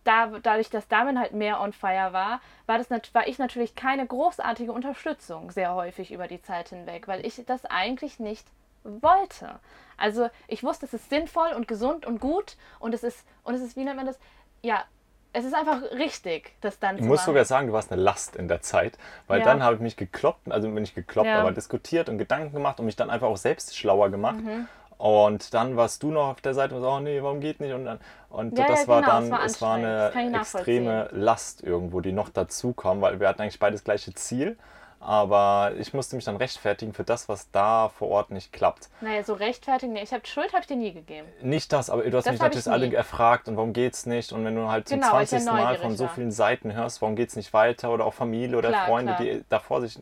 da, 0.04 0.28
dadurch, 0.42 0.70
dass 0.70 0.88
Damen 0.88 1.20
halt 1.20 1.34
mehr 1.34 1.62
on 1.62 1.74
fire 1.74 2.14
war, 2.14 2.42
war, 2.66 2.78
das, 2.78 2.90
war 3.14 3.28
ich 3.28 3.38
natürlich 3.38 3.76
keine 3.76 4.08
großartige 4.08 4.72
Unterstützung 4.72 5.52
sehr 5.52 5.76
häufig 5.76 6.12
über 6.12 6.28
die 6.28 6.42
Zeit 6.42 6.70
hinweg, 6.70 7.08
weil 7.08 7.26
ich 7.26 7.44
das 7.46 7.66
eigentlich 7.66 8.20
nicht 8.20 8.48
wollte. 8.84 9.60
Also 9.98 10.30
ich 10.48 10.64
wusste, 10.64 10.86
es 10.86 10.94
ist 10.94 11.10
sinnvoll 11.10 11.50
und 11.56 11.68
gesund 11.68 12.06
und 12.06 12.20
gut 12.20 12.58
und 12.80 12.94
es 12.94 13.04
ist, 13.04 13.26
und 13.44 13.56
es 13.56 13.62
ist, 13.62 13.76
wie 13.76 13.84
nennt 13.84 13.98
man 13.98 14.06
das? 14.06 14.18
Ja, 14.62 14.84
es 15.32 15.46
ist 15.46 15.54
einfach 15.54 15.82
richtig, 15.92 16.54
das 16.62 16.80
dann 16.80 16.96
ich 16.96 17.02
zu 17.02 17.06
Ich 17.06 17.10
muss 17.10 17.26
sogar 17.26 17.46
sagen, 17.46 17.68
du 17.68 17.74
warst 17.74 17.92
eine 17.92 18.02
Last 18.02 18.36
in 18.36 18.48
der 18.48 18.62
Zeit, 18.62 18.98
weil 19.28 19.40
ja. 19.40 19.46
dann 19.46 19.62
habe 19.62 19.76
ich 19.76 19.82
mich 19.82 19.96
gekloppt, 19.96 20.52
also 20.52 20.70
bin 20.70 20.84
ich 20.84 20.96
gekloppt, 20.96 21.28
ja. 21.28 21.40
aber 21.40 21.52
diskutiert 21.52 22.10
und 22.10 22.18
Gedanken 22.18 22.54
gemacht 22.54 22.80
und 22.80 22.86
mich 22.86 22.96
dann 22.96 23.10
einfach 23.10 23.28
auch 23.28 23.38
selbst 23.38 23.78
schlauer 23.78 24.10
gemacht. 24.10 24.38
Mhm. 24.38 24.68
Und 24.98 25.54
dann 25.54 25.78
warst 25.78 26.04
du 26.04 26.12
noch 26.12 26.28
auf 26.28 26.42
der 26.42 26.54
Seite 26.54 26.76
und 26.76 26.82
so, 26.82 26.90
oh 26.90 27.00
nee, 27.00 27.24
warum 27.24 27.40
geht 27.40 27.62
nicht? 27.62 27.74
Und, 27.74 27.86
dann, 27.86 28.00
und 28.30 28.58
ja, 28.58 28.68
das 28.68 28.86
war 28.86 29.02
genau, 29.02 29.14
dann, 29.14 29.32
war 29.32 29.46
es 29.46 29.62
war 29.62 29.76
eine 29.76 30.12
extreme 30.38 31.08
Last 31.14 31.64
irgendwo, 31.64 32.02
die 32.02 32.12
noch 32.12 32.28
dazu 32.28 32.74
kam, 32.74 33.00
weil 33.00 33.20
wir 33.20 33.30
hatten 33.30 33.42
eigentlich 33.42 33.60
beide 33.60 33.76
das 33.76 33.86
gleiche 33.86 34.14
Ziel. 34.14 34.58
Aber 35.00 35.74
ich 35.80 35.94
musste 35.94 36.16
mich 36.16 36.26
dann 36.26 36.36
rechtfertigen 36.36 36.94
für 36.94 37.04
das, 37.04 37.30
was 37.30 37.50
da 37.52 37.90
vor 37.90 38.10
Ort 38.10 38.32
nicht 38.32 38.52
klappt. 38.52 38.90
Naja, 39.00 39.24
so 39.24 39.34
rechtfertigen, 39.34 39.94
nee, 39.94 40.04
ich 40.04 40.12
habe 40.12 40.28
Schuld 40.28 40.52
habe 40.52 40.62
ich 40.62 40.68
dir 40.68 40.76
nie 40.76 40.92
gegeben. 40.92 41.28
Nicht 41.42 41.72
das, 41.72 41.90
aber 41.90 42.04
du 42.04 42.18
hast 42.18 42.26
das 42.26 42.34
mich 42.34 42.42
natürlich 42.42 42.68
alle 42.68 42.94
erfragt 42.94 43.48
und 43.48 43.56
warum 43.56 43.72
geht's 43.72 44.06
nicht? 44.06 44.34
Und 44.34 44.44
wenn 44.44 44.56
du 44.56 44.70
halt 44.70 44.90
zum 44.90 45.00
genau, 45.00 45.12
20. 45.12 45.46
Mal 45.46 45.78
von 45.78 45.96
so 45.96 46.08
vielen 46.08 46.32
Seiten 46.32 46.74
hörst, 46.74 47.02
warum 47.02 47.16
geht's 47.16 47.36
nicht 47.36 47.54
weiter? 47.54 47.92
Oder 47.92 48.06
auch 48.06 48.14
Familie 48.14 48.58
oder 48.58 48.70
klar, 48.70 48.88
Freunde, 48.88 49.16
klar. 49.16 49.24
die 49.26 49.44
davor 49.50 49.82
sich 49.82 50.00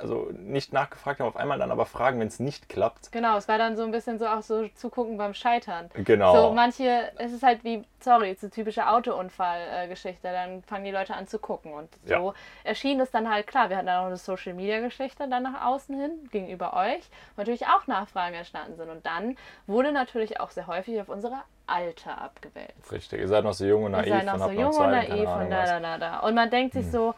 also 0.00 0.30
nicht 0.32 0.72
nachgefragt 0.72 1.20
haben, 1.20 1.28
auf 1.28 1.36
einmal 1.36 1.58
dann 1.58 1.70
aber 1.70 1.86
fragen, 1.86 2.20
wenn 2.20 2.28
es 2.28 2.40
nicht 2.40 2.68
klappt. 2.68 3.12
Genau, 3.12 3.36
es 3.36 3.48
war 3.48 3.58
dann 3.58 3.76
so 3.76 3.82
ein 3.82 3.90
bisschen 3.90 4.18
so 4.18 4.26
auch 4.26 4.42
so 4.42 4.68
zugucken 4.74 5.16
beim 5.16 5.34
Scheitern. 5.34 5.90
Genau. 5.94 6.34
So 6.34 6.52
manche, 6.52 7.12
es 7.18 7.32
ist 7.32 7.42
halt 7.42 7.64
wie, 7.64 7.84
sorry, 8.00 8.34
so 8.34 8.48
typische 8.48 8.88
Autounfallgeschichte, 8.88 10.28
dann 10.28 10.62
fangen 10.62 10.84
die 10.84 10.90
Leute 10.90 11.14
an 11.14 11.26
zu 11.26 11.38
gucken 11.38 11.72
und 11.72 11.88
so 12.04 12.12
ja. 12.12 12.34
erschien 12.64 13.00
es 13.00 13.10
dann 13.10 13.30
halt 13.30 13.46
klar, 13.46 13.70
wir 13.70 13.76
hatten 13.76 13.86
dann 13.86 14.02
auch 14.02 14.06
eine 14.06 14.16
Social 14.16 14.54
Media 14.54 14.80
Geschichte 14.80 15.28
dann 15.28 15.44
nach 15.44 15.66
außen 15.66 15.98
hin 15.98 16.28
gegenüber 16.30 16.74
euch, 16.74 17.02
wo 17.36 17.42
natürlich 17.42 17.66
auch 17.66 17.86
Nachfragen 17.86 18.34
entstanden 18.34 18.76
sind 18.76 18.90
und 18.90 19.04
dann 19.06 19.36
wurde 19.66 19.92
natürlich 19.92 20.40
auch 20.40 20.50
sehr 20.50 20.66
häufig 20.66 21.00
auf 21.00 21.08
unsere 21.08 21.36
Alter 21.66 22.20
abgewählt. 22.20 22.74
Richtig, 22.90 23.20
ihr 23.20 23.28
seid 23.28 23.44
noch 23.44 23.54
so 23.54 23.64
jung 23.64 23.84
und 23.84 23.92
naiv. 23.92 24.06
Ihr 24.06 24.14
seid 24.16 24.26
noch 24.26 24.46
so 24.46 24.50
jung 24.50 24.76
und 24.76 24.90
naiv 24.90 25.28
und 25.28 25.50
da, 25.50 25.64
da, 25.64 25.80
da, 25.80 25.98
da. 25.98 26.18
Und 26.20 26.34
man 26.34 26.50
denkt 26.50 26.74
sich 26.74 26.84
hm. 26.84 26.92
so, 26.92 27.14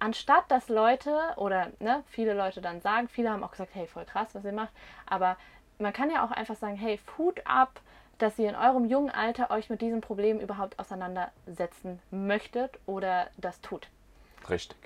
anstatt 0.00 0.44
dass 0.48 0.68
Leute 0.68 1.16
oder 1.36 1.68
ne, 1.78 2.02
viele 2.08 2.34
Leute 2.34 2.60
dann 2.60 2.80
sagen, 2.80 3.08
viele 3.08 3.30
haben 3.30 3.44
auch 3.44 3.52
gesagt, 3.52 3.70
hey, 3.74 3.86
voll 3.86 4.04
krass, 4.04 4.34
was 4.34 4.44
ihr 4.44 4.52
macht, 4.52 4.72
aber 5.06 5.36
man 5.78 5.92
kann 5.92 6.10
ja 6.10 6.24
auch 6.24 6.30
einfach 6.30 6.56
sagen, 6.56 6.76
hey, 6.76 6.98
Food 6.98 7.40
ab, 7.46 7.80
dass 8.18 8.38
ihr 8.38 8.48
in 8.48 8.56
eurem 8.56 8.84
jungen 8.84 9.10
Alter 9.10 9.50
euch 9.50 9.70
mit 9.70 9.80
diesem 9.80 10.00
Problem 10.00 10.40
überhaupt 10.40 10.78
auseinandersetzen 10.78 12.00
möchtet 12.10 12.78
oder 12.86 13.28
das 13.38 13.60
tut. 13.60 13.88
Richtig. 14.48 14.76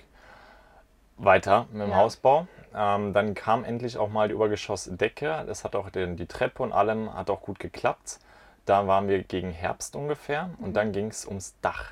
weiter 1.17 1.67
mit 1.71 1.81
dem 1.81 1.91
ja. 1.91 1.97
Hausbau. 1.97 2.47
Ähm, 2.73 3.13
dann 3.13 3.33
kam 3.35 3.63
endlich 3.63 3.97
auch 3.97 4.09
mal 4.09 4.27
die 4.27 4.35
Obergeschossdecke. 4.35 5.43
Das 5.47 5.63
hat 5.63 5.75
auch 5.75 5.89
den, 5.89 6.17
die 6.17 6.27
Treppe 6.27 6.61
und 6.63 6.73
allem 6.73 7.13
hat 7.13 7.29
auch 7.29 7.41
gut 7.41 7.59
geklappt. 7.59 8.19
Da 8.65 8.87
waren 8.87 9.07
wir 9.07 9.23
gegen 9.23 9.51
Herbst 9.51 9.95
ungefähr 9.95 10.49
und 10.59 10.69
mhm. 10.69 10.73
dann 10.73 10.91
ging 10.91 11.07
es 11.07 11.25
ums 11.25 11.55
Dach. 11.61 11.91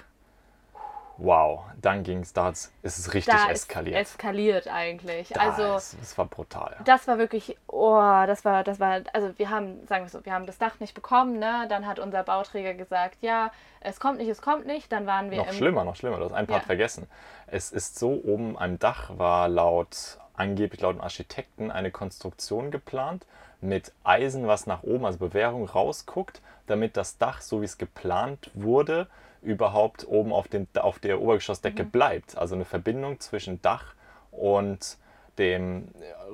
Wow, 1.17 1.65
dann 1.79 2.03
ging 2.03 2.21
es, 2.21 2.33
da 2.33 2.49
ist 2.49 2.71
es 2.81 3.13
richtig 3.13 3.35
da 3.35 3.51
eskaliert. 3.51 3.95
eskaliert 3.95 4.67
eigentlich. 4.67 5.29
Da 5.29 5.41
also 5.41 5.75
es, 5.75 5.95
es 6.01 6.17
war 6.17 6.25
brutal. 6.25 6.75
Das 6.85 7.07
war 7.07 7.19
wirklich, 7.19 7.55
oh, 7.67 8.23
das 8.25 8.43
war, 8.45 8.63
das 8.63 8.79
war, 8.79 9.01
also 9.13 9.31
wir 9.37 9.51
haben, 9.51 9.85
sagen 9.87 10.05
wir 10.05 10.09
so, 10.09 10.25
wir 10.25 10.33
haben 10.33 10.47
das 10.47 10.57
Dach 10.57 10.79
nicht 10.79 10.95
bekommen, 10.95 11.37
ne? 11.37 11.67
Dann 11.69 11.85
hat 11.85 11.99
unser 11.99 12.23
Bauträger 12.23 12.73
gesagt, 12.73 13.17
ja, 13.21 13.51
es 13.81 13.99
kommt 13.99 14.17
nicht, 14.17 14.29
es 14.29 14.41
kommt 14.41 14.65
nicht. 14.65 14.91
Dann 14.91 15.05
waren 15.05 15.29
wir 15.29 15.37
noch 15.37 15.53
schlimmer, 15.53 15.83
noch 15.83 15.95
schlimmer. 15.95 16.17
Du 16.17 16.25
hast 16.25 16.33
ein 16.33 16.47
Part 16.47 16.63
ja. 16.63 16.65
vergessen. 16.65 17.07
Es 17.45 17.71
ist 17.71 17.99
so, 17.99 18.19
oben 18.23 18.57
am 18.57 18.79
Dach 18.79 19.11
war 19.17 19.47
laut 19.49 20.17
angeblich 20.35 20.81
laut 20.81 20.95
dem 20.95 21.01
Architekten 21.01 21.71
eine 21.71 21.91
Konstruktion 21.91 22.71
geplant 22.71 23.25
mit 23.61 23.93
Eisen, 24.03 24.47
was 24.47 24.65
nach 24.65 24.83
oben, 24.83 25.05
also 25.05 25.19
Bewährung, 25.19 25.65
rausguckt, 25.65 26.41
damit 26.67 26.97
das 26.97 27.17
Dach, 27.17 27.41
so 27.41 27.61
wie 27.61 27.65
es 27.65 27.77
geplant 27.77 28.49
wurde, 28.53 29.07
überhaupt 29.43 30.07
oben 30.07 30.31
auf, 30.33 30.47
dem, 30.47 30.67
auf 30.75 30.99
der 30.99 31.21
Obergeschossdecke 31.21 31.83
mhm. 31.83 31.91
bleibt. 31.91 32.37
Also 32.37 32.55
eine 32.55 32.65
Verbindung 32.65 33.19
zwischen 33.19 33.61
Dach 33.61 33.93
und 34.31 34.97
dem, 35.37 35.87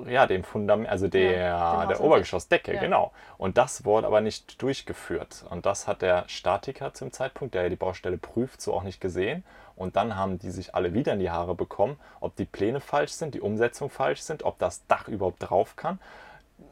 ja, 0.06 0.26
dem 0.26 0.44
Fundament, 0.44 0.88
also 0.88 1.08
der, 1.08 1.32
ja, 1.32 1.86
der 1.86 2.00
Obergeschossdecke, 2.00 2.74
ja. 2.74 2.80
genau. 2.80 3.12
Und 3.38 3.56
das 3.56 3.84
wurde 3.84 4.06
aber 4.06 4.20
nicht 4.20 4.60
durchgeführt. 4.60 5.44
Und 5.48 5.64
das 5.66 5.88
hat 5.88 6.02
der 6.02 6.24
Statiker 6.28 6.92
zum 6.92 7.12
Zeitpunkt, 7.12 7.54
der 7.54 7.64
ja 7.64 7.68
die 7.68 7.76
Baustelle 7.76 8.18
prüft, 8.18 8.60
so 8.60 8.74
auch 8.74 8.82
nicht 8.82 9.00
gesehen. 9.00 9.44
Und 9.76 9.96
dann 9.96 10.16
haben 10.16 10.38
die 10.38 10.50
sich 10.50 10.74
alle 10.74 10.92
wieder 10.92 11.14
in 11.14 11.20
die 11.20 11.30
Haare 11.30 11.54
bekommen, 11.54 11.98
ob 12.20 12.36
die 12.36 12.44
Pläne 12.44 12.80
falsch 12.80 13.12
sind, 13.12 13.34
die 13.34 13.40
Umsetzung 13.40 13.88
falsch 13.88 14.20
sind, 14.20 14.42
ob 14.42 14.58
das 14.58 14.86
Dach 14.86 15.08
überhaupt 15.08 15.38
drauf 15.40 15.76
kann. 15.76 15.98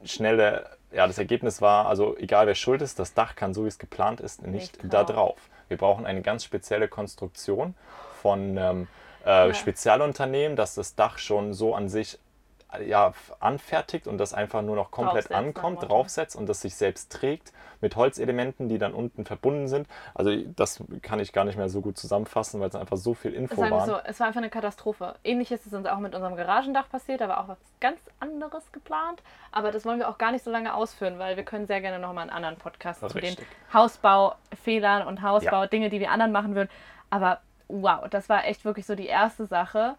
Schnelle, 0.04 0.66
ja, 0.92 1.06
das 1.06 1.16
Ergebnis 1.16 1.62
war, 1.62 1.86
also 1.86 2.16
egal 2.18 2.46
wer 2.46 2.54
schuld 2.54 2.82
ist, 2.82 2.98
das 2.98 3.14
Dach 3.14 3.34
kann, 3.34 3.54
so 3.54 3.64
wie 3.64 3.68
es 3.68 3.78
geplant 3.78 4.20
ist, 4.20 4.42
nicht, 4.42 4.82
nicht 4.82 4.92
da 4.92 5.04
drauf. 5.04 5.38
Wir 5.68 5.76
brauchen 5.76 6.06
eine 6.06 6.22
ganz 6.22 6.44
spezielle 6.44 6.88
Konstruktion 6.88 7.74
von 8.20 8.56
ähm, 8.56 8.88
äh, 9.24 9.48
ja. 9.48 9.54
Spezialunternehmen, 9.54 10.56
dass 10.56 10.74
das 10.74 10.94
Dach 10.94 11.18
schon 11.18 11.54
so 11.54 11.74
an 11.74 11.88
sich 11.88 12.18
ja, 12.84 13.12
anfertigt 13.40 14.06
und 14.06 14.18
das 14.18 14.34
einfach 14.34 14.62
nur 14.62 14.76
noch 14.76 14.90
komplett 14.90 15.32
ankommt, 15.32 15.82
draufsetzt 15.82 16.36
und 16.36 16.48
das 16.48 16.60
sich 16.60 16.74
selbst 16.74 17.10
trägt 17.10 17.52
mit 17.80 17.96
Holzelementen, 17.96 18.68
die 18.68 18.78
dann 18.78 18.92
unten 18.92 19.24
verbunden 19.24 19.68
sind. 19.68 19.86
Also 20.14 20.36
das 20.56 20.82
kann 21.00 21.20
ich 21.20 21.32
gar 21.32 21.44
nicht 21.44 21.56
mehr 21.56 21.68
so 21.68 21.80
gut 21.80 21.96
zusammenfassen, 21.96 22.60
weil 22.60 22.68
es 22.68 22.74
einfach 22.74 22.96
so 22.96 23.14
viel 23.14 23.32
Info 23.32 23.56
war. 23.56 23.86
So, 23.86 23.96
es 24.04 24.20
war 24.20 24.26
einfach 24.26 24.40
eine 24.40 24.50
Katastrophe. 24.50 25.14
Ähnlich 25.24 25.50
ist 25.50 25.66
es 25.66 25.72
uns 25.72 25.86
auch 25.86 25.98
mit 25.98 26.14
unserem 26.14 26.36
Garagendach 26.36 26.88
passiert, 26.88 27.20
da 27.20 27.28
war 27.28 27.40
auch 27.40 27.48
was 27.48 27.58
ganz 27.80 28.00
anderes 28.20 28.70
geplant. 28.72 29.22
Aber 29.52 29.72
das 29.72 29.84
wollen 29.86 29.98
wir 29.98 30.08
auch 30.08 30.18
gar 30.18 30.32
nicht 30.32 30.44
so 30.44 30.50
lange 30.50 30.74
ausführen, 30.74 31.18
weil 31.18 31.36
wir 31.36 31.44
können 31.44 31.66
sehr 31.66 31.80
gerne 31.80 31.98
nochmal 31.98 32.22
einen 32.22 32.30
anderen 32.30 32.56
Podcast 32.56 33.00
zu 33.08 33.18
den 33.18 33.36
Hausbaufehlern 33.72 35.06
und 35.06 35.22
Hausbau, 35.22 35.62
ja. 35.62 35.66
Dinge, 35.66 35.88
die 35.88 36.00
wir 36.00 36.10
anderen 36.10 36.32
machen 36.32 36.54
würden. 36.54 36.68
Aber 37.10 37.40
wow, 37.68 38.08
das 38.10 38.28
war 38.28 38.44
echt 38.44 38.64
wirklich 38.64 38.86
so 38.86 38.94
die 38.94 39.06
erste 39.06 39.46
Sache. 39.46 39.96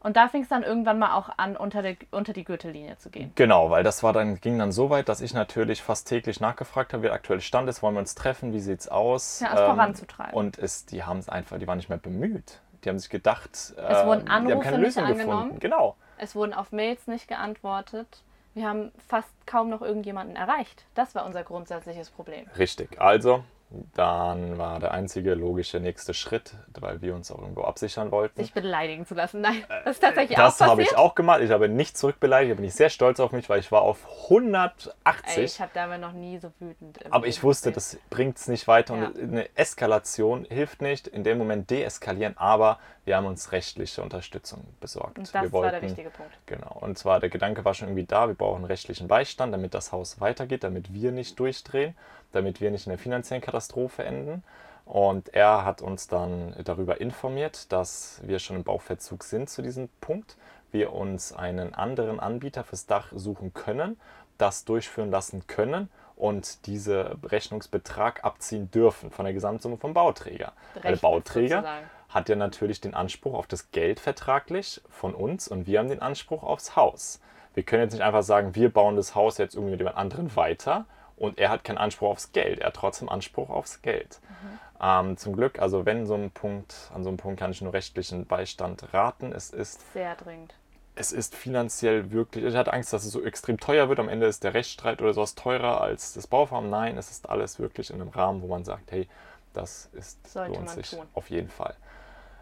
Und 0.00 0.16
da 0.16 0.28
fing 0.28 0.42
es 0.42 0.48
dann 0.48 0.62
irgendwann 0.62 0.98
mal 0.98 1.14
auch 1.14 1.28
an, 1.38 1.56
unter, 1.56 1.82
der, 1.82 1.96
unter 2.12 2.32
die 2.32 2.44
Gürtellinie 2.44 2.96
zu 2.98 3.10
gehen. 3.10 3.32
Genau, 3.34 3.70
weil 3.70 3.82
das 3.82 4.02
war 4.02 4.12
dann, 4.12 4.40
ging 4.40 4.58
dann 4.58 4.70
so 4.70 4.90
weit, 4.90 5.08
dass 5.08 5.20
ich 5.20 5.34
natürlich 5.34 5.82
fast 5.82 6.06
täglich 6.06 6.40
nachgefragt 6.40 6.92
habe, 6.92 7.02
wie 7.02 7.06
der 7.06 7.14
aktuelle 7.14 7.40
Stand 7.40 7.68
ist, 7.68 7.82
wollen 7.82 7.94
wir 7.94 8.00
uns 8.00 8.14
treffen, 8.14 8.52
wie 8.52 8.60
sieht 8.60 8.80
es 8.80 8.88
aus? 8.88 9.40
Ja, 9.40 9.54
es 9.54 9.60
ähm, 9.60 9.66
voranzutreiben. 9.66 10.34
Und 10.34 10.58
es, 10.58 10.86
die 10.86 11.02
haben 11.02 11.18
es 11.18 11.28
einfach, 11.28 11.58
die 11.58 11.66
waren 11.66 11.78
nicht 11.78 11.88
mehr 11.88 11.98
bemüht. 11.98 12.60
Die 12.84 12.88
haben 12.88 12.98
sich 12.98 13.10
gedacht, 13.10 13.50
es 13.52 13.74
äh, 13.76 14.06
wurden 14.06 14.28
Anrufe 14.28 14.46
die 14.46 14.52
haben 14.52 14.62
keine 14.62 14.76
Lösung 14.76 15.06
nicht 15.08 15.18
gefunden. 15.18 15.58
Genau. 15.58 15.96
Es 16.16 16.36
wurden 16.36 16.54
auf 16.54 16.70
Mails 16.70 17.08
nicht 17.08 17.26
geantwortet. 17.26 18.22
Wir 18.54 18.68
haben 18.68 18.92
fast 19.08 19.28
kaum 19.46 19.68
noch 19.68 19.82
irgendjemanden 19.82 20.36
erreicht. 20.36 20.84
Das 20.94 21.14
war 21.14 21.26
unser 21.26 21.42
grundsätzliches 21.42 22.10
Problem. 22.10 22.46
Richtig. 22.56 23.00
Also 23.00 23.42
dann 23.70 24.56
war 24.56 24.80
der 24.80 24.92
einzige 24.92 25.34
logische 25.34 25.78
nächste 25.78 26.14
Schritt, 26.14 26.54
weil 26.80 27.02
wir 27.02 27.14
uns 27.14 27.30
auch 27.30 27.38
irgendwo 27.38 27.62
absichern 27.62 28.10
wollten. 28.10 28.40
Sich 28.40 28.54
beleidigen 28.54 29.04
zu 29.04 29.14
lassen. 29.14 29.42
Nein, 29.42 29.62
das 29.68 29.96
ist 29.96 30.00
tatsächlich 30.00 30.36
das 30.36 30.54
auch 30.54 30.58
Das 30.58 30.68
habe 30.68 30.82
ich 30.82 30.96
auch 30.96 31.14
gemacht. 31.14 31.40
Ich 31.42 31.50
habe 31.50 31.68
nicht 31.68 31.98
zurückbeleidigt. 31.98 32.52
Da 32.52 32.54
bin 32.54 32.64
ich 32.64 32.74
sehr 32.74 32.88
stolz 32.88 33.20
auf 33.20 33.32
mich, 33.32 33.48
weil 33.50 33.60
ich 33.60 33.70
war 33.70 33.82
auf 33.82 34.06
180. 34.24 35.36
Ey, 35.36 35.44
ich 35.44 35.60
habe 35.60 35.70
dabei 35.74 35.98
noch 35.98 36.12
nie 36.12 36.38
so 36.38 36.50
wütend. 36.60 36.98
Aber 37.10 37.26
ich 37.26 37.42
wusste, 37.42 37.70
das 37.70 37.98
bringt 38.08 38.38
es 38.38 38.48
nicht 38.48 38.68
weiter. 38.68 38.96
Ja. 38.96 39.06
Und 39.08 39.18
eine 39.18 39.54
Eskalation 39.54 40.46
hilft 40.48 40.80
nicht. 40.80 41.06
In 41.06 41.22
dem 41.22 41.36
Moment 41.36 41.68
deeskalieren. 41.68 42.38
Aber 42.38 42.78
wir 43.08 43.16
haben 43.16 43.26
uns 43.26 43.50
rechtliche 43.50 44.02
Unterstützung 44.02 44.64
besorgt. 44.80 45.18
Und 45.18 45.34
das 45.34 45.52
wollten, 45.52 45.52
war 45.52 45.70
der 45.72 45.82
wichtige 45.82 46.10
Punkt. 46.10 46.32
Genau. 46.46 46.78
Und 46.80 46.96
zwar 46.96 47.18
der 47.18 47.30
Gedanke 47.30 47.64
war 47.64 47.74
schon 47.74 47.88
irgendwie 47.88 48.06
da. 48.06 48.28
Wir 48.28 48.36
brauchen 48.36 48.64
rechtlichen 48.64 49.08
Beistand, 49.08 49.52
damit 49.52 49.74
das 49.74 49.90
Haus 49.90 50.20
weitergeht, 50.20 50.62
damit 50.62 50.94
wir 50.94 51.10
nicht 51.10 51.40
durchdrehen 51.40 51.96
damit 52.32 52.60
wir 52.60 52.70
nicht 52.70 52.86
in 52.86 52.90
der 52.90 52.98
finanziellen 52.98 53.42
Katastrophe 53.42 54.04
enden. 54.04 54.42
Und 54.84 55.34
er 55.34 55.64
hat 55.64 55.82
uns 55.82 56.08
dann 56.08 56.54
darüber 56.64 57.00
informiert, 57.00 57.70
dass 57.72 58.20
wir 58.24 58.38
schon 58.38 58.56
im 58.56 58.64
Bauverzug 58.64 59.22
sind 59.24 59.50
zu 59.50 59.60
diesem 59.60 59.88
Punkt. 60.00 60.36
Wir 60.70 60.92
uns 60.92 61.32
einen 61.32 61.74
anderen 61.74 62.20
Anbieter 62.20 62.64
fürs 62.64 62.86
Dach 62.86 63.08
suchen 63.14 63.52
können, 63.52 63.98
das 64.38 64.64
durchführen 64.64 65.10
lassen 65.10 65.46
können 65.46 65.90
und 66.16 66.66
diesen 66.66 67.02
Rechnungsbetrag 67.22 68.24
abziehen 68.24 68.70
dürfen 68.70 69.10
von 69.10 69.24
der 69.24 69.34
Gesamtsumme 69.34 69.76
vom 69.76 69.94
Bauträger. 69.94 70.52
der 70.82 70.96
Bauträger 70.96 71.56
sozusagen. 71.56 71.90
Hat 72.08 72.28
ja 72.28 72.36
natürlich 72.36 72.80
den 72.80 72.94
Anspruch 72.94 73.34
auf 73.34 73.46
das 73.46 73.70
Geld 73.70 74.00
vertraglich 74.00 74.80
von 74.88 75.14
uns 75.14 75.48
und 75.48 75.66
wir 75.66 75.78
haben 75.78 75.88
den 75.88 76.02
Anspruch 76.02 76.42
aufs 76.42 76.74
Haus. 76.74 77.20
Wir 77.54 77.62
können 77.62 77.82
jetzt 77.82 77.92
nicht 77.92 78.02
einfach 78.02 78.22
sagen, 78.22 78.54
wir 78.54 78.72
bauen 78.72 78.96
das 78.96 79.14
Haus 79.14 79.38
jetzt 79.38 79.54
irgendwie 79.54 79.72
mit 79.72 79.80
jemand 79.80 79.96
anderen 79.96 80.34
weiter 80.36 80.86
und 81.16 81.38
er 81.38 81.50
hat 81.50 81.64
keinen 81.64 81.78
Anspruch 81.78 82.10
aufs 82.10 82.32
Geld. 82.32 82.60
Er 82.60 82.68
hat 82.68 82.76
trotzdem 82.76 83.08
Anspruch 83.08 83.50
aufs 83.50 83.82
Geld. 83.82 84.20
Mhm. 84.22 84.58
Ähm, 84.80 85.16
zum 85.16 85.34
Glück, 85.34 85.58
also 85.58 85.84
wenn 85.84 86.06
so 86.06 86.14
ein 86.14 86.30
Punkt, 86.30 86.90
an 86.94 87.02
so 87.02 87.08
einem 87.08 87.16
Punkt 87.18 87.40
kann 87.40 87.50
ich 87.50 87.60
nur 87.60 87.72
rechtlichen 87.72 88.26
Beistand 88.26 88.94
raten. 88.94 89.32
Es 89.32 89.50
ist 89.50 89.92
sehr 89.92 90.14
dringend. 90.14 90.54
Es 90.94 91.12
ist 91.12 91.34
finanziell 91.36 92.10
wirklich, 92.10 92.44
ich 92.44 92.56
hatte 92.56 92.72
Angst, 92.72 92.92
dass 92.92 93.04
es 93.04 93.12
so 93.12 93.22
extrem 93.22 93.58
teuer 93.58 93.88
wird. 93.88 94.00
Am 94.00 94.08
Ende 94.08 94.26
ist 94.26 94.42
der 94.44 94.54
Rechtsstreit 94.54 95.00
oder 95.02 95.12
sowas 95.12 95.34
teurer 95.34 95.80
als 95.80 96.12
das 96.14 96.26
Bauvorhaben. 96.26 96.70
Nein, 96.70 96.96
es 96.96 97.10
ist 97.10 97.28
alles 97.28 97.58
wirklich 97.58 97.90
in 97.90 98.00
einem 98.00 98.10
Rahmen, 98.10 98.42
wo 98.42 98.48
man 98.48 98.64
sagt, 98.64 98.90
hey, 98.90 99.08
das 99.52 99.90
ist, 99.92 100.28
Sollte 100.28 100.54
lohnt 100.54 100.70
sich 100.70 100.90
tun. 100.90 101.06
auf 101.14 101.30
jeden 101.30 101.48
Fall. 101.48 101.74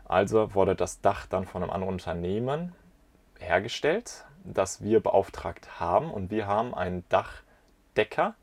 Also 0.09 0.55
wurde 0.55 0.75
das 0.75 1.01
Dach 1.01 1.27
dann 1.27 1.47
von 1.47 1.62
einem 1.62 1.73
anderen 1.73 1.95
Unternehmen 1.95 2.75
hergestellt, 3.38 4.25
das 4.45 4.83
wir 4.83 5.01
beauftragt 5.01 5.81
haben. 5.81 6.11
Und 6.11 6.31
wir 6.31 6.47
haben 6.47 6.75
einen 6.75 7.05
Dachdecker, 7.09 8.35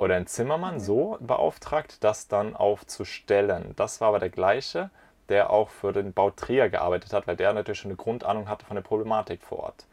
oder 0.00 0.16
ein 0.16 0.26
Zimmermann 0.26 0.80
so 0.80 1.18
beauftragt, 1.20 2.02
das 2.02 2.26
dann 2.26 2.56
aufzustellen. 2.56 3.74
Das 3.76 4.00
war 4.00 4.08
aber 4.08 4.18
der 4.18 4.30
gleiche, 4.30 4.88
der 5.28 5.50
auch 5.50 5.68
für 5.68 5.92
den 5.92 6.14
Bauträger 6.14 6.70
gearbeitet 6.70 7.12
hat, 7.12 7.26
weil 7.26 7.36
der 7.36 7.52
natürlich 7.52 7.80
schon 7.80 7.90
eine 7.90 7.96
Grundahnung 7.96 8.48
hatte 8.48 8.64
von 8.64 8.76
der 8.76 8.82
Problematik 8.82 9.42
vor 9.42 9.58
Ort. 9.58 9.84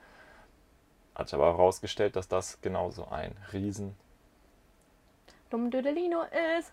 Hat 1.13 1.27
sich 1.27 1.33
aber 1.33 1.47
herausgestellt, 1.47 2.15
dass 2.15 2.29
das 2.29 2.61
genauso 2.61 3.05
ein 3.09 3.35
Riesen 3.51 3.97
Dummdödelino 5.49 6.23
ist. 6.57 6.71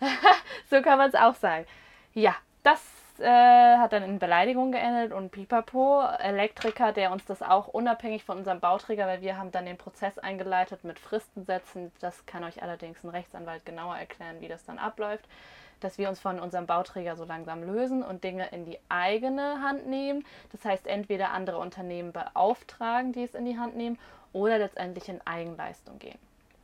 so 0.70 0.82
kann 0.82 0.98
man 0.98 1.08
es 1.08 1.14
auch 1.14 1.34
sagen. 1.34 1.66
Ja, 2.12 2.34
das 2.62 2.80
äh, 3.20 3.78
hat 3.78 3.92
dann 3.92 4.02
in 4.02 4.18
Beleidigung 4.18 4.72
geendet 4.72 5.12
und 5.12 5.30
Pipapo, 5.30 6.02
Elektriker, 6.18 6.92
der 6.92 7.12
uns 7.12 7.24
das 7.24 7.42
auch 7.42 7.68
unabhängig 7.68 8.24
von 8.24 8.38
unserem 8.38 8.60
Bauträger, 8.60 9.06
weil 9.06 9.20
wir 9.20 9.36
haben 9.36 9.50
dann 9.50 9.66
den 9.66 9.78
Prozess 9.78 10.18
eingeleitet 10.18 10.84
mit 10.84 10.98
Fristensätzen. 10.98 11.92
Das 12.00 12.26
kann 12.26 12.44
euch 12.44 12.62
allerdings 12.62 13.02
ein 13.04 13.10
Rechtsanwalt 13.10 13.64
genauer 13.66 13.96
erklären, 13.96 14.40
wie 14.40 14.48
das 14.48 14.64
dann 14.64 14.78
abläuft. 14.78 15.26
Dass 15.80 15.98
wir 15.98 16.08
uns 16.08 16.18
von 16.18 16.40
unserem 16.40 16.66
Bauträger 16.66 17.16
so 17.16 17.24
langsam 17.24 17.62
lösen 17.62 18.02
und 18.02 18.24
Dinge 18.24 18.48
in 18.48 18.64
die 18.64 18.78
eigene 18.88 19.62
Hand 19.62 19.86
nehmen. 19.86 20.24
Das 20.50 20.64
heißt, 20.64 20.86
entweder 20.86 21.30
andere 21.30 21.58
Unternehmen 21.58 22.12
beauftragen, 22.12 23.12
die 23.12 23.22
es 23.22 23.34
in 23.34 23.44
die 23.44 23.58
Hand 23.58 23.76
nehmen, 23.76 23.98
oder 24.32 24.58
letztendlich 24.58 25.08
in 25.08 25.26
Eigenleistung 25.26 25.98
gehen. 25.98 26.18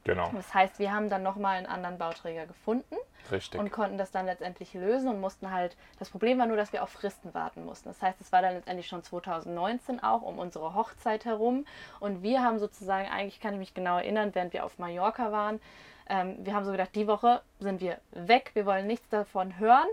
Genau. 0.04 0.30
Das 0.34 0.52
heißt, 0.52 0.78
wir 0.78 0.92
haben 0.92 1.08
dann 1.08 1.22
nochmal 1.22 1.56
einen 1.56 1.66
anderen 1.66 1.96
Bauträger 1.96 2.46
gefunden 2.46 2.96
Richtig. 3.32 3.58
und 3.58 3.72
konnten 3.72 3.96
das 3.96 4.10
dann 4.10 4.26
letztendlich 4.26 4.74
lösen 4.74 5.08
und 5.08 5.20
mussten 5.20 5.50
halt, 5.50 5.76
das 5.98 6.10
Problem 6.10 6.38
war 6.38 6.46
nur, 6.46 6.58
dass 6.58 6.74
wir 6.74 6.82
auf 6.82 6.90
Fristen 6.90 7.32
warten 7.32 7.64
mussten. 7.64 7.88
Das 7.88 8.02
heißt, 8.02 8.20
es 8.20 8.30
war 8.30 8.42
dann 8.42 8.54
letztendlich 8.54 8.86
schon 8.86 9.02
2019 9.02 10.02
auch 10.02 10.20
um 10.20 10.38
unsere 10.38 10.74
Hochzeit 10.74 11.24
herum 11.24 11.64
und 12.00 12.22
wir 12.22 12.42
haben 12.42 12.58
sozusagen, 12.58 13.08
eigentlich 13.08 13.40
kann 13.40 13.54
ich 13.54 13.58
mich 13.58 13.74
genau 13.74 13.96
erinnern, 13.96 14.34
während 14.34 14.52
wir 14.52 14.64
auf 14.64 14.78
Mallorca 14.78 15.32
waren, 15.32 15.58
ähm, 16.06 16.36
wir 16.44 16.54
haben 16.54 16.66
so 16.66 16.72
gedacht, 16.72 16.94
die 16.94 17.06
Woche 17.06 17.40
sind 17.60 17.80
wir 17.80 17.98
weg, 18.10 18.50
wir 18.52 18.66
wollen 18.66 18.86
nichts 18.86 19.08
davon 19.08 19.58
hören. 19.58 19.88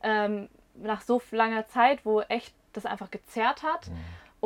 Ähm, 0.00 0.48
nach 0.76 1.00
so 1.00 1.20
langer 1.32 1.66
Zeit, 1.66 2.04
wo 2.04 2.20
echt 2.20 2.54
das 2.72 2.86
einfach 2.86 3.10
gezerrt 3.10 3.64
hat. 3.64 3.88
Mhm 3.88 3.96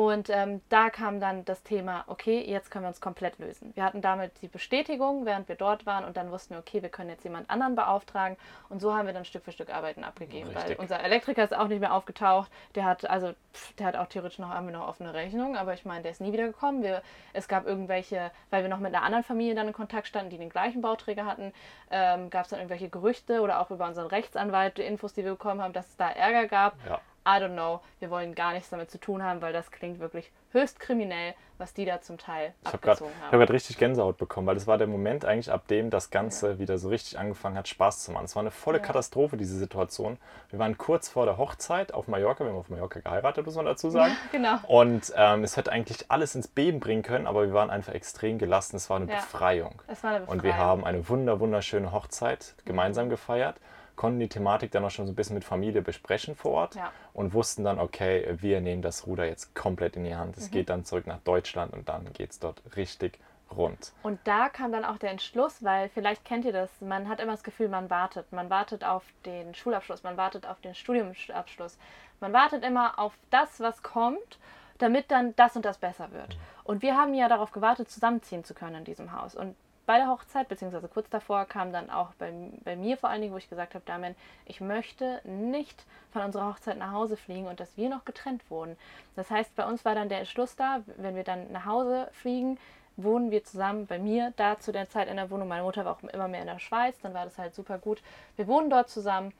Und 0.01 0.31
ähm, 0.31 0.61
da 0.69 0.89
kam 0.89 1.19
dann 1.19 1.45
das 1.45 1.61
Thema, 1.61 2.03
okay, 2.07 2.43
jetzt 2.43 2.71
können 2.71 2.85
wir 2.85 2.89
uns 2.89 3.01
komplett 3.01 3.37
lösen. 3.37 3.71
Wir 3.75 3.83
hatten 3.83 4.01
damit 4.01 4.41
die 4.41 4.47
Bestätigung, 4.47 5.27
während 5.27 5.47
wir 5.47 5.55
dort 5.55 5.85
waren 5.85 6.05
und 6.05 6.17
dann 6.17 6.31
wussten 6.31 6.55
wir, 6.55 6.59
okay, 6.59 6.81
wir 6.81 6.89
können 6.89 7.09
jetzt 7.11 7.23
jemand 7.23 7.47
anderen 7.51 7.75
beauftragen. 7.75 8.35
Und 8.69 8.81
so 8.81 8.95
haben 8.95 9.05
wir 9.05 9.13
dann 9.13 9.25
Stück 9.25 9.43
für 9.43 9.51
Stück 9.51 9.71
Arbeiten 9.71 10.03
abgegeben, 10.03 10.49
Richtig. 10.49 10.69
weil 10.69 10.75
unser 10.77 11.03
Elektriker 11.03 11.43
ist 11.43 11.55
auch 11.55 11.67
nicht 11.67 11.81
mehr 11.81 11.93
aufgetaucht. 11.93 12.49
Der 12.73 12.85
hat, 12.85 13.07
also, 13.07 13.33
pff, 13.53 13.73
der 13.73 13.85
hat 13.85 13.95
auch 13.95 14.07
theoretisch 14.07 14.39
noch, 14.39 14.49
haben 14.49 14.65
wir 14.65 14.73
noch 14.73 14.87
offene 14.87 15.13
Rechnung, 15.13 15.55
aber 15.55 15.75
ich 15.75 15.85
meine, 15.85 16.01
der 16.01 16.11
ist 16.11 16.21
nie 16.21 16.33
wieder 16.33 16.47
gekommen. 16.47 16.81
Wir, 16.81 17.03
es 17.33 17.47
gab 17.47 17.67
irgendwelche, 17.67 18.31
weil 18.49 18.63
wir 18.63 18.69
noch 18.69 18.79
mit 18.79 18.95
einer 18.95 19.03
anderen 19.03 19.23
Familie 19.23 19.53
dann 19.53 19.67
in 19.67 19.73
Kontakt 19.73 20.07
standen, 20.07 20.31
die 20.31 20.39
den 20.39 20.49
gleichen 20.49 20.81
Bauträger 20.81 21.25
hatten, 21.25 21.53
ähm, 21.91 22.31
gab 22.31 22.45
es 22.45 22.49
dann 22.49 22.59
irgendwelche 22.59 22.89
Gerüchte 22.89 23.41
oder 23.41 23.61
auch 23.61 23.69
über 23.69 23.85
unseren 23.85 24.07
Rechtsanwalt 24.07 24.77
die 24.77 24.83
Infos, 24.83 25.13
die 25.13 25.23
wir 25.23 25.31
bekommen 25.31 25.61
haben, 25.61 25.73
dass 25.73 25.87
es 25.89 25.97
da 25.97 26.09
Ärger 26.09 26.47
gab. 26.47 26.75
Ja. 26.87 26.99
I 27.25 27.39
don't 27.39 27.53
know, 27.53 27.81
wir 27.99 28.09
wollen 28.09 28.33
gar 28.33 28.53
nichts 28.53 28.69
damit 28.69 28.89
zu 28.89 28.99
tun 28.99 29.23
haben, 29.23 29.41
weil 29.41 29.53
das 29.53 29.69
klingt 29.69 29.99
wirklich 29.99 30.31
höchst 30.53 30.79
kriminell, 30.79 31.35
was 31.57 31.73
die 31.73 31.85
da 31.85 32.01
zum 32.01 32.17
Teil 32.17 32.53
ich 32.61 32.73
abgezogen 32.73 32.73
hab 32.73 32.81
grad, 32.81 33.01
haben. 33.01 33.11
Ich 33.19 33.25
habe 33.27 33.37
gerade 33.37 33.53
richtig 33.53 33.77
Gänsehaut 33.77 34.17
bekommen, 34.17 34.47
weil 34.47 34.55
das 34.55 34.65
war 34.65 34.79
der 34.79 34.87
Moment 34.87 35.23
eigentlich, 35.23 35.51
ab 35.51 35.67
dem 35.67 35.91
das 35.91 36.09
Ganze 36.09 36.51
ja. 36.51 36.59
wieder 36.59 36.77
so 36.79 36.89
richtig 36.89 37.19
angefangen 37.19 37.55
hat, 37.55 37.67
Spaß 37.67 38.03
zu 38.03 38.11
machen. 38.11 38.25
Es 38.25 38.35
war 38.35 38.41
eine 38.41 38.51
volle 38.51 38.79
ja. 38.79 38.83
Katastrophe, 38.83 39.37
diese 39.37 39.55
Situation. 39.55 40.17
Wir 40.49 40.57
waren 40.57 40.77
kurz 40.77 41.09
vor 41.09 41.25
der 41.25 41.37
Hochzeit 41.37 41.93
auf 41.93 42.07
Mallorca, 42.07 42.43
wir 42.43 42.51
haben 42.51 42.57
auf 42.57 42.69
Mallorca 42.69 42.99
geheiratet, 42.99 43.45
muss 43.45 43.55
man 43.55 43.65
dazu 43.65 43.91
sagen. 43.91 44.13
Ja, 44.13 44.29
genau. 44.31 44.57
Und 44.67 45.13
ähm, 45.15 45.43
es 45.43 45.55
hätte 45.57 45.71
eigentlich 45.71 46.05
alles 46.09 46.33
ins 46.33 46.47
Beben 46.47 46.79
bringen 46.79 47.03
können, 47.03 47.27
aber 47.27 47.45
wir 47.45 47.53
waren 47.53 47.69
einfach 47.69 47.93
extrem 47.93 48.39
gelassen. 48.39 48.77
Es 48.77 48.89
war 48.89 48.97
eine, 48.97 49.05
Befreiung. 49.05 49.81
Es 49.87 50.03
war 50.03 50.11
eine 50.11 50.21
Befreiung. 50.21 50.39
Und 50.39 50.43
wir 50.43 50.57
haben 50.57 50.83
eine 50.83 51.07
wunder, 51.07 51.39
wunderschöne 51.39 51.91
Hochzeit 51.91 52.55
gemeinsam 52.65 53.05
mhm. 53.05 53.11
gefeiert 53.11 53.57
konnten 54.01 54.19
die 54.19 54.29
Thematik 54.29 54.71
dann 54.71 54.83
auch 54.83 54.89
schon 54.89 55.05
so 55.05 55.11
ein 55.11 55.15
bisschen 55.15 55.35
mit 55.35 55.43
Familie 55.43 55.83
besprechen 55.83 56.35
vor 56.35 56.53
Ort 56.53 56.73
ja. 56.73 56.91
und 57.13 57.35
wussten 57.35 57.63
dann, 57.63 57.77
okay, 57.77 58.35
wir 58.41 58.59
nehmen 58.59 58.81
das 58.81 59.05
Ruder 59.05 59.25
jetzt 59.25 59.53
komplett 59.53 59.95
in 59.95 60.05
die 60.05 60.15
Hand. 60.15 60.35
Es 60.37 60.47
mhm. 60.47 60.53
geht 60.53 60.69
dann 60.71 60.85
zurück 60.85 61.05
nach 61.05 61.19
Deutschland 61.19 61.71
und 61.71 61.87
dann 61.87 62.11
geht 62.13 62.31
es 62.31 62.39
dort 62.39 62.63
richtig 62.75 63.19
rund. 63.55 63.93
Und 64.01 64.19
da 64.23 64.49
kam 64.49 64.71
dann 64.71 64.85
auch 64.85 64.97
der 64.97 65.11
Entschluss, 65.11 65.63
weil 65.63 65.87
vielleicht 65.89 66.25
kennt 66.25 66.45
ihr 66.45 66.51
das, 66.51 66.71
man 66.81 67.09
hat 67.09 67.19
immer 67.19 67.33
das 67.33 67.43
Gefühl, 67.43 67.69
man 67.69 67.91
wartet. 67.91 68.31
Man 68.31 68.49
wartet 68.49 68.83
auf 68.83 69.03
den 69.27 69.53
Schulabschluss, 69.53 70.01
man 70.01 70.17
wartet 70.17 70.47
auf 70.47 70.59
den 70.61 70.73
Studiumabschluss. 70.73 71.77
Man 72.21 72.33
wartet 72.33 72.65
immer 72.65 72.97
auf 72.97 73.13
das, 73.29 73.59
was 73.59 73.83
kommt, 73.83 74.39
damit 74.79 75.11
dann 75.11 75.35
das 75.35 75.55
und 75.55 75.63
das 75.63 75.77
besser 75.77 76.11
wird. 76.11 76.29
Mhm. 76.29 76.41
Und 76.63 76.81
wir 76.81 76.97
haben 76.97 77.13
ja 77.13 77.29
darauf 77.29 77.51
gewartet, 77.51 77.91
zusammenziehen 77.91 78.43
zu 78.45 78.55
können 78.55 78.77
in 78.77 78.83
diesem 78.83 79.11
Haus. 79.11 79.35
Und 79.35 79.55
bei 79.91 79.97
der 79.97 80.07
Hochzeit, 80.07 80.47
beziehungsweise 80.47 80.87
kurz 80.87 81.09
davor, 81.09 81.43
kam 81.43 81.73
dann 81.73 81.89
auch 81.89 82.13
bei, 82.13 82.31
bei 82.63 82.77
mir 82.77 82.95
vor 82.95 83.09
allen 83.09 83.19
Dingen, 83.19 83.33
wo 83.33 83.37
ich 83.37 83.49
gesagt 83.49 83.75
habe, 83.75 83.83
Damian, 83.85 84.15
ich 84.45 84.61
möchte 84.61 85.19
nicht 85.25 85.83
von 86.13 86.21
unserer 86.21 86.47
Hochzeit 86.47 86.77
nach 86.77 86.93
Hause 86.93 87.17
fliegen 87.17 87.47
und 87.47 87.59
dass 87.59 87.75
wir 87.75 87.89
noch 87.89 88.05
getrennt 88.05 88.49
wohnen. 88.49 88.77
Das 89.17 89.29
heißt, 89.29 89.53
bei 89.53 89.65
uns 89.65 89.83
war 89.83 89.93
dann 89.93 90.07
der 90.07 90.19
Entschluss 90.19 90.55
da, 90.55 90.79
wenn 90.95 91.17
wir 91.17 91.25
dann 91.25 91.51
nach 91.51 91.65
Hause 91.65 92.07
fliegen, 92.13 92.57
wohnen 92.95 93.31
wir 93.31 93.43
zusammen 93.43 93.85
bei 93.85 93.99
mir, 93.99 94.31
da 94.37 94.57
zu 94.57 94.71
der 94.71 94.87
Zeit 94.89 95.09
in 95.09 95.17
der 95.17 95.29
Wohnung. 95.29 95.49
Meine 95.49 95.63
Mutter 95.63 95.83
war 95.83 95.91
auch 95.91 96.03
immer 96.03 96.29
mehr 96.29 96.39
in 96.39 96.47
der 96.47 96.59
Schweiz, 96.59 96.97
dann 97.01 97.13
war 97.13 97.25
das 97.25 97.37
halt 97.37 97.53
super 97.53 97.77
gut. 97.77 98.01
Wir 98.37 98.47
wohnen 98.47 98.69
dort 98.69 98.89
zusammen 98.89 99.33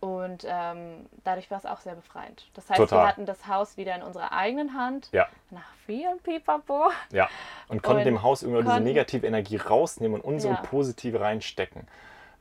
und 0.00 0.46
ähm, 0.46 1.06
dadurch 1.24 1.50
war 1.50 1.58
es 1.58 1.66
auch 1.66 1.80
sehr 1.80 1.94
befreiend. 1.94 2.48
Das 2.54 2.68
heißt, 2.68 2.78
Total. 2.78 2.98
wir 2.98 3.08
hatten 3.08 3.26
das 3.26 3.46
Haus 3.46 3.76
wieder 3.76 3.94
in 3.94 4.02
unserer 4.02 4.32
eigenen 4.32 4.74
Hand. 4.74 5.08
Ja. 5.12 5.26
Nach 5.50 5.72
vielen 5.86 6.18
Pipapo. 6.20 6.90
Ja. 7.12 7.28
Und 7.68 7.82
konnten 7.82 8.00
und 8.00 8.06
dem 8.06 8.22
Haus 8.22 8.42
irgendwie 8.42 8.64
diese 8.64 8.80
negative 8.80 9.26
Energie 9.26 9.56
rausnehmen 9.56 10.20
und 10.20 10.34
unsere 10.34 10.54
ja. 10.54 10.60
positive 10.60 11.20
reinstecken 11.20 11.86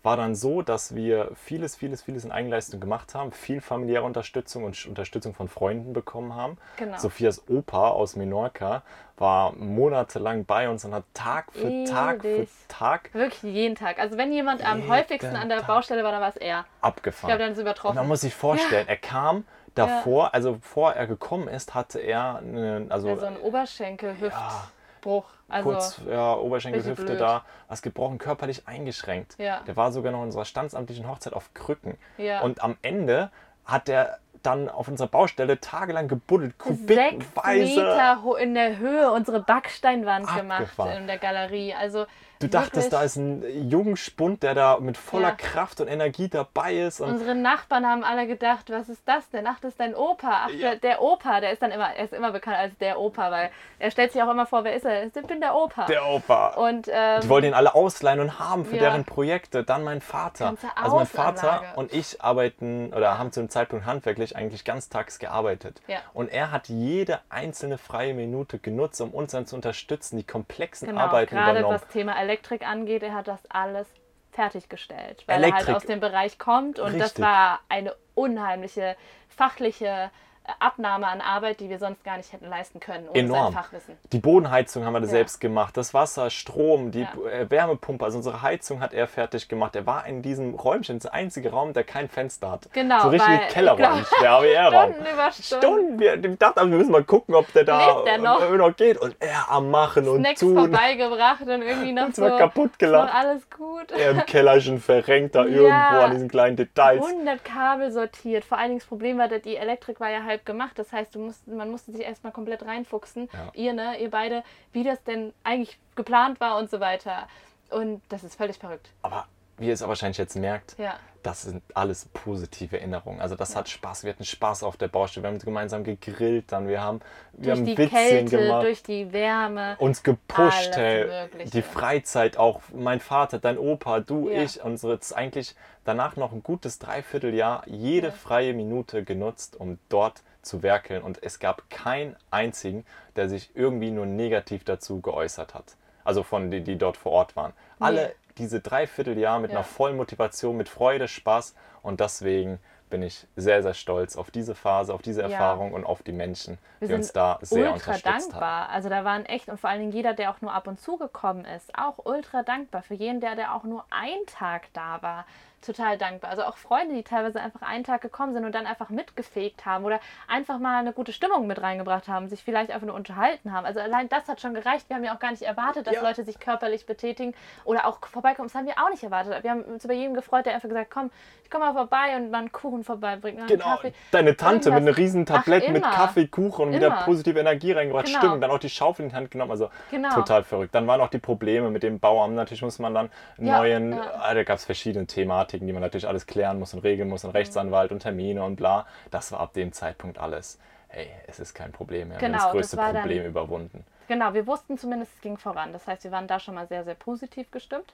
war 0.05 0.17
dann 0.17 0.35
so, 0.35 0.61
dass 0.61 0.93
wir 0.93 1.31
vieles, 1.35 1.75
vieles, 1.75 2.03
vieles 2.03 2.23
in 2.23 2.31
Eigenleistung 2.31 2.79
gemacht 2.79 3.15
haben, 3.15 3.31
viel 3.31 3.59
familiäre 3.59 4.03
Unterstützung 4.03 4.63
und 4.63 4.85
Unterstützung 4.85 5.33
von 5.33 5.49
Freunden 5.49 5.93
bekommen 5.93 6.35
haben. 6.35 6.57
Genau. 6.77 6.97
Sophias 6.99 7.49
Opa 7.49 7.89
aus 7.89 8.15
Menorca 8.15 8.83
war 9.17 9.53
monatelang 9.53 10.45
bei 10.45 10.69
uns 10.69 10.85
und 10.85 10.93
hat 10.93 11.05
Tag 11.15 11.51
für 11.51 11.67
Ewig. 11.67 11.89
Tag 11.89 12.21
für 12.21 12.47
Tag. 12.67 13.13
Wirklich 13.13 13.51
jeden 13.51 13.75
Tag. 13.75 13.97
Also 13.97 14.15
wenn 14.15 14.31
jemand 14.31 14.63
am 14.63 14.87
häufigsten 14.87 15.35
an 15.35 15.49
der 15.49 15.59
Tag. 15.59 15.67
Baustelle 15.67 16.03
war, 16.03 16.11
dann 16.11 16.21
war 16.21 16.29
es 16.29 16.37
er. 16.37 16.65
Abgefahren. 16.81 17.31
Ich 17.31 17.35
glaube, 17.35 17.43
dann 17.43 17.53
ist 17.53 17.59
übertroffen. 17.59 17.89
Und 17.89 17.95
man 17.95 18.07
muss 18.07 18.21
sich 18.21 18.35
vorstellen, 18.35 18.85
ja. 18.85 18.93
er 18.93 18.97
kam 18.97 19.43
davor, 19.73 20.25
ja. 20.25 20.29
also 20.33 20.53
bevor 20.53 20.93
er 20.93 21.07
gekommen 21.07 21.47
ist, 21.47 21.73
hatte 21.73 21.99
er 21.99 22.37
eine, 22.37 22.85
also, 22.89 23.09
also 23.09 23.25
einen 23.25 23.37
Oberschenkel, 23.37 24.15
Ja, 24.21 24.67
Bruch. 25.01 25.25
Also 25.47 25.69
kurz 25.69 26.01
ja, 26.09 26.33
Oberschenkelhüfte 26.35 27.17
da, 27.17 27.45
was 27.67 27.81
gebrochen, 27.81 28.17
körperlich 28.17 28.67
eingeschränkt. 28.67 29.35
Ja. 29.37 29.61
Der 29.67 29.75
war 29.75 29.91
sogar 29.91 30.11
noch 30.11 30.19
in 30.19 30.25
unserer 30.25 30.45
standsamtlichen 30.45 31.07
Hochzeit 31.07 31.33
auf 31.33 31.53
Krücken. 31.53 31.97
Ja. 32.17 32.41
Und 32.41 32.63
am 32.63 32.77
Ende 32.81 33.29
hat 33.65 33.87
der 33.87 34.19
dann 34.41 34.69
auf 34.69 34.87
unserer 34.87 35.07
Baustelle 35.07 35.59
tagelang 35.59 36.07
gebuddelt, 36.07 36.57
kubikweise. 36.57 37.65
Sechs 37.65 37.75
Meter 37.75 38.37
in 38.39 38.53
der 38.53 38.77
Höhe 38.77 39.11
unsere 39.11 39.41
Backsteinwand 39.41 40.27
Abgefahren. 40.27 40.67
gemacht 40.75 40.97
in 40.99 41.07
der 41.07 41.17
Galerie. 41.17 41.73
Also 41.73 42.05
Du 42.39 42.47
dachtest, 42.47 42.91
da 42.91 43.03
ist 43.03 43.15
ein 43.15 43.69
Jungspund, 43.69 44.43
der 44.43 44.53
da 44.53 44.77
mit 44.79 44.97
voller 44.97 45.29
ja. 45.29 45.35
Kraft 45.35 45.81
und 45.81 45.87
Energie 45.87 46.27
dabei 46.27 46.75
ist. 46.77 46.99
Unsere 46.99 47.35
Nachbarn 47.35 47.85
haben 47.85 48.03
alle 48.03 48.27
gedacht, 48.27 48.69
was 48.69 48.89
ist 48.89 49.01
das 49.05 49.29
denn? 49.29 49.47
Ach, 49.47 49.59
das 49.61 49.71
ist 49.71 49.79
dein 49.79 49.95
Opa. 49.95 50.45
Ach, 50.45 50.49
ja. 50.49 50.71
der, 50.71 50.75
der, 50.77 51.01
Opa, 51.01 51.39
der 51.39 51.51
ist 51.51 51.61
dann 51.61 51.71
immer, 51.71 51.93
er 51.93 52.03
ist 52.03 52.13
immer 52.13 52.31
bekannt 52.31 52.57
als 52.57 52.77
der 52.77 52.99
Opa, 52.99 53.31
weil 53.31 53.51
er 53.79 53.91
stellt 53.91 54.11
sich 54.11 54.21
auch 54.21 54.29
immer 54.29 54.45
vor, 54.45 54.63
wer 54.63 54.75
ist 54.75 54.85
er? 54.85 55.05
Ich 55.05 55.13
bin 55.13 55.39
der 55.39 55.55
Opa. 55.55 55.85
Der 55.85 56.05
Opa. 56.05 56.49
Und, 56.55 56.89
ähm, 56.91 57.21
Die 57.21 57.29
wollten 57.29 57.47
ihn 57.47 57.53
alle 57.53 57.73
ausleihen 57.75 58.19
und 58.19 58.39
haben 58.39 58.65
für 58.65 58.75
ja. 58.75 58.81
deren 58.81 59.05
Projekte. 59.05 59.63
Dann 59.63 59.83
mein 59.83 60.01
Vater. 60.01 60.55
Also 60.75 60.97
mein 60.97 61.05
Vater 61.05 61.73
und 61.75 61.93
ich 61.93 62.21
arbeiten 62.21 62.93
oder 62.93 63.17
haben 63.17 63.31
zu 63.31 63.39
dem 63.39 63.49
Zeitpunkt 63.49 63.85
handwerklich 63.85 64.35
eigentlich 64.35 64.65
ganztags 64.65 65.19
gearbeitet. 65.19 65.81
Und 66.13 66.29
er 66.29 66.51
hat 66.51 66.67
jede 66.67 67.19
einzelne 67.29 67.77
freie 67.77 68.13
Minute 68.13 68.59
genutzt, 68.59 68.99
um 69.01 69.11
uns 69.11 69.31
dann 69.31 69.45
zu 69.45 69.55
unterstützen, 69.55 70.17
die 70.17 70.23
komplexen 70.23 70.89
genau, 70.89 71.01
Arbeiten 71.01 71.35
gerade 71.35 71.59
übernommen. 71.59 71.75
was 71.75 71.87
Thema 71.87 72.15
Elektrik 72.25 72.67
angeht, 72.67 73.03
er 73.03 73.13
hat 73.13 73.27
das 73.27 73.39
alles 73.49 73.87
fertiggestellt, 74.31 75.23
weil 75.27 75.37
Elektrik. 75.37 75.61
er 75.61 75.67
halt 75.67 75.77
aus 75.77 75.85
dem 75.85 75.99
Bereich 75.99 76.37
kommt 76.37 76.79
und 76.79 76.93
Richtig. 76.93 77.13
das 77.13 77.19
war 77.21 77.61
eine 77.69 77.95
unheimliche 78.15 78.95
fachliche 79.29 80.11
Abnahme 80.59 81.07
an 81.07 81.21
Arbeit, 81.21 81.59
die 81.59 81.69
wir 81.69 81.79
sonst 81.79 82.03
gar 82.03 82.17
nicht 82.17 82.31
hätten 82.31 82.49
leisten 82.49 82.79
können 82.79 83.09
ohne 83.09 83.19
Enorm. 83.19 83.53
sein 83.53 83.63
Fachwissen. 83.63 83.97
Die 84.11 84.19
Bodenheizung 84.19 84.85
haben 84.85 84.93
wir 84.93 85.01
ja. 85.01 85.07
selbst 85.07 85.41
gemacht, 85.41 85.75
das 85.77 85.93
Wasser, 85.93 86.29
Strom, 86.29 86.91
die 86.91 87.01
ja. 87.01 87.29
Äh, 87.31 87.49
Wärmepumpe, 87.49 88.05
also 88.05 88.17
unsere 88.17 88.41
Heizung 88.41 88.79
hat 88.79 88.93
er 88.93 89.07
fertig 89.07 89.47
gemacht. 89.47 89.75
Er 89.75 89.85
war 89.85 90.05
in 90.05 90.21
diesem 90.21 90.55
Räumchen, 90.55 90.99
der 90.99 91.13
einzige 91.13 91.51
Raum, 91.51 91.73
der 91.73 91.83
kein 91.83 92.09
Fenster 92.09 92.51
hat. 92.51 92.71
Genau. 92.73 93.01
So 93.01 93.09
richtig 93.09 93.47
Kellerraum, 93.49 94.05
der 94.21 94.31
AWR-Raum. 94.31 94.93
Stunden 94.93 95.13
über 95.13 95.31
Stunden. 95.31 95.65
Stunden. 95.65 95.99
Wir, 95.99 96.23
ich 96.23 96.37
dachte, 96.37 96.59
wir 96.61 96.77
müssen 96.77 96.91
mal 96.91 97.03
gucken, 97.03 97.35
ob 97.35 97.51
der 97.53 97.63
da 97.63 98.03
der 98.03 98.17
noch? 98.17 98.39
noch? 98.39 98.75
geht. 98.75 98.97
Und 98.97 99.15
er 99.19 99.49
am 99.49 99.71
Machen 99.71 100.07
und 100.07 100.19
Snacks 100.19 100.39
tun. 100.39 100.55
vorbeigebracht 100.55 101.41
und 101.41 101.61
irgendwie 101.61 101.91
noch 101.91 102.13
so. 102.13 102.23
kaputt 102.37 102.77
gelacht. 102.79 103.13
alles 103.13 103.49
gut. 103.49 103.91
Er 103.91 104.11
im 104.11 104.25
Kellerchen 104.25 104.79
verrenkt 104.79 105.35
da 105.35 105.45
ja. 105.45 105.55
irgendwo 105.55 105.99
an 105.99 106.11
diesen 106.11 106.29
kleinen 106.29 106.55
Details. 106.55 107.03
100 107.05 107.43
Kabel 107.43 107.91
sortiert. 107.91 108.45
Vor 108.45 108.57
allen 108.57 108.69
Dingen 108.69 108.79
das 108.79 108.87
Problem 108.87 109.17
war, 109.17 109.27
dass 109.27 109.41
die 109.41 109.55
Elektrik 109.55 109.99
war 109.99 110.09
ja 110.09 110.23
halb 110.35 110.45
gemacht. 110.45 110.77
Das 110.77 110.91
heißt, 110.91 111.15
du 111.15 111.19
musst, 111.19 111.47
man 111.47 111.69
musste 111.69 111.91
sich 111.91 112.01
erstmal 112.01 112.33
komplett 112.33 112.63
reinfuchsen. 112.63 113.29
Ja. 113.31 113.51
Ihr, 113.53 113.73
ne, 113.73 113.99
ihr 113.99 114.09
beide, 114.09 114.43
wie 114.71 114.83
das 114.83 115.03
denn 115.03 115.33
eigentlich 115.43 115.79
geplant 115.95 116.39
war 116.39 116.57
und 116.57 116.69
so 116.69 116.79
weiter. 116.79 117.27
Und 117.69 118.01
das 118.09 118.23
ist 118.23 118.35
völlig 118.35 118.57
verrückt. 118.57 118.89
Aber 119.01 119.27
wie 119.57 119.67
ihr 119.67 119.73
es 119.73 119.81
wahrscheinlich 119.81 120.17
jetzt 120.17 120.35
merkt, 120.35 120.75
ja. 120.77 120.95
das 121.23 121.43
sind 121.43 121.63
alles 121.73 122.09
positive 122.13 122.77
Erinnerungen. 122.77 123.21
Also 123.21 123.35
das 123.35 123.53
ja. 123.53 123.59
hat 123.59 123.69
Spaß. 123.69 124.03
Wir 124.03 124.11
hatten 124.11 124.25
Spaß 124.25 124.63
auf 124.63 124.77
der 124.77 124.87
Baustelle. 124.87 125.23
Wir 125.23 125.29
haben 125.29 125.39
gemeinsam 125.39 125.83
gegrillt 125.83 126.51
dann. 126.51 126.67
Wir 126.67 126.81
haben, 126.81 127.01
wir 127.33 127.55
durch 127.55 127.57
haben 127.57 127.65
die 127.65 127.77
Witzchen 127.77 127.89
Kälte, 127.89 128.37
gemacht. 128.37 128.63
durch 128.63 128.83
die 128.83 129.11
Wärme. 129.13 129.75
Uns 129.79 130.03
gepusht, 130.03 130.75
hey. 130.75 131.29
Die 131.53 131.61
Freizeit 131.61 132.37
auch. 132.37 132.61
Mein 132.73 132.99
Vater, 132.99 133.39
dein 133.39 133.57
Opa, 133.57 133.99
du, 134.01 134.29
ja. 134.29 134.43
ich. 134.43 134.63
Unsere 134.63 134.99
eigentlich 135.13 135.55
danach 135.83 136.15
noch 136.15 136.31
ein 136.33 136.43
gutes 136.43 136.79
Dreivierteljahr 136.79 137.63
jede 137.67 138.11
freie 138.11 138.53
Minute 138.53 139.03
genutzt, 139.03 139.55
um 139.59 139.77
dort 139.89 140.21
zu 140.41 140.63
werkeln 140.63 141.01
und 141.01 141.23
es 141.23 141.39
gab 141.39 141.69
keinen 141.69 142.15
einzigen, 142.31 142.85
der 143.15 143.29
sich 143.29 143.51
irgendwie 143.55 143.91
nur 143.91 144.05
negativ 144.05 144.63
dazu 144.63 145.01
geäußert 145.01 145.53
hat. 145.53 145.75
Also 146.03 146.23
von 146.23 146.51
denen, 146.51 146.65
die 146.65 146.77
dort 146.77 146.97
vor 146.97 147.11
Ort 147.11 147.35
waren. 147.35 147.53
Nee. 147.79 148.09
Diese 148.37 148.59
Dreivierteljahr 148.59 149.39
mit 149.39 149.51
ja. 149.51 149.57
einer 149.57 149.65
vollen 149.65 149.97
Motivation, 149.97 150.57
mit 150.57 150.69
Freude, 150.69 151.07
Spaß 151.07 151.55
und 151.81 151.99
deswegen 151.99 152.59
bin 152.89 153.01
ich 153.01 153.27
sehr, 153.35 153.63
sehr 153.63 153.73
stolz 153.73 154.15
auf 154.15 154.31
diese 154.31 154.55
Phase, 154.55 154.93
auf 154.93 155.01
diese 155.01 155.21
Erfahrung 155.21 155.71
ja. 155.71 155.75
und 155.75 155.85
auf 155.85 156.03
die 156.03 156.11
Menschen, 156.11 156.57
Wir 156.79 156.89
die 156.89 156.93
uns 156.93 157.11
da 157.11 157.39
sehr 157.41 157.73
ultra 157.73 157.73
unterstützt 157.93 158.31
dankbar. 158.31 158.67
haben. 158.67 158.73
Also 158.73 158.89
da 158.89 159.03
waren 159.03 159.25
echt 159.25 159.49
und 159.49 159.59
vor 159.59 159.69
allen 159.69 159.79
Dingen 159.79 159.91
jeder, 159.91 160.13
der 160.13 160.31
auch 160.31 160.41
nur 160.41 160.53
ab 160.53 160.67
und 160.67 160.79
zu 160.79 160.97
gekommen 160.97 161.45
ist, 161.45 161.77
auch 161.77 162.05
ultra 162.05 162.43
dankbar. 162.43 162.83
Für 162.83 162.93
jeden, 162.93 163.21
der, 163.21 163.35
der 163.35 163.55
auch 163.55 163.63
nur 163.63 163.85
einen 163.89 164.25
Tag 164.27 164.67
da 164.73 165.01
war, 165.01 165.25
total 165.65 165.97
dankbar. 165.97 166.31
Also 166.31 166.43
auch 166.43 166.57
Freunde, 166.57 166.95
die 166.95 167.03
teilweise 167.03 167.41
einfach 167.41 167.61
einen 167.61 167.83
Tag 167.83 168.01
gekommen 168.01 168.33
sind 168.33 168.45
und 168.45 168.53
dann 168.53 168.65
einfach 168.65 168.89
mitgefegt 168.89 169.65
haben 169.65 169.85
oder 169.85 169.99
einfach 170.27 170.59
mal 170.59 170.79
eine 170.79 170.93
gute 170.93 171.11
Stimmung 171.11 171.47
mit 171.47 171.61
reingebracht 171.61 172.07
haben, 172.07 172.27
sich 172.27 172.43
vielleicht 172.43 172.71
einfach 172.71 172.87
nur 172.87 172.95
unterhalten 172.95 173.51
haben. 173.51 173.65
Also 173.65 173.79
allein 173.79 174.09
das 174.09 174.27
hat 174.27 174.41
schon 174.41 174.53
gereicht. 174.53 174.89
Wir 174.89 174.95
haben 174.95 175.03
ja 175.03 175.15
auch 175.15 175.19
gar 175.19 175.31
nicht 175.31 175.43
erwartet, 175.43 175.87
dass 175.87 175.95
ja. 175.95 176.01
Leute 176.01 176.23
sich 176.23 176.39
körperlich 176.39 176.85
betätigen 176.85 177.33
oder 177.63 177.85
auch 177.85 177.99
vorbeikommen. 178.05 178.47
Das 178.47 178.55
haben 178.55 178.67
wir 178.67 178.75
auch 178.83 178.89
nicht 178.89 179.03
erwartet. 179.03 179.43
Wir 179.43 179.51
haben 179.51 179.63
uns 179.63 179.83
über 179.85 179.93
jeden 179.93 180.13
gefreut, 180.13 180.45
der 180.45 180.55
einfach 180.55 180.69
gesagt, 180.69 180.91
komm, 180.91 181.11
ich 181.43 181.49
komme 181.51 181.65
mal 181.65 181.73
vorbei 181.73 182.15
und 182.15 182.31
mal 182.31 182.39
einen 182.39 182.51
Kuchen 182.51 182.83
vorbeibringen. 182.83 183.39
Einen 183.41 183.47
genau. 183.47 183.75
Kaffee. 183.75 183.93
Deine 184.11 184.35
Tante 184.35 184.69
Irgendwas. 184.69 184.83
mit 184.83 184.89
einer 184.89 184.97
riesen 184.97 185.25
Tablette 185.25 185.71
mit 185.71 185.83
Kaffee, 185.83 186.27
Kuchen 186.27 186.67
und 186.67 186.73
immer. 186.73 186.77
wieder 186.77 186.91
positive 187.05 187.39
Energie 187.39 187.71
reingebracht. 187.71 188.05
Genau. 188.07 188.19
Stimmt. 188.19 188.43
Dann 188.43 188.51
auch 188.51 188.59
die 188.59 188.69
Schaufel 188.69 189.03
in 189.05 189.09
die 189.09 189.15
Hand 189.15 189.31
genommen. 189.31 189.51
Also 189.51 189.69
genau. 189.91 190.13
total 190.13 190.43
verrückt. 190.43 190.73
Dann 190.73 190.87
waren 190.87 191.01
auch 191.01 191.09
die 191.09 191.19
Probleme 191.19 191.69
mit 191.69 191.83
dem 191.83 191.99
Bauamt. 191.99 192.35
Natürlich 192.35 192.61
muss 192.63 192.79
man 192.79 192.93
dann 192.93 193.09
ja, 193.37 193.59
neuen, 193.59 193.93
ja. 193.93 194.11
Ah, 194.19 194.33
da 194.33 194.43
gab 194.43 194.57
es 194.57 194.65
verschiedene 194.65 195.05
Thematiken, 195.05 195.54
die 195.61 195.73
man 195.73 195.81
natürlich 195.81 196.07
alles 196.07 196.25
klären 196.27 196.59
muss 196.59 196.73
und 196.73 196.79
regeln 196.79 197.09
muss 197.09 197.23
und 197.23 197.31
mhm. 197.31 197.37
Rechtsanwalt 197.37 197.91
und 197.91 197.99
Termine 197.99 198.43
und 198.43 198.55
bla. 198.55 198.85
Das 199.11 199.31
war 199.31 199.39
ab 199.39 199.53
dem 199.53 199.71
Zeitpunkt 199.71 200.17
alles. 200.17 200.59
Hey, 200.87 201.09
es 201.27 201.39
ist 201.39 201.53
kein 201.53 201.71
Problem. 201.71 202.11
Wir 202.11 202.17
genau, 202.17 202.37
haben 202.37 202.43
das 202.43 202.51
größte 202.51 202.75
das 202.77 202.91
Problem 202.93 203.17
dann, 203.19 203.27
überwunden. 203.27 203.85
Genau, 204.07 204.33
wir 204.33 204.45
wussten 204.45 204.77
zumindest, 204.77 205.13
es 205.15 205.21
ging 205.21 205.37
voran. 205.37 205.73
Das 205.73 205.87
heißt, 205.87 206.03
wir 206.03 206.11
waren 206.11 206.27
da 206.27 206.39
schon 206.39 206.55
mal 206.55 206.67
sehr, 206.67 206.83
sehr 206.83 206.95
positiv 206.95 207.51
gestimmt. 207.51 207.93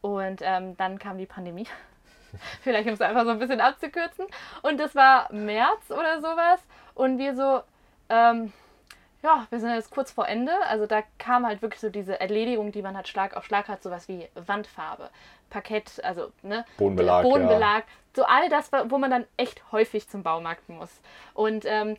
Und 0.00 0.40
ähm, 0.42 0.76
dann 0.76 0.98
kam 0.98 1.18
die 1.18 1.26
Pandemie. 1.26 1.66
Vielleicht 2.62 2.86
um 2.86 2.94
es 2.94 3.00
einfach 3.00 3.24
so 3.24 3.30
ein 3.30 3.38
bisschen 3.38 3.60
abzukürzen. 3.60 4.26
Und 4.62 4.78
das 4.78 4.94
war 4.94 5.32
März 5.32 5.90
oder 5.90 6.20
sowas. 6.20 6.60
Und 6.94 7.18
wir 7.18 7.34
so, 7.34 7.62
ähm, 8.08 8.52
ja, 9.22 9.46
wir 9.50 9.60
sind 9.60 9.74
jetzt 9.74 9.90
kurz 9.90 10.10
vor 10.10 10.28
Ende. 10.28 10.52
Also 10.68 10.86
da 10.86 11.02
kam 11.18 11.46
halt 11.46 11.62
wirklich 11.62 11.80
so 11.80 11.90
diese 11.90 12.20
Erledigung, 12.20 12.72
die 12.72 12.82
man 12.82 12.96
halt 12.96 13.08
Schlag 13.08 13.36
auf 13.36 13.44
Schlag 13.44 13.68
hat, 13.68 13.82
sowas 13.82 14.08
wie 14.08 14.28
Wandfarbe, 14.34 15.10
Parkett, 15.50 16.02
also 16.04 16.30
ne, 16.42 16.64
Bodenbelag, 16.76 17.22
Bodenbelag, 17.22 17.84
ja. 17.84 17.92
so 18.14 18.24
all 18.24 18.48
das, 18.48 18.70
wo 18.88 18.98
man 18.98 19.10
dann 19.10 19.24
echt 19.36 19.62
häufig 19.72 20.08
zum 20.08 20.22
Baumarkt 20.22 20.68
muss. 20.68 21.00
Und 21.34 21.64
ähm, 21.66 21.96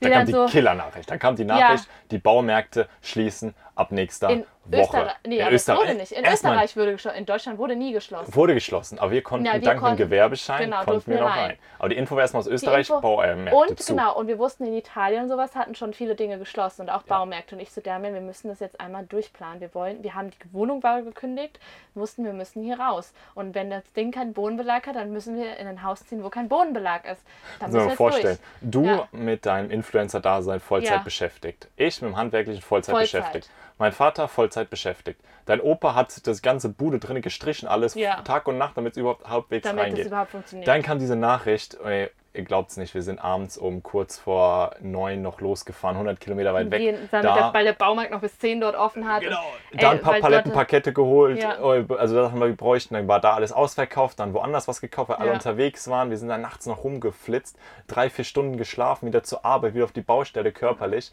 da 0.00 0.10
kam 0.10 0.26
die 0.26 0.32
so, 0.32 0.46
Killernachricht. 0.46 1.10
Dann 1.10 1.18
kam 1.18 1.36
die 1.36 1.44
Nachricht, 1.44 1.84
ja. 1.84 1.90
die 2.10 2.18
Baumärkte 2.18 2.88
schließen 3.02 3.54
ab 3.76 3.92
nächster 3.92 4.30
in 4.30 4.44
Woche. 4.64 4.80
Österreich, 4.82 5.14
nee, 5.26 5.38
in 5.38 5.48
Österreich 5.48 5.78
wurde 5.78 5.94
nicht. 5.94 6.12
In 6.12 6.26
Österreich 6.26 6.76
wurde 6.76 6.92
geschlossen. 6.92 7.18
In 7.18 7.26
Deutschland 7.26 7.58
wurde 7.58 7.76
nie 7.76 7.92
geschlossen. 7.92 8.34
Wurde 8.34 8.54
geschlossen, 8.54 8.98
aber 8.98 9.12
wir 9.12 9.22
konnten 9.22 9.46
ja, 9.46 9.54
wir 9.54 9.60
dank 9.60 9.80
dem 9.80 9.96
Gewerbeschein 9.96 10.64
genau, 10.64 10.82
konnten 10.84 11.10
wir 11.10 11.20
noch 11.20 11.30
rein. 11.30 11.50
rein. 11.50 11.58
Aber 11.78 11.88
die 11.90 11.96
Info 11.96 12.16
war 12.16 12.22
erstmal 12.22 12.40
aus 12.40 12.48
Österreich, 12.48 12.88
Baumärkte 12.88 13.54
Und 13.54 13.80
zu. 13.80 13.94
genau, 13.94 14.16
und 14.16 14.26
wir 14.26 14.38
wussten 14.38 14.66
in 14.66 14.74
Italien 14.74 15.24
und 15.24 15.28
sowas 15.28 15.54
hatten 15.54 15.74
schon 15.74 15.92
viele 15.92 16.14
Dinge 16.14 16.38
geschlossen 16.38 16.82
und 16.82 16.90
auch 16.90 17.06
ja. 17.06 17.18
Baumärkte. 17.18 17.54
Und 17.54 17.60
ich 17.60 17.70
so, 17.70 17.80
Damian, 17.80 18.14
wir 18.14 18.20
müssen 18.20 18.48
das 18.48 18.58
jetzt 18.60 18.80
einmal 18.80 19.06
durchplanen. 19.06 19.60
Wir 19.60 19.72
wollen, 19.74 20.02
wir 20.02 20.14
haben 20.14 20.30
die 20.30 20.36
Wohnung 20.52 20.82
war 20.82 21.02
gekündigt, 21.02 21.60
wussten, 21.94 22.24
wir 22.24 22.32
müssen 22.32 22.62
hier 22.62 22.80
raus. 22.80 23.12
Und 23.34 23.54
wenn 23.54 23.70
das 23.70 23.84
Ding 23.92 24.10
keinen 24.10 24.32
Bodenbelag 24.32 24.86
hat, 24.86 24.96
dann 24.96 25.12
müssen 25.12 25.36
wir 25.36 25.58
in 25.58 25.66
ein 25.66 25.82
Haus 25.82 26.04
ziehen, 26.06 26.24
wo 26.24 26.30
kein 26.30 26.48
Bodenbelag 26.48 27.04
ist. 27.04 27.22
Dann 27.60 27.70
müssen 27.70 27.88
wir 27.88 27.96
vorstellen, 27.96 28.38
durch. 28.62 28.86
du 28.86 28.90
ja. 28.90 29.08
mit 29.12 29.46
deinem 29.46 29.70
Influencer-Dasein 29.70 30.60
Vollzeit 30.60 31.04
beschäftigt. 31.04 31.68
Ich 31.76 32.02
mit 32.02 32.10
dem 32.10 32.16
handwerklichen 32.16 32.62
Vollzeit, 32.62 32.94
Vollzeit. 32.94 33.22
beschäftigt. 33.32 33.50
Mein 33.78 33.92
Vater 33.92 34.28
Vollzeit 34.28 34.70
beschäftigt. 34.70 35.20
Dein 35.44 35.60
Opa 35.60 35.94
hat 35.94 36.26
das 36.26 36.40
ganze 36.40 36.70
Bude 36.70 36.98
drin 36.98 37.20
gestrichen, 37.20 37.68
alles 37.68 37.94
ja. 37.94 38.22
Tag 38.22 38.48
und 38.48 38.56
Nacht, 38.56 38.76
damit 38.76 38.92
es 38.92 38.96
überhaupt 38.96 39.28
halbwegs 39.28 39.64
damit 39.64 39.84
reingeht. 39.84 40.00
Es 40.00 40.06
überhaupt 40.06 40.30
funktioniert. 40.30 40.66
Dann 40.66 40.82
kam 40.82 40.98
diese 40.98 41.14
Nachricht, 41.14 41.76
ey, 41.84 42.10
ihr 42.36 42.44
glaubt 42.44 42.70
es 42.70 42.76
nicht, 42.76 42.94
wir 42.94 43.02
sind 43.02 43.18
abends 43.18 43.56
um 43.56 43.82
kurz 43.82 44.18
vor 44.18 44.74
neun 44.80 45.22
noch 45.22 45.40
losgefahren, 45.40 45.96
100 45.96 46.20
Kilometer 46.20 46.54
weit 46.54 46.70
weg. 46.70 46.78
Gehen, 46.80 47.08
da, 47.10 47.20
der, 47.20 47.54
weil 47.54 47.64
der 47.64 47.72
Baumarkt 47.72 48.10
noch 48.10 48.20
bis 48.20 48.38
10 48.38 48.60
dort 48.60 48.76
offen 48.76 49.08
hat. 49.08 49.22
Genau. 49.22 49.44
Und, 49.72 49.82
da 49.82 49.90
ein 49.90 50.00
paar 50.00 50.20
Paletten, 50.20 50.52
Pakete 50.52 50.92
geholt. 50.92 51.42
Ja. 51.42 51.58
Oh, 51.60 51.70
also 51.94 52.14
das 52.16 52.30
haben 52.30 52.40
wir 52.40 52.54
bräuchten. 52.54 52.94
Dann 52.94 53.08
war 53.08 53.20
da 53.20 53.34
alles 53.34 53.52
ausverkauft, 53.52 54.20
dann 54.20 54.34
woanders 54.34 54.68
was 54.68 54.80
gekauft, 54.80 55.10
weil 55.10 55.18
ja. 55.18 55.22
alle 55.24 55.32
unterwegs 55.32 55.88
waren. 55.88 56.10
Wir 56.10 56.18
sind 56.18 56.28
dann 56.28 56.42
nachts 56.42 56.66
noch 56.66 56.84
rumgeflitzt, 56.84 57.58
drei, 57.88 58.10
vier 58.10 58.24
Stunden 58.24 58.56
geschlafen, 58.56 59.06
wieder 59.06 59.22
zur 59.22 59.44
Arbeit, 59.44 59.74
wieder 59.74 59.84
auf 59.84 59.92
die 59.92 60.02
Baustelle 60.02 60.52
körperlich. 60.52 61.10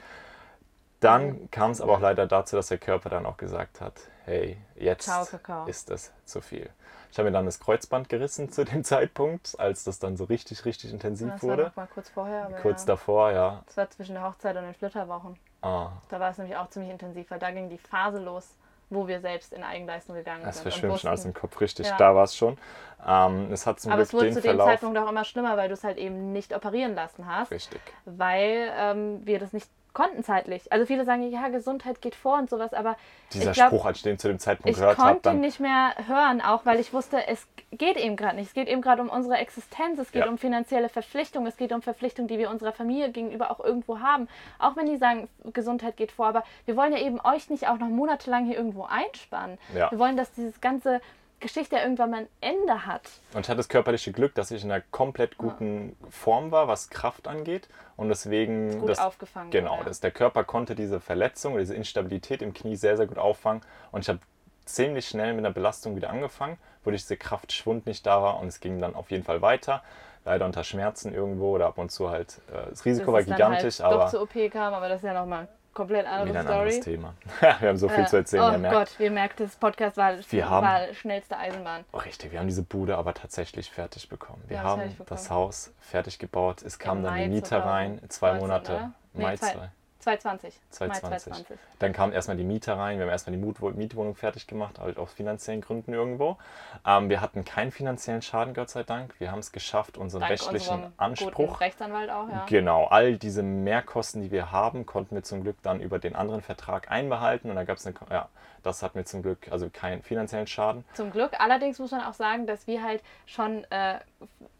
Dann 1.03 1.51
kam 1.51 1.71
es 1.71 1.81
aber 1.81 1.93
auch 1.93 1.99
leider 1.99 2.27
dazu, 2.27 2.55
dass 2.55 2.67
der 2.67 2.77
Körper 2.77 3.09
dann 3.09 3.25
auch 3.25 3.37
gesagt 3.37 3.81
hat, 3.81 3.93
hey, 4.25 4.57
jetzt 4.75 5.05
Ciao, 5.05 5.27
ist 5.67 5.91
es 5.91 6.11
zu 6.25 6.41
viel. 6.41 6.69
Ich 7.11 7.19
habe 7.19 7.29
mir 7.29 7.33
dann 7.33 7.45
das 7.45 7.59
Kreuzband 7.59 8.09
gerissen 8.09 8.49
zu 8.49 8.63
dem 8.65 8.83
Zeitpunkt, 8.85 9.59
als 9.59 9.83
das 9.83 9.99
dann 9.99 10.17
so 10.17 10.23
richtig, 10.23 10.65
richtig 10.65 10.91
intensiv 10.91 11.29
das 11.29 11.43
wurde. 11.43 11.63
Das 11.65 11.77
war 11.77 11.83
noch 11.83 11.89
mal 11.89 11.93
kurz 11.93 12.09
vorher. 12.09 12.59
kurz 12.61 12.81
ja. 12.83 12.87
davor, 12.87 13.31
ja. 13.31 13.63
Das 13.65 13.77
war 13.77 13.89
zwischen 13.89 14.15
der 14.15 14.23
Hochzeit 14.23 14.55
und 14.55 14.63
den 14.63 14.73
Flitterwochen. 14.73 15.37
Ah. 15.61 15.91
Da 16.09 16.19
war 16.19 16.31
es 16.31 16.37
nämlich 16.37 16.57
auch 16.57 16.69
ziemlich 16.69 16.91
intensiv, 16.91 17.29
weil 17.29 17.39
da 17.39 17.51
ging 17.51 17.69
die 17.69 17.77
Phase 17.77 18.19
los, 18.19 18.55
wo 18.89 19.07
wir 19.07 19.19
selbst 19.19 19.53
in 19.53 19.63
Eigenleistung 19.63 20.15
gegangen 20.15 20.43
das 20.43 20.55
sind. 20.55 20.65
Das 20.65 20.73
verschwimmt 20.73 20.99
schon 21.01 21.11
aus 21.11 21.23
dem 21.23 21.33
Kopf, 21.33 21.59
richtig. 21.61 21.87
Ja. 21.87 21.97
Da 21.97 22.15
war 22.15 22.23
es 22.23 22.35
schon. 22.35 22.57
Ähm, 23.05 23.51
es 23.51 23.67
hat 23.67 23.79
zum 23.79 23.91
Aber 23.91 24.03
Glück 24.03 24.07
es 24.07 24.13
wurde 24.13 24.29
zu 24.31 24.41
dem 24.41 24.57
Verlauf 24.57 24.69
Zeitpunkt 24.69 24.97
auch 24.97 25.09
immer 25.09 25.23
schlimmer, 25.25 25.57
weil 25.57 25.67
du 25.67 25.73
es 25.73 25.83
halt 25.83 25.97
eben 25.97 26.31
nicht 26.31 26.55
operieren 26.55 26.95
lassen 26.95 27.27
hast. 27.27 27.51
Richtig. 27.51 27.81
Weil 28.05 28.71
ähm, 28.75 29.25
wir 29.25 29.39
das 29.39 29.53
nicht 29.53 29.69
konnten 29.93 30.23
zeitlich. 30.23 30.71
Also 30.71 30.85
viele 30.85 31.05
sagen, 31.05 31.29
ja, 31.29 31.47
Gesundheit 31.49 32.01
geht 32.01 32.15
vor 32.15 32.37
und 32.37 32.49
sowas, 32.49 32.73
aber 32.73 32.97
dieser 33.31 33.51
glaub, 33.51 33.67
Spruch, 33.67 33.85
als 33.85 33.97
ich 33.97 34.03
den 34.03 34.17
zu 34.17 34.27
dem 34.27 34.39
Zeitpunkt 34.39 34.75
gehört 34.75 34.97
habe, 34.97 35.17
ich 35.17 35.23
konnte 35.23 35.37
ihn 35.37 35.41
nicht 35.41 35.59
mehr 35.59 35.93
hören, 36.07 36.41
auch 36.41 36.65
weil 36.65 36.79
ich 36.79 36.93
wusste, 36.93 37.27
es 37.27 37.47
geht 37.71 37.97
eben 37.97 38.15
gerade 38.15 38.35
nicht. 38.35 38.47
Es 38.47 38.53
geht 38.53 38.67
eben 38.67 38.81
gerade 38.81 39.01
um 39.01 39.09
unsere 39.09 39.37
Existenz, 39.37 39.99
es 39.99 40.11
geht 40.11 40.25
ja. 40.25 40.29
um 40.29 40.37
finanzielle 40.37 40.89
Verpflichtungen, 40.89 41.47
es 41.47 41.57
geht 41.57 41.71
um 41.71 41.81
Verpflichtungen, 41.81 42.27
die 42.27 42.37
wir 42.37 42.49
unserer 42.49 42.71
Familie 42.71 43.11
gegenüber 43.11 43.51
auch 43.51 43.59
irgendwo 43.59 43.99
haben. 43.99 44.27
Auch 44.59 44.75
wenn 44.75 44.87
die 44.87 44.97
sagen, 44.97 45.27
Gesundheit 45.53 45.97
geht 45.97 46.11
vor, 46.11 46.27
aber 46.27 46.43
wir 46.65 46.75
wollen 46.75 46.91
ja 46.91 46.99
eben 46.99 47.19
euch 47.23 47.49
nicht 47.49 47.67
auch 47.67 47.77
noch 47.77 47.89
monatelang 47.89 48.45
hier 48.45 48.57
irgendwo 48.57 48.83
einspannen. 48.83 49.57
Ja. 49.75 49.91
Wir 49.91 49.99
wollen, 49.99 50.17
dass 50.17 50.31
dieses 50.31 50.59
ganze 50.59 51.01
Geschichte 51.43 51.75
irgendwann 51.75 52.09
mal 52.09 52.21
ein 52.21 52.27
Ende 52.41 52.85
hat. 52.87 53.09
Und 53.33 53.41
ich 53.41 53.49
hatte 53.49 53.57
das 53.57 53.69
körperliche 53.69 54.11
Glück, 54.11 54.33
dass 54.33 54.49
ich 54.49 54.63
in 54.63 54.71
einer 54.71 54.83
komplett 54.91 55.37
guten 55.37 55.95
ja. 56.01 56.07
Form 56.09 56.51
war, 56.51 56.67
was 56.67 56.89
Kraft 56.89 57.27
angeht. 57.27 57.69
Und 57.95 58.09
deswegen. 58.09 58.69
Das 58.69 58.79
gut 58.79 58.89
das, 58.89 58.99
aufgefangen. 58.99 59.51
Genau, 59.51 59.77
ja. 59.77 59.83
das, 59.83 59.99
der 59.99 60.11
Körper 60.11 60.43
konnte 60.43 60.73
diese 60.73 60.99
Verletzung, 60.99 61.57
diese 61.57 61.75
Instabilität 61.75 62.41
im 62.41 62.53
Knie 62.53 62.75
sehr, 62.75 62.97
sehr 62.97 63.05
gut 63.05 63.19
auffangen. 63.19 63.61
Und 63.91 64.01
ich 64.01 64.09
habe 64.09 64.19
ziemlich 64.65 65.07
schnell 65.07 65.33
mit 65.33 65.45
einer 65.45 65.53
Belastung 65.53 65.95
wieder 65.95 66.09
angefangen, 66.09 66.57
wo 66.83 66.91
diese 66.91 67.17
Kraftschwund 67.17 67.85
nicht 67.85 68.05
da 68.05 68.21
war 68.23 68.39
und 68.39 68.47
es 68.47 68.59
ging 68.59 68.79
dann 68.79 68.95
auf 68.95 69.11
jeden 69.11 69.23
Fall 69.23 69.41
weiter. 69.41 69.83
Leider 70.25 70.45
unter 70.45 70.63
Schmerzen 70.63 71.13
irgendwo 71.13 71.53
oder 71.53 71.67
ab 71.67 71.77
und 71.77 71.91
zu 71.91 72.09
halt. 72.09 72.39
Äh, 72.47 72.69
das 72.69 72.85
Risiko 72.85 73.11
das 73.11 73.27
war 73.27 73.35
gigantisch, 73.35 73.77
dann 73.77 73.87
halt 73.87 73.95
aber. 73.95 74.03
Doch 74.05 74.11
zur 74.11 74.21
OP 74.21 74.51
kam, 74.51 74.73
aber 74.73 74.87
das 74.87 74.97
ist 74.97 75.05
ja 75.05 75.13
nochmal 75.13 75.49
komplett 75.73 76.05
andere 76.05 76.29
Wieder 76.29 76.39
ein 76.39 76.45
Story. 76.45 76.59
anderes 76.59 76.79
Thema. 76.81 77.13
wir 77.39 77.69
haben 77.69 77.77
so 77.77 77.89
viel 77.89 78.03
äh, 78.03 78.07
zu 78.07 78.17
erzählen. 78.17 78.55
Oh 78.55 78.57
merkt, 78.57 78.75
Gott, 78.75 78.99
wir 78.99 79.11
merken, 79.11 79.35
das 79.37 79.55
Podcast 79.55 79.97
war, 79.97 80.15
wir 80.29 80.49
haben, 80.49 80.67
war 80.67 80.93
schnellste 80.93 81.37
Eisenbahn. 81.37 81.85
Oh, 81.91 81.97
richtig, 81.97 82.31
wir 82.31 82.39
haben 82.39 82.47
diese 82.47 82.63
Bude 82.63 82.97
aber 82.97 83.13
tatsächlich 83.13 83.71
fertig 83.71 84.09
bekommen. 84.09 84.41
Wir, 84.47 84.57
wir 84.57 84.63
haben 84.63 84.95
das 85.05 85.29
Haus 85.29 85.73
fertig 85.79 86.19
gebaut. 86.19 86.61
Es 86.61 86.79
kam 86.79 86.99
Im 86.99 87.03
dann 87.03 87.13
Mai 87.13 87.23
die 87.23 87.29
Mieter 87.29 87.65
rein, 87.65 88.01
zwei 88.09 88.33
Monate. 88.35 88.91
Nee, 89.13 89.23
Mai 89.23 89.37
zwei. 89.37 89.71
2020. 90.03 90.59
2020. 90.69 91.57
Dann 91.79 91.93
kam 91.93 92.11
erstmal 92.11 92.37
die 92.37 92.43
Mieter 92.43 92.77
rein. 92.77 92.97
Wir 92.97 93.05
haben 93.05 93.11
erstmal 93.11 93.35
die 93.35 93.43
Mietwohnung 93.43 94.15
fertig 94.15 94.47
gemacht, 94.47 94.79
halt 94.79 94.97
aus 94.97 95.13
finanziellen 95.13 95.61
Gründen 95.61 95.93
irgendwo. 95.93 96.37
Ähm, 96.85 97.09
wir 97.09 97.21
hatten 97.21 97.45
keinen 97.45 97.71
finanziellen 97.71 98.21
Schaden, 98.21 98.53
Gott 98.53 98.69
sei 98.69 98.83
Dank. 98.83 99.19
Wir 99.19 99.31
haben 99.31 99.39
es 99.39 99.51
geschafft, 99.51 99.97
unseren 99.97 100.21
Dank 100.21 100.31
rechtlichen 100.31 100.93
Anspruch. 100.97 101.61
Rechtsanwalt 101.61 102.09
auch, 102.09 102.29
ja. 102.29 102.45
Genau, 102.47 102.85
all 102.85 103.17
diese 103.17 103.43
Mehrkosten, 103.43 104.21
die 104.21 104.31
wir 104.31 104.51
haben, 104.51 104.85
konnten 104.85 105.15
wir 105.15 105.23
zum 105.23 105.43
Glück 105.43 105.57
dann 105.61 105.79
über 105.79 105.99
den 105.99 106.15
anderen 106.15 106.41
Vertrag 106.41 106.91
einbehalten. 106.91 107.49
Und 107.49 107.55
da 107.55 107.63
gab 107.63 107.77
es 107.77 107.85
eine, 107.85 107.95
ja, 108.09 108.29
das 108.63 108.81
hat 108.81 108.95
mir 108.95 109.03
zum 109.03 109.21
Glück, 109.21 109.51
also 109.51 109.69
keinen 109.69 110.01
finanziellen 110.01 110.47
Schaden. 110.47 110.85
Zum 110.93 111.11
Glück. 111.11 111.39
Allerdings 111.39 111.79
muss 111.79 111.91
man 111.91 112.01
auch 112.01 112.13
sagen, 112.13 112.47
dass 112.47 112.65
wir 112.65 112.81
halt 112.81 113.03
schon 113.25 113.65
äh, 113.65 113.99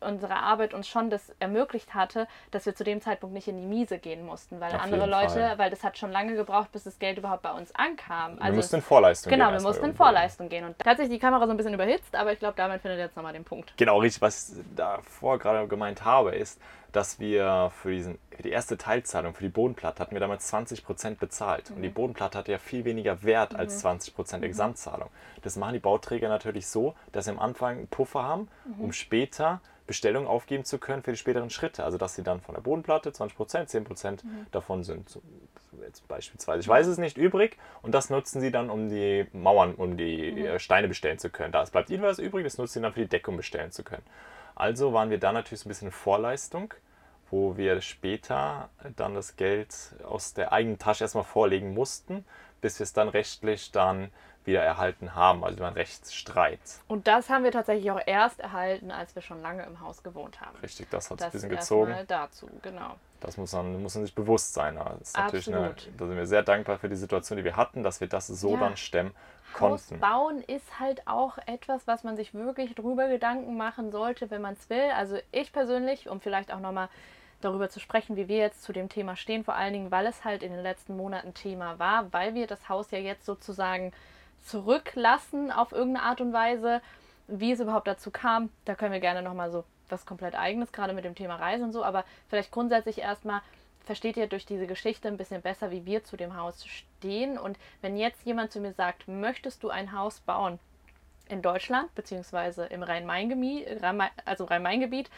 unsere 0.01 0.35
Arbeit 0.35 0.73
uns 0.73 0.87
schon 0.87 1.09
das 1.09 1.33
ermöglicht 1.39 1.93
hatte, 1.93 2.27
dass 2.51 2.65
wir 2.65 2.75
zu 2.75 2.83
dem 2.83 3.01
Zeitpunkt 3.01 3.33
nicht 3.33 3.47
in 3.47 3.57
die 3.57 3.65
Miese 3.65 3.97
gehen 3.97 4.25
mussten, 4.25 4.59
weil 4.59 4.73
Auf 4.73 4.81
andere 4.81 5.05
Leute, 5.05 5.33
Fall. 5.33 5.57
weil 5.57 5.69
das 5.69 5.83
hat 5.83 5.97
schon 5.97 6.11
lange 6.11 6.35
gebraucht, 6.35 6.71
bis 6.71 6.83
das 6.83 6.99
Geld 6.99 7.17
überhaupt 7.17 7.41
bei 7.41 7.51
uns 7.51 7.73
ankam. 7.75 8.33
Also 8.33 8.43
wir 8.43 8.53
mussten 8.53 8.75
in 8.75 8.81
Vorleistung 8.81 9.31
genau, 9.31 9.45
gehen. 9.45 9.51
Genau, 9.53 9.63
wir 9.63 9.67
mussten 9.67 9.85
in 9.85 9.95
Vorleistung 9.95 10.49
gehen. 10.49 10.65
Und 10.65 10.75
da 10.77 10.91
hat 10.91 10.97
sich 10.97 11.09
die 11.09 11.19
Kamera 11.19 11.45
so 11.45 11.51
ein 11.51 11.57
bisschen 11.57 11.73
überhitzt, 11.73 12.15
aber 12.15 12.33
ich 12.33 12.39
glaube, 12.39 12.55
damit 12.57 12.81
findet 12.81 12.99
ihr 12.99 13.05
jetzt 13.05 13.15
nochmal 13.15 13.33
den 13.33 13.45
Punkt. 13.45 13.73
Genau, 13.77 13.99
richtig. 13.99 14.21
Was 14.21 14.49
ich 14.49 14.63
davor 14.75 15.39
gerade 15.39 15.67
gemeint 15.67 16.03
habe, 16.03 16.35
ist, 16.35 16.59
dass 16.93 17.19
wir 17.19 17.71
für, 17.75 17.91
diesen, 17.91 18.17
für 18.29 18.43
die 18.43 18.51
erste 18.51 18.77
Teilzahlung, 18.77 19.33
für 19.33 19.43
die 19.43 19.49
Bodenplatte, 19.49 19.99
hatten 19.99 20.15
wir 20.15 20.19
damals 20.19 20.51
20% 20.53 21.17
bezahlt. 21.17 21.69
Mhm. 21.69 21.75
Und 21.75 21.81
die 21.81 21.89
mhm. 21.89 21.93
Bodenplatte 21.93 22.37
hatte 22.37 22.51
ja 22.51 22.59
viel 22.59 22.85
weniger 22.85 23.23
Wert 23.23 23.55
als 23.55 23.83
20% 23.83 24.37
mhm. 24.37 24.41
Gesamtzahlung. 24.43 25.09
Das 25.41 25.57
machen 25.57 25.73
die 25.73 25.79
Bauträger 25.79 26.29
natürlich 26.29 26.67
so, 26.67 26.95
dass 27.11 27.25
sie 27.25 27.31
am 27.31 27.39
Anfang 27.39 27.77
einen 27.77 27.87
Puffer 27.87 28.23
haben, 28.23 28.47
mhm. 28.65 28.85
um 28.85 28.93
später 28.93 29.59
Bestellungen 29.85 30.27
aufgeben 30.27 30.63
zu 30.63 30.77
können 30.77 31.03
für 31.03 31.11
die 31.11 31.17
späteren 31.17 31.49
Schritte. 31.49 31.83
Also 31.83 31.97
dass 31.97 32.15
sie 32.15 32.23
dann 32.23 32.41
von 32.41 32.55
der 32.55 32.61
Bodenplatte 32.61 33.09
20%, 33.09 33.35
10% 33.35 34.25
mhm. 34.25 34.47
davon 34.51 34.83
sind 34.83 35.09
so, 35.09 35.21
jetzt 35.81 36.07
beispielsweise, 36.07 36.61
ich 36.61 36.67
weiß 36.67 36.87
es 36.87 36.97
nicht, 36.97 37.17
übrig. 37.17 37.57
Und 37.81 37.93
das 37.93 38.09
nutzen 38.09 38.39
sie 38.39 38.51
dann, 38.51 38.69
um 38.69 38.89
die 38.89 39.25
Mauern, 39.33 39.75
um 39.75 39.97
die 39.97 40.31
mhm. 40.31 40.45
Äh, 40.45 40.59
Steine 40.59 40.87
bestellen 40.87 41.19
zu 41.19 41.29
können. 41.29 41.51
Da 41.51 41.63
bleibt 41.63 41.89
ihnen 41.89 42.03
was 42.03 42.19
übrig, 42.19 42.43
das 42.43 42.57
nutzen 42.57 42.73
sie 42.73 42.81
dann 42.81 42.93
für 42.93 43.01
die 43.01 43.09
Deckung 43.09 43.35
bestellen 43.35 43.71
zu 43.71 43.83
können. 43.83 44.03
Also 44.55 44.93
waren 44.93 45.09
wir 45.09 45.19
da 45.19 45.31
natürlich 45.31 45.61
so 45.61 45.67
ein 45.67 45.69
bisschen 45.69 45.87
in 45.87 45.93
Vorleistung, 45.93 46.73
wo 47.29 47.57
wir 47.57 47.81
später 47.81 48.69
dann 48.95 49.15
das 49.15 49.35
Geld 49.35 49.75
aus 50.03 50.33
der 50.33 50.51
eigenen 50.53 50.77
Tasche 50.77 51.03
erstmal 51.03 51.23
vorlegen 51.23 51.73
mussten, 51.73 52.25
bis 52.61 52.79
wir 52.79 52.83
es 52.83 52.93
dann 52.93 53.09
rechtlich 53.09 53.71
dann 53.71 54.11
wieder 54.45 54.61
erhalten 54.61 55.15
haben, 55.15 55.43
also 55.43 55.63
ein 55.63 55.73
Rechtsstreit. 55.73 56.59
Und 56.87 57.07
das 57.07 57.29
haben 57.29 57.43
wir 57.43 57.51
tatsächlich 57.51 57.89
auch 57.91 58.01
erst 58.05 58.39
erhalten, 58.39 58.91
als 58.91 59.15
wir 59.15 59.21
schon 59.21 59.41
lange 59.41 59.63
im 59.63 59.79
Haus 59.79 60.03
gewohnt 60.03 60.41
haben. 60.41 60.57
Richtig, 60.61 60.89
das 60.89 61.09
hat 61.09 61.19
es 61.19 61.25
ein 61.25 61.31
bisschen 61.31 61.49
gezogen. 61.49 61.95
dazu, 62.07 62.49
genau. 62.61 62.95
Das 63.21 63.37
muss 63.37 63.53
man, 63.53 63.81
muss 63.81 63.95
man 63.95 64.05
sich 64.05 64.13
bewusst 64.13 64.53
sein. 64.53 64.75
Das 64.75 65.01
ist 65.01 65.17
natürlich 65.17 65.47
eine, 65.47 65.73
da 65.97 66.07
sind 66.07 66.17
wir 66.17 66.25
sehr 66.25 66.43
dankbar 66.43 66.77
für 66.77 66.89
die 66.89 66.95
Situation, 66.97 67.37
die 67.37 67.45
wir 67.45 67.55
hatten, 67.55 67.83
dass 67.83 68.01
wir 68.01 68.07
das 68.07 68.27
so 68.27 68.55
ja. 68.55 68.59
dann 68.59 68.75
stemmen. 68.75 69.13
Haus 69.59 69.87
bauen 69.99 70.41
ist 70.41 70.79
halt 70.79 71.07
auch 71.07 71.37
etwas, 71.45 71.87
was 71.87 72.03
man 72.03 72.15
sich 72.15 72.33
wirklich 72.33 72.75
drüber 72.75 73.07
Gedanken 73.07 73.57
machen 73.57 73.91
sollte, 73.91 74.29
wenn 74.31 74.41
man 74.41 74.53
es 74.53 74.69
will. 74.69 74.91
Also 74.95 75.17
ich 75.31 75.51
persönlich, 75.51 76.09
um 76.09 76.21
vielleicht 76.21 76.53
auch 76.53 76.59
nochmal 76.59 76.89
darüber 77.41 77.69
zu 77.69 77.79
sprechen, 77.79 78.15
wie 78.15 78.27
wir 78.27 78.37
jetzt 78.37 78.63
zu 78.63 78.73
dem 78.73 78.89
Thema 78.89 79.15
stehen, 79.15 79.43
vor 79.43 79.55
allen 79.55 79.73
Dingen, 79.73 79.91
weil 79.91 80.05
es 80.05 80.23
halt 80.23 80.43
in 80.43 80.51
den 80.51 80.63
letzten 80.63 80.95
Monaten 80.95 81.33
Thema 81.33 81.77
war, 81.79 82.11
weil 82.13 82.35
wir 82.35 82.47
das 82.47 82.69
Haus 82.69 82.91
ja 82.91 82.99
jetzt 82.99 83.25
sozusagen 83.25 83.91
zurücklassen 84.41 85.51
auf 85.51 85.71
irgendeine 85.71 86.05
Art 86.05 86.21
und 86.21 86.33
Weise. 86.33 86.81
Wie 87.27 87.51
es 87.51 87.59
überhaupt 87.59 87.87
dazu 87.87 88.11
kam, 88.11 88.49
da 88.65 88.75
können 88.75 88.91
wir 88.91 88.99
gerne 88.99 89.21
nochmal 89.21 89.51
so 89.51 89.63
was 89.89 90.05
komplett 90.05 90.35
eigenes, 90.35 90.71
gerade 90.71 90.93
mit 90.93 91.05
dem 91.05 91.15
Thema 91.15 91.35
Reise 91.35 91.63
und 91.63 91.71
so, 91.71 91.83
aber 91.83 92.03
vielleicht 92.27 92.51
grundsätzlich 92.51 92.99
erstmal 92.99 93.41
versteht 93.83 94.17
ihr 94.17 94.27
durch 94.27 94.45
diese 94.45 94.67
Geschichte 94.67 95.07
ein 95.07 95.17
bisschen 95.17 95.41
besser, 95.41 95.71
wie 95.71 95.85
wir 95.85 96.03
zu 96.03 96.17
dem 96.17 96.35
Haus 96.37 96.65
stehen. 96.65 97.37
Und 97.37 97.57
wenn 97.81 97.97
jetzt 97.97 98.25
jemand 98.25 98.51
zu 98.51 98.59
mir 98.59 98.73
sagt, 98.73 99.07
möchtest 99.07 99.63
du 99.63 99.69
ein 99.69 99.91
Haus 99.91 100.19
bauen 100.21 100.59
in 101.29 101.41
Deutschland, 101.41 101.93
beziehungsweise 101.95 102.65
im 102.65 102.83
Rhein-Main-Gebiet, 102.83 103.83
also 104.25 104.45
Rhein-Main-Gebiet, 104.45 105.09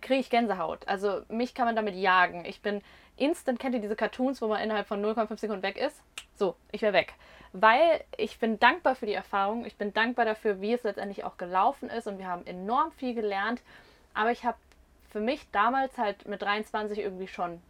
kriege 0.00 0.20
ich 0.20 0.30
Gänsehaut. 0.30 0.86
Also 0.86 1.22
mich 1.28 1.54
kann 1.54 1.66
man 1.66 1.76
damit 1.76 1.94
jagen. 1.94 2.44
Ich 2.44 2.60
bin 2.60 2.82
instant, 3.16 3.58
kennt 3.58 3.74
ihr 3.74 3.80
diese 3.80 3.96
Cartoons, 3.96 4.40
wo 4.40 4.48
man 4.48 4.62
innerhalb 4.62 4.86
von 4.86 5.04
0,5 5.04 5.38
Sekunden 5.38 5.62
weg 5.62 5.76
ist? 5.76 6.02
So, 6.36 6.56
ich 6.72 6.82
wäre 6.82 6.92
weg 6.92 7.14
weil 7.52 8.04
ich 8.16 8.38
bin 8.38 8.58
dankbar 8.58 8.94
für 8.94 9.06
die 9.06 9.14
Erfahrung. 9.14 9.64
Ich 9.64 9.76
bin 9.76 9.92
dankbar 9.92 10.24
dafür, 10.24 10.60
wie 10.60 10.72
es 10.72 10.82
letztendlich 10.82 11.24
auch 11.24 11.36
gelaufen 11.36 11.88
ist 11.88 12.06
und 12.06 12.18
wir 12.18 12.28
haben 12.28 12.46
enorm 12.46 12.92
viel 12.92 13.14
gelernt. 13.14 13.62
Aber 14.14 14.30
ich 14.30 14.44
habe 14.44 14.58
für 15.10 15.20
mich 15.20 15.46
damals 15.50 15.98
halt 15.98 16.28
mit 16.28 16.42
23 16.42 16.98
irgendwie 16.98 17.26
schon 17.26 17.60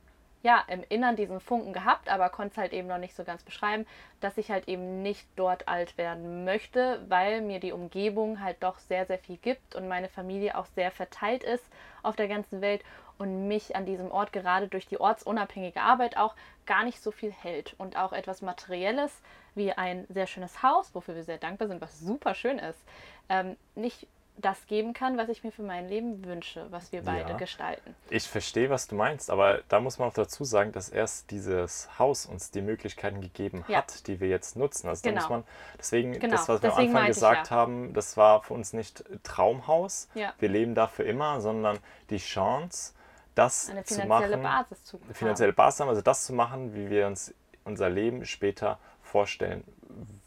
ja, 0.42 0.64
im 0.68 0.82
Innern 0.88 1.16
diesen 1.16 1.40
Funken 1.40 1.72
gehabt, 1.72 2.08
aber 2.08 2.30
konnte 2.30 2.52
es 2.52 2.58
halt 2.58 2.72
eben 2.72 2.88
noch 2.88 2.98
nicht 2.98 3.14
so 3.14 3.24
ganz 3.24 3.42
beschreiben, 3.42 3.86
dass 4.20 4.38
ich 4.38 4.50
halt 4.50 4.68
eben 4.68 5.02
nicht 5.02 5.28
dort 5.36 5.68
alt 5.68 5.98
werden 5.98 6.44
möchte, 6.44 7.04
weil 7.08 7.42
mir 7.42 7.60
die 7.60 7.72
Umgebung 7.72 8.40
halt 8.40 8.56
doch 8.60 8.78
sehr, 8.78 9.04
sehr 9.06 9.18
viel 9.18 9.36
gibt 9.36 9.74
und 9.74 9.88
meine 9.88 10.08
Familie 10.08 10.56
auch 10.56 10.66
sehr 10.66 10.90
verteilt 10.90 11.44
ist 11.44 11.64
auf 12.02 12.16
der 12.16 12.28
ganzen 12.28 12.62
Welt 12.62 12.82
und 13.18 13.48
mich 13.48 13.76
an 13.76 13.84
diesem 13.84 14.10
Ort 14.10 14.32
gerade 14.32 14.68
durch 14.68 14.86
die 14.86 14.98
ortsunabhängige 14.98 15.82
Arbeit 15.82 16.16
auch 16.16 16.34
gar 16.64 16.84
nicht 16.84 17.02
so 17.02 17.10
viel 17.10 17.32
hält 17.32 17.74
und 17.76 17.96
auch 17.96 18.12
etwas 18.12 18.40
Materielles 18.40 19.20
wie 19.54 19.72
ein 19.72 20.06
sehr 20.08 20.26
schönes 20.26 20.62
Haus, 20.62 20.94
wofür 20.94 21.14
wir 21.14 21.24
sehr 21.24 21.36
dankbar 21.36 21.68
sind, 21.68 21.82
was 21.82 22.00
super 22.00 22.34
schön 22.34 22.58
ist, 22.58 22.80
ähm, 23.28 23.56
nicht 23.74 24.06
das 24.40 24.66
geben 24.66 24.92
kann, 24.92 25.16
was 25.16 25.28
ich 25.28 25.44
mir 25.44 25.52
für 25.52 25.62
mein 25.62 25.88
Leben 25.88 26.24
wünsche, 26.24 26.66
was 26.70 26.92
wir 26.92 27.02
beide 27.02 27.30
ja, 27.30 27.36
gestalten. 27.36 27.94
Ich 28.08 28.28
verstehe, 28.28 28.70
was 28.70 28.88
du 28.88 28.94
meinst, 28.94 29.30
aber 29.30 29.60
da 29.68 29.80
muss 29.80 29.98
man 29.98 30.08
auch 30.08 30.14
dazu 30.14 30.44
sagen, 30.44 30.72
dass 30.72 30.88
erst 30.88 31.30
dieses 31.30 31.88
Haus 31.98 32.26
uns 32.26 32.50
die 32.50 32.62
Möglichkeiten 32.62 33.20
gegeben 33.20 33.64
ja. 33.68 33.78
hat, 33.78 34.06
die 34.06 34.20
wir 34.20 34.28
jetzt 34.28 34.56
nutzen. 34.56 34.88
Also 34.88 35.02
genau. 35.02 35.20
muss 35.20 35.30
man, 35.30 35.44
deswegen, 35.78 36.12
genau. 36.12 36.36
das, 36.36 36.48
was 36.48 36.62
wir 36.62 36.70
deswegen 36.70 36.90
am 36.90 36.96
Anfang 36.96 37.08
gesagt 37.08 37.46
ich, 37.46 37.50
ja. 37.50 37.56
haben, 37.56 37.92
das 37.92 38.16
war 38.16 38.42
für 38.42 38.54
uns 38.54 38.72
nicht 38.72 39.04
Traumhaus, 39.22 40.08
wir 40.14 40.48
leben 40.48 40.74
da 40.74 40.86
für 40.86 41.02
immer, 41.02 41.40
sondern 41.40 41.78
die 42.10 42.18
Chance, 42.18 42.94
das 43.34 43.70
eine 43.70 43.84
finanzielle 43.84 44.32
zu 44.32 44.38
machen, 44.38 44.42
Basis 44.42 44.84
zu 44.84 45.00
eine 45.04 45.14
finanzielle 45.14 45.52
Basis 45.52 45.80
haben, 45.80 45.88
also 45.88 46.02
das 46.02 46.24
zu 46.26 46.32
machen, 46.32 46.74
wie 46.74 46.90
wir 46.90 47.06
uns 47.06 47.34
unser 47.64 47.88
Leben 47.88 48.24
später 48.24 48.78
vorstellen, 49.02 49.64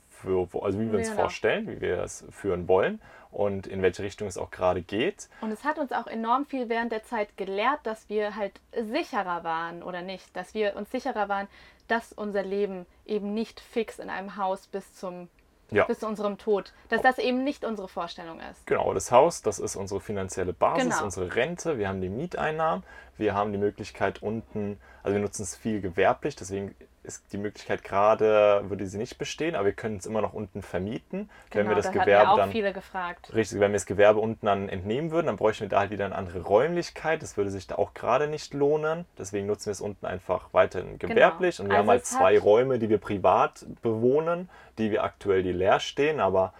für, 0.09 0.47
also 0.61 0.80
wie 0.80 0.91
wir 0.91 0.99
uns 0.99 1.09
genau. 1.09 1.22
vorstellen, 1.22 1.68
wie 1.68 1.82
wir 1.82 2.01
es 2.01 2.26
führen 2.32 2.68
wollen 2.68 3.01
und 3.34 3.68
in 3.68 3.82
welche 3.82 4.04
Richtung 4.04 4.28
es 4.28 4.38
auch 4.38 4.52
gerade 4.52 4.82
geht. 4.82 5.28
Und 5.42 5.52
es 5.52 5.64
hat 5.64 5.80
uns 5.80 5.92
auch 5.92 6.08
enorm 6.08 6.46
viel 6.46 6.70
während 6.70 6.92
der 6.92 7.04
Zeit 7.04 7.36
gelehrt, 7.38 7.80
dass 7.84 8.10
wir 8.10 8.36
halt 8.36 8.60
sicherer 8.72 9.44
waren 9.44 9.84
oder 9.84 10.02
nicht, 10.02 10.36
dass 10.36 10.54
wir 10.54 10.76
uns 10.76 10.92
sicherer 10.92 11.30
waren, 11.30 11.48
dass 11.88 12.14
unser 12.14 12.44
Leben 12.44 12.86
eben 13.06 13.34
nicht 13.34 13.60
fix 13.60 14.00
in 14.00 14.10
einem 14.10 14.38
Haus 14.38 14.68
bis 14.68 14.96
zum 14.96 15.28
ja. 15.72 15.86
bis 15.86 16.00
zu 16.00 16.08
unserem 16.08 16.38
Tod. 16.38 16.74
Dass 16.90 17.02
das 17.02 17.18
eben 17.18 17.44
nicht 17.44 17.66
unsere 17.66 17.88
Vorstellung 17.88 18.40
ist. 18.40 18.66
Genau, 18.68 18.94
das 18.94 19.12
Haus, 19.12 19.42
das 19.42 19.60
ist 19.60 19.76
unsere 19.76 20.00
finanzielle 20.00 20.54
Basis, 20.54 20.84
genau. 20.84 21.04
unsere 21.04 21.36
Rente. 21.36 21.78
Wir 21.78 21.88
haben 21.88 22.02
die 22.02 22.10
Mieteinnahmen, 22.10 22.84
wir 23.18 23.34
haben 23.34 23.52
die 23.52 23.58
Möglichkeit 23.58 24.22
unten, 24.22 24.80
also 25.02 25.16
wir 25.16 25.22
nutzen 25.22 25.44
es 25.44 25.56
viel 25.56 25.82
gewerblich, 25.82 26.36
deswegen 26.36 26.76
ist 27.04 27.34
die 27.34 27.38
Möglichkeit 27.38 27.84
gerade, 27.84 28.64
würde 28.68 28.86
sie 28.88 28.97
nicht 28.97 29.18
bestehen, 29.18 29.56
aber 29.56 29.66
wir 29.66 29.74
können 29.74 29.97
es 29.97 30.06
immer 30.06 30.22
noch 30.22 30.34
unten 30.34 30.62
vermieten. 30.62 31.30
Genau, 31.49 31.64
wenn 31.64 31.70
wir 31.70 31.76
das 31.76 31.86
da 31.86 31.91
Gewerbe 31.91 32.30
auch 32.32 32.38
dann. 32.38 32.51
viele 32.51 32.74
gefragt. 32.74 33.34
Richtig, 33.34 33.60
wenn 33.60 33.72
wir 33.72 33.76
das 33.76 33.86
Gewerbe 33.86 34.20
unten 34.20 34.45
dann 34.45 34.70
entnehmen 34.70 35.12
würden, 35.12 35.28
dann 35.28 35.38
bräuchten 35.38 35.64
wir 35.64 35.70
da 35.70 35.80
halt 35.80 35.91
wieder 35.91 36.06
eine 36.06 36.16
andere 36.16 36.41
Räumlichkeit. 36.41 37.22
Das 37.22 37.36
würde 37.36 37.51
sich 37.51 37.68
da 37.68 37.76
auch 37.76 37.93
gerade 37.93 38.28
nicht 38.28 38.54
lohnen. 38.54 39.06
Deswegen 39.18 39.47
nutzen 39.47 39.68
wir 39.68 39.72
es 39.72 39.82
unten 39.82 40.06
einfach 40.06 40.49
weiterhin 40.54 40.97
genau. 40.97 41.14
gewerblich. 41.14 41.58
Genau. 41.58 41.66
Und 41.66 41.72
wir 41.72 41.78
also 41.78 41.84
haben 41.84 41.91
halt 41.91 42.06
zwei 42.06 42.39
Räume, 42.39 42.80
die 42.80 42.89
wir 42.89 42.99
privat 42.99 43.66
bewohnen, 43.82 44.49
die 44.78 44.91
wir 44.91 45.04
aktuell 45.04 45.43
die 45.43 45.51
leer 45.51 45.80
stehen, 45.80 46.20
aber 46.20 46.54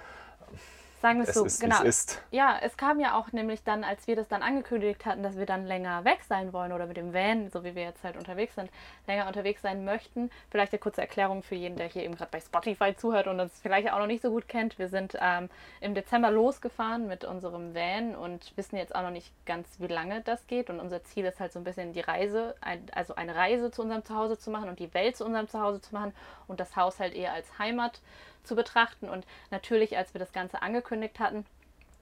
Sagen 1.04 1.20
wir 1.20 1.28
es 1.28 1.36
so, 1.36 1.43
ist, 1.43 1.60
genau. 1.60 1.82
Es 1.82 2.06
ist. 2.06 2.24
Ja, 2.32 2.58
es 2.62 2.78
kam 2.78 2.97
ja 3.01 3.18
auch 3.18 3.34
nämlich 3.34 3.62
dann, 3.66 3.84
als 3.84 4.08
wir 4.08 4.16
das 4.16 4.30
dann 4.30 4.41
angekündigt 4.41 5.06
hatten, 5.06 5.22
dass 5.22 5.36
wir 5.36 5.45
dann 5.45 5.66
länger 5.66 6.06
weg 6.06 6.20
sein 6.30 6.54
wollen 6.54 6.72
oder 6.72 6.86
mit 6.86 6.95
dem 6.95 7.14
Van, 7.14 7.49
so 7.49 7.66
wie 7.66 7.76
wir 7.76 7.84
jetzt 7.84 8.06
halt 8.06 8.16
unterwegs 8.16 8.56
sind, 8.56 8.72
länger 9.06 9.28
unterwegs 9.28 9.62
sein 9.62 9.84
möchten. 9.84 10.32
Vielleicht 10.49 10.72
eine 10.72 10.80
kurze 10.80 11.01
Erklärung 11.01 11.43
für 11.43 11.56
jeden, 11.56 11.76
der 11.76 11.89
hier 11.89 12.04
eben 12.04 12.16
gerade 12.16 12.32
bei 12.32 12.39
Spotify 12.39 12.95
zuhört 12.95 13.28
und 13.28 13.38
uns 13.41 13.60
vielleicht 13.62 13.91
auch 13.91 13.99
noch 13.99 14.08
nicht 14.08 14.22
so 14.22 14.30
gut 14.30 14.47
kennt. 14.47 14.80
Wir 14.80 14.88
sind 14.88 15.18
ähm, 15.20 15.49
im 15.82 15.93
Dezember 15.93 16.32
losgefahren 16.32 17.06
mit 17.06 17.26
unserem 17.26 17.76
Van 17.76 18.16
und 18.16 18.56
wissen 18.56 18.78
jetzt 18.78 18.95
auch 18.95 19.01
noch 19.01 19.12
nicht 19.12 19.34
ganz, 19.45 19.68
wie 19.80 19.88
lange 19.88 20.22
das 20.22 20.47
geht. 20.47 20.70
Und 20.70 20.80
unser 20.80 21.04
Ziel 21.04 21.26
ist 21.26 21.41
halt 21.41 21.51
so 21.51 21.60
ein 21.60 21.66
bisschen 21.66 21.91
die 21.91 21.99
Reise, 21.99 22.56
ein, 22.62 22.86
also 22.93 23.16
eine 23.16 23.36
Reise 23.36 23.72
zu 23.72 23.82
unserem 23.82 24.06
Zuhause 24.06 24.39
zu 24.39 24.49
machen 24.51 24.70
und 24.70 24.80
die 24.80 24.93
Welt 24.93 25.18
zu 25.18 25.26
unserem 25.26 25.49
Zuhause 25.49 25.82
zu 25.82 25.93
machen 25.93 26.14
und 26.47 26.62
das 26.62 26.78
Haus 26.78 27.01
halt 27.01 27.14
eher 27.14 27.34
als 27.34 27.60
Heimat 27.60 27.99
zu 28.44 28.56
betrachten. 28.56 29.10
Und 29.10 29.26
natürlich, 29.52 29.98
als 29.98 30.14
wir 30.14 30.20
das 30.20 30.32
Ganze 30.32 30.62
angekündigt 30.62 31.20
hatten, 31.20 31.46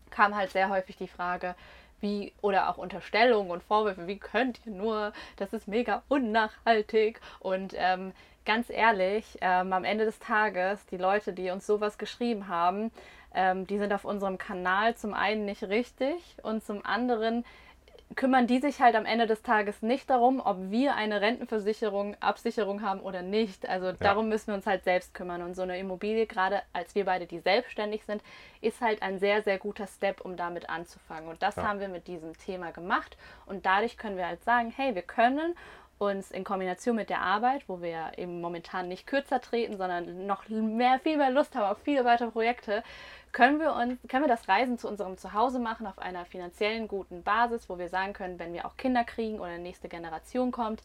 kam 0.10 0.36
halt 0.36 0.52
sehr 0.52 0.70
häufig 0.70 0.98
die 0.98 1.08
Frage, 1.08 1.56
wie, 2.02 2.34
oder 2.42 2.70
auch 2.70 2.78
Unterstellungen 2.78 3.52
und 3.52 3.64
Vorwürfe, 3.64 4.08
wie 4.08 4.18
könnt 4.18 4.60
ihr 4.66 4.72
nur, 4.72 5.14
das 5.38 5.54
ist 5.54 5.68
mega 5.68 6.04
unnachhaltig. 6.10 7.22
Und 7.39 7.74
ähm, 7.78 8.12
ganz 8.46 8.70
ehrlich, 8.70 9.38
ähm, 9.42 9.72
am 9.72 9.84
Ende 9.84 10.06
des 10.06 10.20
Tages, 10.20 10.86
die 10.88 10.98
Leute, 10.98 11.34
die 11.34 11.52
uns 11.52 11.66
sowas 11.66 11.98
geschrieben 11.98 12.48
haben, 12.48 12.92
ähm, 13.34 13.66
die 13.68 13.78
sind 13.78 13.94
auf 13.94 14.04
unserem 14.04 14.38
Kanal 14.38 14.96
zum 14.96 15.14
einen 15.14 15.46
nicht 15.46 15.64
richtig 15.64 16.38
und 16.44 16.64
zum 16.64 16.86
anderen 16.86 17.46
kümmern 18.16 18.47
die 18.47 18.59
sich 18.59 18.82
halt 18.82 18.95
am 18.95 19.05
Ende 19.05 19.28
des 19.28 19.41
Tages 19.41 19.82
nicht 19.82 20.09
darum, 20.09 20.41
ob 20.43 20.57
wir 20.70 20.95
eine 20.95 21.22
Rentenversicherung, 21.22 22.16
Absicherung 22.20 22.82
haben 22.82 22.99
oder 22.99 23.22
nicht. 23.22 23.68
Also 23.68 23.88
ja. 23.88 23.93
darum 23.93 24.30
müssen 24.30 24.47
wir 24.47 24.55
uns 24.55 24.66
halt 24.66 24.84
selbst 24.84 25.14
kümmern. 25.14 25.41
Und 25.41 25.55
so 25.55 25.62
eine 25.62 25.78
Immobilie, 25.78 26.26
gerade 26.26 26.62
als 26.74 26.95
wir 26.95 27.05
beide, 27.05 27.26
die 27.26 27.39
selbstständig 27.39 28.03
sind, 28.05 28.22
ist 28.62 28.82
halt 28.82 29.01
ein 29.01 29.20
sehr, 29.20 29.41
sehr 29.43 29.57
guter 29.57 29.88
Step, 29.88 30.22
um 30.22 30.36
damit 30.36 30.70
anzufangen. 30.70 31.30
Und 31.30 31.41
das 31.41 31.55
ja. 31.55 31.64
haben 31.64 31.80
wir 31.80 31.88
mit 31.88 32.07
diesem 32.07 32.38
Thema 32.38 32.72
gemacht. 32.72 33.18
Und 33.45 33.66
dadurch 33.66 33.97
können 33.97 34.18
wir 34.18 34.28
halt 34.28 34.43
sagen, 34.43 34.74
hey, 34.76 34.95
wir 34.95 35.03
können 35.03 35.55
uns 36.02 36.32
in 36.32 36.43
Kombination 36.43 36.95
mit 36.95 37.12
der 37.12 37.22
Arbeit, 37.22 37.64
wo 37.68 37.82
wir 37.82 38.14
eben 38.18 38.41
momentan 38.41 38.88
nicht 38.88 39.06
kürzer 39.06 39.39
treten, 39.39 39.78
sondern 39.78 40.26
noch 40.26 40.49
mehr, 40.49 40.99
viel 40.99 41.18
mehr 41.18 41.30
Lust 41.30 41.56
haben 41.56 41.72
auf 41.72 41.78
viele 41.84 42.04
weitere 42.06 42.32
Projekte, 42.32 42.84
können 43.32 43.60
wir, 43.60 43.76
uns, 43.76 43.99
können 44.10 44.24
wir 44.24 44.28
das 44.28 44.49
Reisen 44.49 44.78
zu 44.78 44.88
unserem 44.88 45.18
Zuhause 45.18 45.60
machen 45.60 45.86
auf 45.86 45.99
einer 45.99 46.26
finanziellen 46.26 46.88
guten 46.88 47.22
Basis, 47.22 47.70
wo 47.70 47.78
wir 47.78 47.88
sagen 47.88 48.14
können, 48.14 48.39
wenn 48.39 48.52
wir 48.52 48.66
auch 48.66 48.76
Kinder 48.78 49.04
kriegen 49.04 49.39
oder 49.39 49.52
eine 49.52 49.64
nächste 49.64 49.88
Generation 49.88 50.52
kommt, 50.52 50.82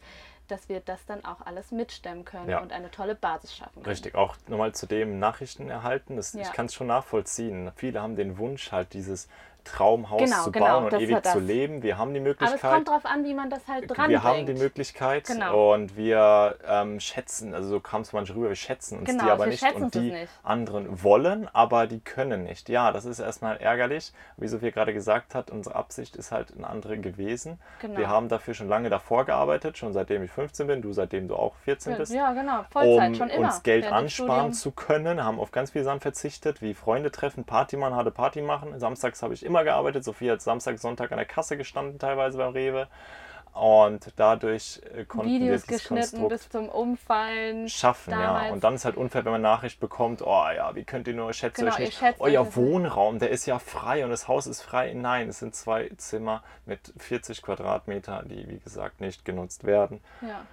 dass 0.47 0.69
wir 0.69 0.79
das 0.79 1.05
dann 1.05 1.25
auch 1.25 1.41
alles 1.41 1.71
mitstemmen 1.71 2.23
können 2.23 2.49
ja. 2.49 2.59
und 2.61 2.71
eine 2.71 2.89
tolle 2.91 3.15
Basis 3.15 3.55
schaffen 3.55 3.81
können. 3.81 3.87
Richtig, 3.87 4.15
auch 4.15 4.35
nochmal 4.47 4.73
zu 4.73 4.85
dem 4.85 5.19
Nachrichten 5.19 5.67
erhalten. 5.69 6.15
Das, 6.15 6.33
ja. 6.33 6.41
Ich 6.43 6.53
kann 6.53 6.67
es 6.67 6.73
schon 6.73 6.87
nachvollziehen. 6.87 7.71
Viele 7.75 8.01
haben 8.01 8.15
den 8.15 8.37
Wunsch, 8.37 8.71
halt 8.71 8.93
dieses 8.93 9.27
Traumhaus 9.71 10.21
genau, 10.21 10.43
zu 10.43 10.51
genau, 10.51 10.65
bauen 10.65 10.83
und 10.85 11.01
ewig 11.01 11.23
zu 11.23 11.39
leben. 11.39 11.83
Wir 11.83 11.97
haben 11.97 12.13
die 12.13 12.19
Möglichkeit. 12.19 12.59
Aber 12.59 12.67
es 12.67 12.75
kommt 12.75 12.87
darauf 12.87 13.05
an, 13.05 13.23
wie 13.25 13.33
man 13.33 13.49
das 13.49 13.67
halt 13.67 13.89
dran 13.89 14.09
Wir 14.09 14.23
haben 14.23 14.45
die 14.45 14.53
Möglichkeit 14.53 15.25
genau. 15.25 15.73
und 15.73 15.95
wir 15.95 16.57
ähm, 16.67 16.99
schätzen, 16.99 17.53
also 17.53 17.69
so 17.69 17.79
kam 17.79 18.01
es 18.01 18.13
manchmal 18.13 18.37
rüber, 18.37 18.49
wir 18.49 18.55
schätzen 18.55 18.99
uns 18.99 19.09
genau, 19.09 19.25
die 19.25 19.29
aber 19.29 19.47
nicht 19.47 19.75
und 19.75 19.93
die 19.93 20.11
nicht. 20.11 20.31
anderen 20.43 21.03
wollen, 21.03 21.49
aber 21.53 21.87
die 21.87 21.99
können 21.99 22.43
nicht. 22.43 22.69
Ja, 22.69 22.91
das 22.91 23.05
ist 23.05 23.19
erstmal 23.19 23.57
ärgerlich. 23.57 24.13
Wie 24.37 24.47
Sophie 24.47 24.71
gerade 24.71 24.93
gesagt 24.93 25.35
hat, 25.35 25.51
unsere 25.51 25.75
Absicht 25.75 26.15
ist 26.15 26.31
halt 26.31 26.53
eine 26.55 26.67
andere 26.67 26.97
gewesen. 26.97 27.59
Genau. 27.81 27.97
Wir 27.97 28.09
haben 28.09 28.29
dafür 28.29 28.53
schon 28.53 28.67
lange 28.67 28.89
davor 28.89 29.25
gearbeitet, 29.25 29.77
schon 29.77 29.93
seitdem 29.93 30.23
ich 30.23 30.31
15 30.31 30.67
bin, 30.67 30.81
du 30.81 30.93
seitdem 30.93 31.27
du 31.27 31.35
auch 31.35 31.55
14 31.63 31.97
bist. 31.97 32.13
Ja, 32.13 32.33
genau, 32.33 32.63
Vollzeit, 32.69 33.09
um 33.09 33.15
schon 33.15 33.29
immer. 33.29 33.47
uns 33.47 33.63
Geld 33.63 33.91
ansparen 33.91 34.53
zu 34.53 34.71
können, 34.71 35.23
haben 35.23 35.39
auf 35.39 35.51
ganz 35.51 35.71
viel 35.71 35.83
Sachen 35.83 35.99
verzichtet, 35.99 36.61
wie 36.61 36.73
Freunde 36.73 37.11
treffen, 37.11 37.43
Party 37.43 37.77
machen, 37.77 37.95
harte 37.95 38.11
Party 38.11 38.41
machen. 38.41 38.79
Samstags 38.79 39.21
habe 39.23 39.33
ich 39.33 39.45
immer 39.45 39.56
immer 39.57 39.63
gearbeitet. 39.63 40.03
Sophie 40.03 40.31
hat 40.31 40.41
Samstag, 40.41 40.79
Sonntag 40.79 41.11
an 41.11 41.17
der 41.17 41.25
Kasse 41.25 41.57
gestanden, 41.57 41.99
teilweise 41.99 42.37
beim 42.37 42.53
Rewe. 42.53 42.87
Und 43.53 44.13
dadurch 44.17 44.81
äh, 44.93 45.03
konnten 45.05 45.31
Videos 45.31 45.41
wir 45.41 45.51
dieses 45.53 45.67
geschnitten 45.67 45.97
Konstrukt 45.97 46.29
bis 46.29 46.49
zum 46.49 46.69
Umfallen. 46.69 47.67
schaffen, 47.67 48.11
ja. 48.11 48.21
damals. 48.21 48.51
Und 48.51 48.63
dann 48.63 48.75
ist 48.75 48.85
halt 48.85 48.97
unfair, 48.97 49.25
wenn 49.25 49.31
man 49.31 49.41
Nachricht 49.41 49.79
bekommt, 49.79 50.21
oh 50.21 50.45
ja, 50.55 50.75
wie 50.75 50.83
könnt 50.83 51.07
ihr 51.07 51.15
nur, 51.15 51.33
schätzt 51.33 51.57
Genau, 51.57 51.71
euch 51.71 51.79
nicht, 51.79 51.97
schätzt 51.97 52.21
euer 52.21 52.43
nicht. 52.43 52.55
Wohnraum, 52.55 53.17
der 53.17 53.31
ist 53.31 53.47
ja 53.47 53.57
frei 53.57 54.03
und 54.03 54.11
das 54.11 54.27
Haus 54.27 54.45
ist 54.45 54.61
frei. 54.61 54.93
Nein, 54.93 55.29
es 55.29 55.39
sind 55.39 55.55
zwei 55.55 55.89
Zimmer 55.97 56.43
mit 56.67 56.93
40 56.97 57.41
Quadratmeter, 57.41 58.23
die 58.27 58.47
wie 58.47 58.59
gesagt 58.59 59.01
nicht 59.01 59.25
genutzt 59.25 59.63
werden. 59.63 60.01
Ja. 60.21 60.45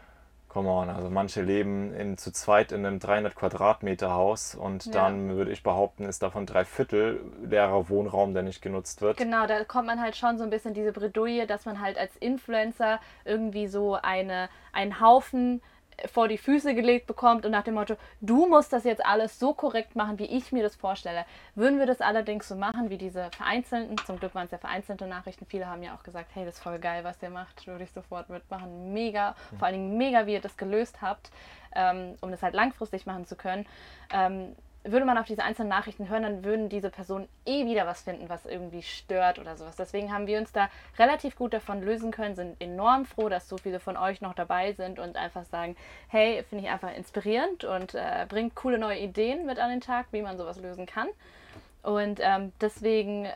Come 0.54 0.70
on, 0.70 0.88
also 0.88 1.10
manche 1.10 1.42
leben 1.42 1.92
in, 1.92 2.16
zu 2.16 2.30
zweit 2.32 2.70
in 2.70 2.86
einem 2.86 3.00
300 3.00 3.34
Quadratmeter 3.34 4.14
Haus 4.14 4.54
und 4.54 4.86
Ja. 4.86 4.92
dann 4.92 5.30
würde 5.30 5.50
ich 5.50 5.64
behaupten, 5.64 6.04
ist 6.04 6.22
davon 6.22 6.46
drei 6.46 6.64
Viertel 6.64 7.18
leerer 7.42 7.88
Wohnraum, 7.88 8.34
der 8.34 8.44
nicht 8.44 8.62
genutzt 8.62 9.02
wird. 9.02 9.16
Genau, 9.16 9.48
da 9.48 9.64
kommt 9.64 9.88
man 9.88 10.00
halt 10.00 10.14
schon 10.14 10.38
so 10.38 10.44
ein 10.44 10.50
bisschen 10.50 10.72
diese 10.72 10.92
Bredouille, 10.92 11.48
dass 11.48 11.64
man 11.66 11.80
halt 11.80 11.98
als 11.98 12.14
Influencer 12.18 13.00
irgendwie 13.24 13.66
so 13.66 13.94
eine, 14.00 14.48
einen 14.72 15.00
Haufen 15.00 15.60
vor 16.06 16.28
die 16.28 16.38
Füße 16.38 16.74
gelegt 16.74 17.06
bekommt 17.06 17.44
und 17.44 17.52
nach 17.52 17.64
dem 17.64 17.74
Motto, 17.74 17.96
du 18.20 18.46
musst 18.46 18.72
das 18.72 18.84
jetzt 18.84 19.04
alles 19.04 19.38
so 19.38 19.54
korrekt 19.54 19.96
machen, 19.96 20.18
wie 20.18 20.26
ich 20.26 20.52
mir 20.52 20.62
das 20.62 20.76
vorstelle. 20.76 21.24
Würden 21.54 21.78
wir 21.78 21.86
das 21.86 22.00
allerdings 22.00 22.48
so 22.48 22.56
machen, 22.56 22.90
wie 22.90 22.98
diese 22.98 23.30
vereinzelten, 23.30 23.96
zum 24.06 24.18
Glück 24.18 24.34
waren 24.34 24.46
es 24.46 24.52
ja 24.52 24.58
vereinzelte 24.58 25.06
Nachrichten, 25.06 25.46
viele 25.46 25.66
haben 25.66 25.82
ja 25.82 25.94
auch 25.94 26.02
gesagt, 26.02 26.30
hey, 26.34 26.44
das 26.44 26.54
ist 26.54 26.62
voll 26.62 26.78
geil, 26.78 27.04
was 27.04 27.22
ihr 27.22 27.30
macht, 27.30 27.66
würde 27.66 27.84
ich 27.84 27.92
sofort 27.92 28.28
mitmachen. 28.28 28.92
Mega, 28.92 29.34
vor 29.58 29.66
allen 29.66 29.74
Dingen 29.74 29.98
mega, 29.98 30.26
wie 30.26 30.34
ihr 30.34 30.40
das 30.40 30.56
gelöst 30.56 31.02
habt, 31.02 31.30
ähm, 31.74 32.16
um 32.20 32.30
das 32.30 32.42
halt 32.42 32.54
langfristig 32.54 33.06
machen 33.06 33.26
zu 33.26 33.36
können. 33.36 33.66
Ähm, 34.12 34.54
würde 34.84 35.06
man 35.06 35.16
auf 35.16 35.26
diese 35.26 35.42
einzelnen 35.42 35.70
Nachrichten 35.70 36.08
hören, 36.08 36.22
dann 36.22 36.44
würden 36.44 36.68
diese 36.68 36.90
Personen 36.90 37.26
eh 37.46 37.64
wieder 37.64 37.86
was 37.86 38.02
finden, 38.02 38.28
was 38.28 38.44
irgendwie 38.44 38.82
stört 38.82 39.38
oder 39.38 39.56
sowas. 39.56 39.76
Deswegen 39.76 40.12
haben 40.12 40.26
wir 40.26 40.38
uns 40.38 40.52
da 40.52 40.68
relativ 40.98 41.36
gut 41.36 41.54
davon 41.54 41.82
lösen 41.82 42.10
können, 42.10 42.36
sind 42.36 42.60
enorm 42.60 43.06
froh, 43.06 43.30
dass 43.30 43.48
so 43.48 43.56
viele 43.56 43.80
von 43.80 43.96
euch 43.96 44.20
noch 44.20 44.34
dabei 44.34 44.72
sind 44.72 44.98
und 44.98 45.16
einfach 45.16 45.44
sagen, 45.46 45.74
hey, 46.08 46.44
finde 46.48 46.64
ich 46.64 46.70
einfach 46.70 46.94
inspirierend 46.94 47.64
und 47.64 47.94
äh, 47.94 48.26
bringt 48.28 48.54
coole 48.54 48.78
neue 48.78 48.98
Ideen 48.98 49.46
mit 49.46 49.58
an 49.58 49.70
den 49.70 49.80
Tag, 49.80 50.06
wie 50.12 50.22
man 50.22 50.36
sowas 50.36 50.60
lösen 50.60 50.84
kann. 50.84 51.08
Und 51.82 52.20
ähm, 52.22 52.52
deswegen 52.60 53.28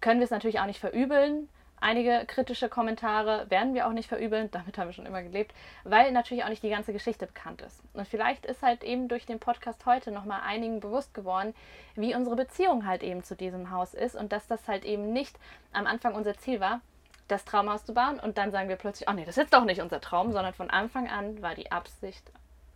können 0.00 0.20
wir 0.20 0.24
es 0.24 0.30
natürlich 0.30 0.60
auch 0.60 0.66
nicht 0.66 0.80
verübeln. 0.80 1.48
Einige 1.80 2.24
kritische 2.26 2.68
Kommentare 2.68 3.50
werden 3.50 3.74
wir 3.74 3.86
auch 3.86 3.92
nicht 3.92 4.08
verübeln, 4.08 4.50
damit 4.50 4.78
haben 4.78 4.88
wir 4.88 4.94
schon 4.94 5.04
immer 5.06 5.22
gelebt, 5.22 5.52
weil 5.84 6.12
natürlich 6.12 6.44
auch 6.44 6.48
nicht 6.48 6.62
die 6.62 6.70
ganze 6.70 6.92
Geschichte 6.92 7.26
bekannt 7.26 7.60
ist. 7.60 7.80
Und 7.92 8.08
vielleicht 8.08 8.46
ist 8.46 8.62
halt 8.62 8.82
eben 8.82 9.08
durch 9.08 9.26
den 9.26 9.38
Podcast 9.38 9.84
heute 9.84 10.10
nochmal 10.10 10.40
einigen 10.46 10.80
bewusst 10.80 11.12
geworden, 11.12 11.54
wie 11.94 12.14
unsere 12.14 12.36
Beziehung 12.36 12.86
halt 12.86 13.02
eben 13.02 13.22
zu 13.22 13.36
diesem 13.36 13.70
Haus 13.70 13.92
ist 13.92 14.16
und 14.16 14.32
dass 14.32 14.46
das 14.46 14.66
halt 14.66 14.84
eben 14.84 15.12
nicht 15.12 15.36
am 15.72 15.86
Anfang 15.86 16.14
unser 16.14 16.34
Ziel 16.38 16.60
war, 16.60 16.80
das 17.28 17.44
Traumhaus 17.44 17.84
zu 17.84 17.92
bauen 17.94 18.18
und 18.18 18.38
dann 18.38 18.50
sagen 18.50 18.68
wir 18.68 18.76
plötzlich, 18.76 19.08
oh 19.08 19.12
nee, 19.12 19.24
das 19.24 19.36
ist 19.36 19.42
jetzt 19.44 19.54
doch 19.54 19.64
nicht 19.64 19.80
unser 19.80 20.00
Traum, 20.00 20.32
sondern 20.32 20.54
von 20.54 20.70
Anfang 20.70 21.08
an 21.08 21.42
war 21.42 21.54
die 21.54 21.70
Absicht 21.70 22.30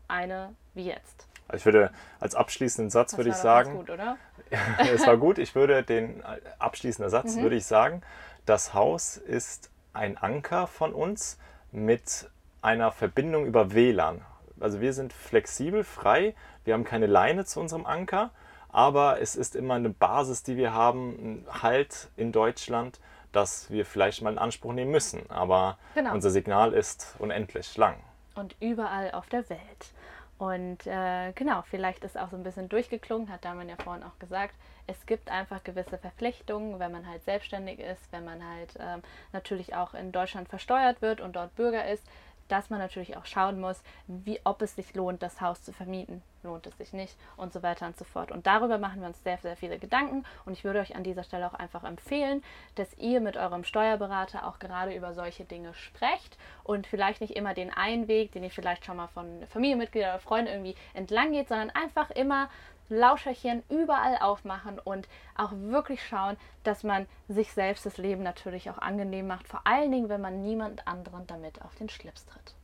eine 0.06 0.54
wie 0.74 0.86
jetzt. 0.86 1.26
Also 1.48 1.62
ich 1.62 1.64
würde 1.64 1.90
als 2.20 2.34
abschließenden 2.34 2.90
Satz 2.90 3.12
Das 3.12 3.18
würde 3.18 3.30
ich 3.30 3.36
sagen, 3.36 3.74
gut, 3.74 3.90
oder? 3.90 4.18
es 4.92 5.06
war 5.06 5.16
gut. 5.16 5.38
Ich 5.38 5.54
würde 5.54 5.82
den 5.82 6.20
äh, 6.20 6.40
abschließender 6.58 7.08
Satz 7.10 7.36
Mhm. 7.36 7.42
würde 7.42 7.56
ich 7.56 7.66
sagen, 7.66 8.02
das 8.48 8.72
Haus 8.74 9.16
ist 9.16 9.70
ein 9.92 10.16
Anker 10.16 10.66
von 10.66 10.94
uns 10.94 11.38
mit 11.70 12.30
einer 12.62 12.92
Verbindung 12.92 13.46
über 13.46 13.72
WLAN. 13.74 14.22
Also 14.58 14.80
wir 14.80 14.92
sind 14.92 15.12
flexibel, 15.12 15.84
frei. 15.84 16.34
Wir 16.64 16.74
haben 16.74 16.84
keine 16.84 17.06
Leine 17.06 17.44
zu 17.44 17.60
unserem 17.60 17.86
Anker, 17.86 18.30
aber 18.70 19.20
es 19.20 19.36
ist 19.36 19.54
immer 19.54 19.74
eine 19.74 19.90
Basis, 19.90 20.42
die 20.42 20.56
wir 20.56 20.72
haben, 20.72 21.44
ein 21.48 21.62
Halt 21.62 22.08
in 22.16 22.32
Deutschland, 22.32 23.00
dass 23.32 23.70
wir 23.70 23.84
vielleicht 23.84 24.22
mal 24.22 24.32
in 24.32 24.38
Anspruch 24.38 24.72
nehmen 24.72 24.90
müssen. 24.90 25.28
Aber 25.30 25.78
Genau. 25.94 26.14
unser 26.14 26.30
Signal 26.30 26.72
ist 26.72 27.14
unendlich 27.18 27.76
lang. 27.76 27.96
und 28.34 28.54
überall 28.60 29.10
auf 29.10 29.26
der 29.28 29.48
Welt. 29.50 29.92
Und 30.38 30.86
äh, 30.86 31.32
genau, 31.32 31.62
vielleicht 31.62 32.04
ist 32.04 32.16
auch 32.16 32.30
so 32.30 32.36
ein 32.36 32.44
bisschen 32.44 32.68
durchgeklungen, 32.68 33.28
hat 33.28 33.44
Damian 33.44 33.68
ja 33.68 33.76
vorhin 33.82 34.04
auch 34.04 34.18
gesagt. 34.20 34.54
Es 34.86 35.04
gibt 35.04 35.30
einfach 35.30 35.64
gewisse 35.64 35.98
Verpflichtungen, 35.98 36.78
wenn 36.78 36.92
man 36.92 37.08
halt 37.08 37.24
selbstständig 37.24 37.80
ist, 37.80 38.12
wenn 38.12 38.24
man 38.24 38.42
halt 38.42 38.74
ähm, 38.78 39.02
natürlich 39.32 39.74
auch 39.74 39.94
in 39.94 40.12
Deutschland 40.12 40.48
versteuert 40.48 41.02
wird 41.02 41.20
und 41.20 41.34
dort 41.34 41.56
Bürger 41.56 41.88
ist, 41.88 42.04
dass 42.48 42.70
man 42.70 42.78
natürlich 42.78 43.16
auch 43.16 43.26
schauen 43.26 43.60
muss, 43.60 43.82
wie, 44.06 44.40
ob 44.44 44.62
es 44.62 44.74
sich 44.74 44.94
lohnt, 44.94 45.22
das 45.22 45.40
Haus 45.40 45.62
zu 45.62 45.72
vermieten. 45.72 46.22
Lohnt 46.42 46.66
es 46.66 46.78
sich 46.78 46.92
nicht 46.92 47.16
und 47.36 47.52
so 47.52 47.62
weiter 47.62 47.86
und 47.86 47.96
so 47.96 48.04
fort. 48.04 48.30
Und 48.30 48.46
darüber 48.46 48.78
machen 48.78 49.00
wir 49.00 49.08
uns 49.08 49.22
sehr, 49.22 49.38
sehr 49.38 49.56
viele 49.56 49.78
Gedanken. 49.78 50.24
Und 50.44 50.52
ich 50.52 50.64
würde 50.64 50.80
euch 50.80 50.94
an 50.94 51.04
dieser 51.04 51.24
Stelle 51.24 51.46
auch 51.46 51.54
einfach 51.54 51.84
empfehlen, 51.84 52.42
dass 52.76 52.96
ihr 52.96 53.20
mit 53.20 53.36
eurem 53.36 53.64
Steuerberater 53.64 54.46
auch 54.46 54.58
gerade 54.58 54.94
über 54.94 55.14
solche 55.14 55.44
Dinge 55.44 55.74
sprecht 55.74 56.38
und 56.64 56.86
vielleicht 56.86 57.20
nicht 57.20 57.36
immer 57.36 57.54
den 57.54 57.72
einen 57.72 58.08
Weg, 58.08 58.32
den 58.32 58.44
ihr 58.44 58.50
vielleicht 58.50 58.84
schon 58.84 58.96
mal 58.96 59.08
von 59.08 59.46
Familienmitgliedern 59.48 60.10
oder 60.10 60.20
Freunden 60.20 60.52
irgendwie 60.52 60.76
entlang 60.94 61.32
geht, 61.32 61.48
sondern 61.48 61.70
einfach 61.70 62.10
immer 62.10 62.48
Lauscherchen 62.88 63.62
überall 63.68 64.16
aufmachen 64.18 64.78
und 64.78 65.08
auch 65.36 65.52
wirklich 65.52 66.06
schauen, 66.06 66.36
dass 66.64 66.84
man 66.84 67.06
sich 67.28 67.52
selbst 67.52 67.86
das 67.86 67.98
Leben 67.98 68.22
natürlich 68.22 68.70
auch 68.70 68.78
angenehm 68.78 69.26
macht. 69.26 69.48
Vor 69.48 69.60
allen 69.64 69.92
Dingen, 69.92 70.08
wenn 70.08 70.20
man 70.20 70.42
niemand 70.42 70.86
anderen 70.86 71.26
damit 71.26 71.62
auf 71.62 71.74
den 71.74 71.88
Schlips 71.88 72.26
tritt. 72.26 72.54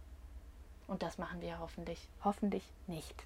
Und 0.86 1.02
das 1.02 1.18
machen 1.18 1.40
wir 1.40 1.58
hoffentlich, 1.58 2.08
hoffentlich 2.22 2.64
nicht. 2.86 3.24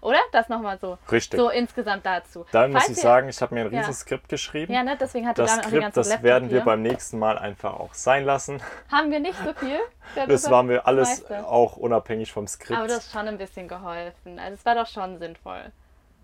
Oder? 0.00 0.18
Das 0.32 0.48
nochmal 0.48 0.78
so. 0.78 0.98
Richtig. 1.10 1.38
So 1.38 1.50
insgesamt 1.50 2.04
dazu. 2.06 2.46
Dann 2.52 2.72
muss 2.72 2.82
Falls 2.84 2.92
ich 2.92 2.96
ihr- 2.98 3.02
sagen, 3.02 3.28
ich 3.28 3.40
habe 3.40 3.54
mir 3.54 3.62
ein 3.62 3.72
Ja. 3.72 3.78
riesiges 3.80 4.00
Skript 4.00 4.28
geschrieben. 4.28 4.72
Ja, 4.72 4.82
ne? 4.82 4.96
deswegen 5.00 5.26
hatte 5.28 5.42
Das 5.42 5.52
auch 5.52 5.56
die 5.62 5.68
Skript, 5.68 5.82
ganze 5.82 6.00
das 6.00 6.08
Laptop 6.08 6.24
werden 6.24 6.50
wir 6.50 6.56
hier. 6.58 6.64
beim 6.64 6.82
nächsten 6.82 7.18
Mal 7.18 7.38
einfach 7.38 7.74
auch 7.74 7.94
sein 7.94 8.24
lassen. 8.24 8.62
Haben 8.90 9.10
wir 9.10 9.20
nicht 9.20 9.38
so 9.44 9.52
viel. 9.54 9.78
Ja, 10.16 10.26
Das 10.26 10.44
hat 10.44 10.50
waren 10.52 10.68
wir 10.68 10.86
alles 10.86 11.08
meiste. 11.28 11.46
auch 11.48 11.76
unabhängig 11.78 12.30
vom 12.30 12.46
Skript. 12.46 12.78
Aber 12.78 12.86
das 12.86 12.98
ist 13.06 13.12
schon 13.12 13.26
ein 13.26 13.38
bisschen 13.38 13.68
geholfen. 13.68 14.38
Also 14.38 14.54
es 14.54 14.64
war 14.66 14.74
doch 14.74 14.86
schon 14.86 15.18
sinnvoll. 15.18 15.72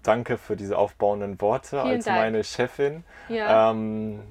Danke 0.03 0.37
für 0.39 0.55
diese 0.55 0.77
aufbauenden 0.79 1.41
Worte 1.41 1.81
Vielen 1.83 1.97
als 1.97 2.05
Dank. 2.05 2.19
meine 2.19 2.45
Chefin. 2.45 3.05
Ja. 3.29 3.71
Ähm, 3.71 4.23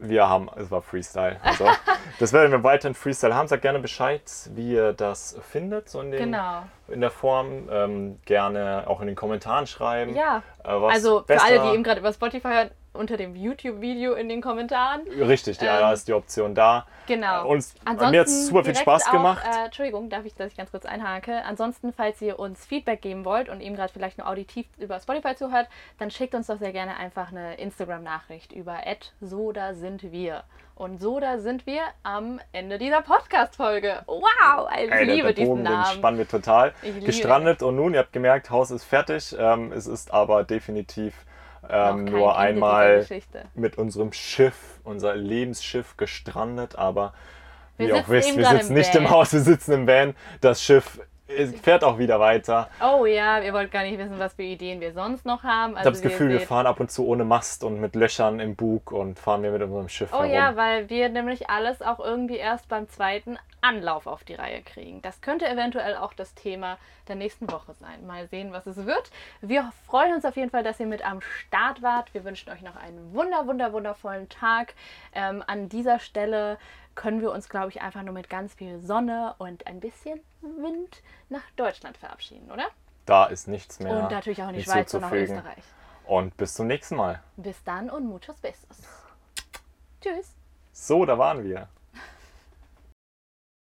wir 0.00 0.28
haben, 0.28 0.48
es 0.56 0.70
war 0.70 0.82
Freestyle. 0.82 1.36
Also, 1.42 1.66
das 2.18 2.32
werden 2.32 2.50
wir 2.52 2.62
weiterhin 2.64 2.94
Freestyle 2.94 3.34
haben. 3.34 3.48
Sagt 3.48 3.62
gerne 3.62 3.78
Bescheid, 3.78 4.22
wie 4.54 4.72
ihr 4.72 4.92
das 4.92 5.36
findet, 5.50 5.88
so 5.88 6.00
in, 6.00 6.10
den, 6.10 6.24
Genau. 6.24 6.62
in 6.88 7.00
der 7.00 7.10
Form. 7.10 7.68
Ähm, 7.70 8.18
gerne 8.24 8.84
auch 8.86 9.00
in 9.00 9.06
den 9.06 9.16
Kommentaren 9.16 9.66
schreiben. 9.66 10.14
Ja. 10.14 10.42
Äh, 10.64 10.68
Also 10.68 11.20
für 11.20 11.26
besser- 11.26 11.44
alle, 11.46 11.60
die 11.60 11.74
eben 11.74 11.82
gerade 11.84 12.00
über 12.00 12.12
Spotify 12.12 12.48
hören, 12.48 12.70
unter 13.00 13.16
dem 13.16 13.34
YouTube-Video 13.34 14.12
in 14.12 14.28
den 14.28 14.40
Kommentaren. 14.42 15.00
Richtig, 15.08 15.60
ja, 15.60 15.74
Ähm, 15.76 15.80
da 15.80 15.92
ist 15.92 16.06
die 16.06 16.12
Option 16.12 16.54
da. 16.54 16.86
Genau. 17.06 17.44
Äh, 17.44 17.48
uns, 17.48 17.74
mir 17.84 18.20
hat 18.20 18.26
es 18.26 18.46
super 18.48 18.62
viel 18.62 18.76
Spaß 18.76 19.08
auch, 19.08 19.12
gemacht. 19.12 19.42
Äh, 19.44 19.64
Entschuldigung, 19.64 20.10
darf 20.10 20.24
ich, 20.26 20.34
dass 20.34 20.52
ich 20.52 20.56
ganz 20.56 20.70
kurz 20.70 20.84
einhake. 20.84 21.42
Ansonsten, 21.44 21.92
falls 21.92 22.20
ihr 22.20 22.38
uns 22.38 22.64
Feedback 22.64 23.00
geben 23.00 23.24
wollt 23.24 23.48
und 23.48 23.60
eben 23.62 23.74
gerade 23.74 23.92
vielleicht 23.92 24.18
nur 24.18 24.28
auditiv 24.28 24.66
über 24.78 25.00
Spotify 25.00 25.34
zuhört, 25.34 25.68
dann 25.98 26.10
schickt 26.10 26.34
uns 26.34 26.46
doch 26.46 26.58
sehr 26.58 26.72
gerne 26.72 26.96
einfach 26.98 27.32
eine 27.32 27.54
Instagram-Nachricht 27.56 28.52
über 28.52 28.80
so 29.20 29.50
da 29.52 29.74
sind 29.74 30.12
wir. 30.12 30.44
Und 30.74 31.00
so 31.00 31.20
da 31.20 31.38
sind 31.38 31.66
wir 31.66 31.82
am 32.02 32.38
Ende 32.52 32.78
dieser 32.78 33.00
Podcast-Folge. 33.02 34.02
Wow, 34.06 34.68
ich 34.74 34.78
Ey, 34.78 34.88
der- 34.88 35.04
liebe 35.04 35.22
der 35.28 35.32
diesen 35.34 35.48
Bogen, 35.48 35.64
den 35.64 35.72
Namen. 35.72 35.96
spannen 35.96 36.18
wir 36.18 36.28
total. 36.28 36.72
Ich 36.82 36.94
liebe 36.94 37.06
Gestrandet 37.06 37.62
und 37.62 37.76
nun, 37.76 37.94
ihr 37.94 38.00
habt 38.00 38.12
gemerkt, 38.12 38.50
Haus 38.50 38.70
ist 38.70 38.84
fertig. 38.84 39.34
Ähm, 39.38 39.72
es 39.72 39.86
ist 39.86 40.12
aber 40.12 40.44
definitiv 40.44 41.14
ähm, 41.68 42.04
nur 42.04 42.30
Ende 42.30 42.36
einmal 42.36 43.06
mit 43.54 43.78
unserem 43.78 44.12
Schiff, 44.12 44.80
unser 44.84 45.14
Lebensschiff 45.14 45.96
gestrandet. 45.96 46.76
Aber 46.76 47.12
Wir 47.76 47.86
wie 47.86 47.90
ihr 47.90 47.96
auch 47.96 48.08
wisst, 48.08 48.36
wir 48.36 48.46
sitzen 48.48 48.68
im 48.68 48.74
nicht 48.74 48.94
Van. 48.94 49.02
im 49.02 49.10
Haus, 49.10 49.32
wir 49.32 49.40
sitzen 49.40 49.72
im 49.72 49.86
Van. 49.86 50.14
Das 50.40 50.62
Schiff 50.62 51.00
es 51.36 51.58
fährt 51.60 51.84
auch 51.84 51.98
wieder 51.98 52.18
weiter. 52.20 52.68
Oh 52.80 53.06
ja, 53.06 53.38
ihr 53.40 53.52
wollt 53.52 53.70
gar 53.70 53.82
nicht 53.82 53.98
wissen, 53.98 54.18
was 54.18 54.34
für 54.34 54.42
Ideen 54.42 54.80
wir 54.80 54.92
sonst 54.92 55.24
noch 55.26 55.42
haben. 55.42 55.72
Ich 55.72 55.78
Also 55.78 55.86
habe 55.88 55.96
das 55.96 56.02
Gefühl, 56.02 56.28
wir 56.30 56.40
fahren 56.40 56.66
ab 56.66 56.80
und 56.80 56.90
zu 56.90 57.06
ohne 57.06 57.24
Mast 57.24 57.64
und 57.64 57.80
mit 57.80 57.94
Löchern 57.94 58.40
im 58.40 58.56
Bug 58.56 58.92
und 58.92 59.18
fahren 59.18 59.42
wir 59.42 59.50
mit 59.50 59.62
unserem 59.62 59.88
Schiff 59.88 60.10
Oh 60.12 60.18
herum. 60.18 60.32
ja, 60.32 60.56
weil 60.56 60.88
wir 60.90 61.08
nämlich 61.08 61.48
alles 61.50 61.82
auch 61.82 62.00
irgendwie 62.00 62.36
erst 62.36 62.68
beim 62.68 62.88
zweiten 62.88 63.38
Anlauf 63.62 64.06
auf 64.06 64.24
die 64.24 64.34
Reihe 64.34 64.62
kriegen. 64.62 65.02
Das 65.02 65.20
könnte 65.20 65.46
eventuell 65.48 65.94
auch 65.96 66.14
das 66.14 66.34
Thema 66.34 66.78
der 67.08 67.16
nächsten 67.16 67.50
Woche 67.50 67.74
sein. 67.74 68.06
Mal 68.06 68.26
sehen, 68.28 68.52
was 68.52 68.66
es 68.66 68.86
wird. 68.86 69.10
Wir 69.42 69.70
freuen 69.86 70.14
uns 70.14 70.24
auf 70.24 70.36
jeden 70.36 70.50
Fall, 70.50 70.62
dass 70.62 70.80
ihr 70.80 70.86
mit 70.86 71.04
am 71.04 71.20
Start 71.20 71.82
wart. 71.82 72.14
Wir 72.14 72.24
wünschen 72.24 72.50
euch 72.50 72.62
noch 72.62 72.76
einen 72.76 73.12
wunder, 73.14 73.46
wunder, 73.46 73.72
wundervollen 73.72 74.28
Tag. 74.28 74.74
Ähm, 75.14 75.44
an 75.46 75.68
dieser 75.68 75.98
Stelle 75.98 76.56
können 77.00 77.22
wir 77.22 77.32
uns, 77.32 77.48
glaube 77.48 77.70
ich, 77.70 77.80
einfach 77.80 78.02
nur 78.02 78.12
mit 78.12 78.28
ganz 78.28 78.52
viel 78.52 78.78
Sonne 78.78 79.34
und 79.38 79.66
ein 79.66 79.80
bisschen 79.80 80.20
Wind 80.42 81.02
nach 81.30 81.40
Deutschland 81.56 81.96
verabschieden, 81.96 82.50
oder? 82.50 82.66
Da 83.06 83.24
ist 83.24 83.48
nichts 83.48 83.80
mehr 83.80 83.90
und 83.90 84.10
natürlich 84.10 84.42
auch 84.42 84.50
in 84.50 84.56
die 84.56 84.62
Schweiz 84.62 84.92
und 84.92 85.00
nach. 85.00 85.10
Österreich. 85.10 85.64
Und 86.04 86.36
bis 86.36 86.52
zum 86.52 86.66
nächsten 86.66 86.96
Mal. 86.96 87.22
Bis 87.38 87.64
dann 87.64 87.88
und 87.88 88.04
muchos 88.04 88.36
besos. 88.36 88.82
Tschüss. 90.02 90.34
So, 90.72 91.06
da 91.06 91.16
waren 91.16 91.42
wir. 91.42 91.70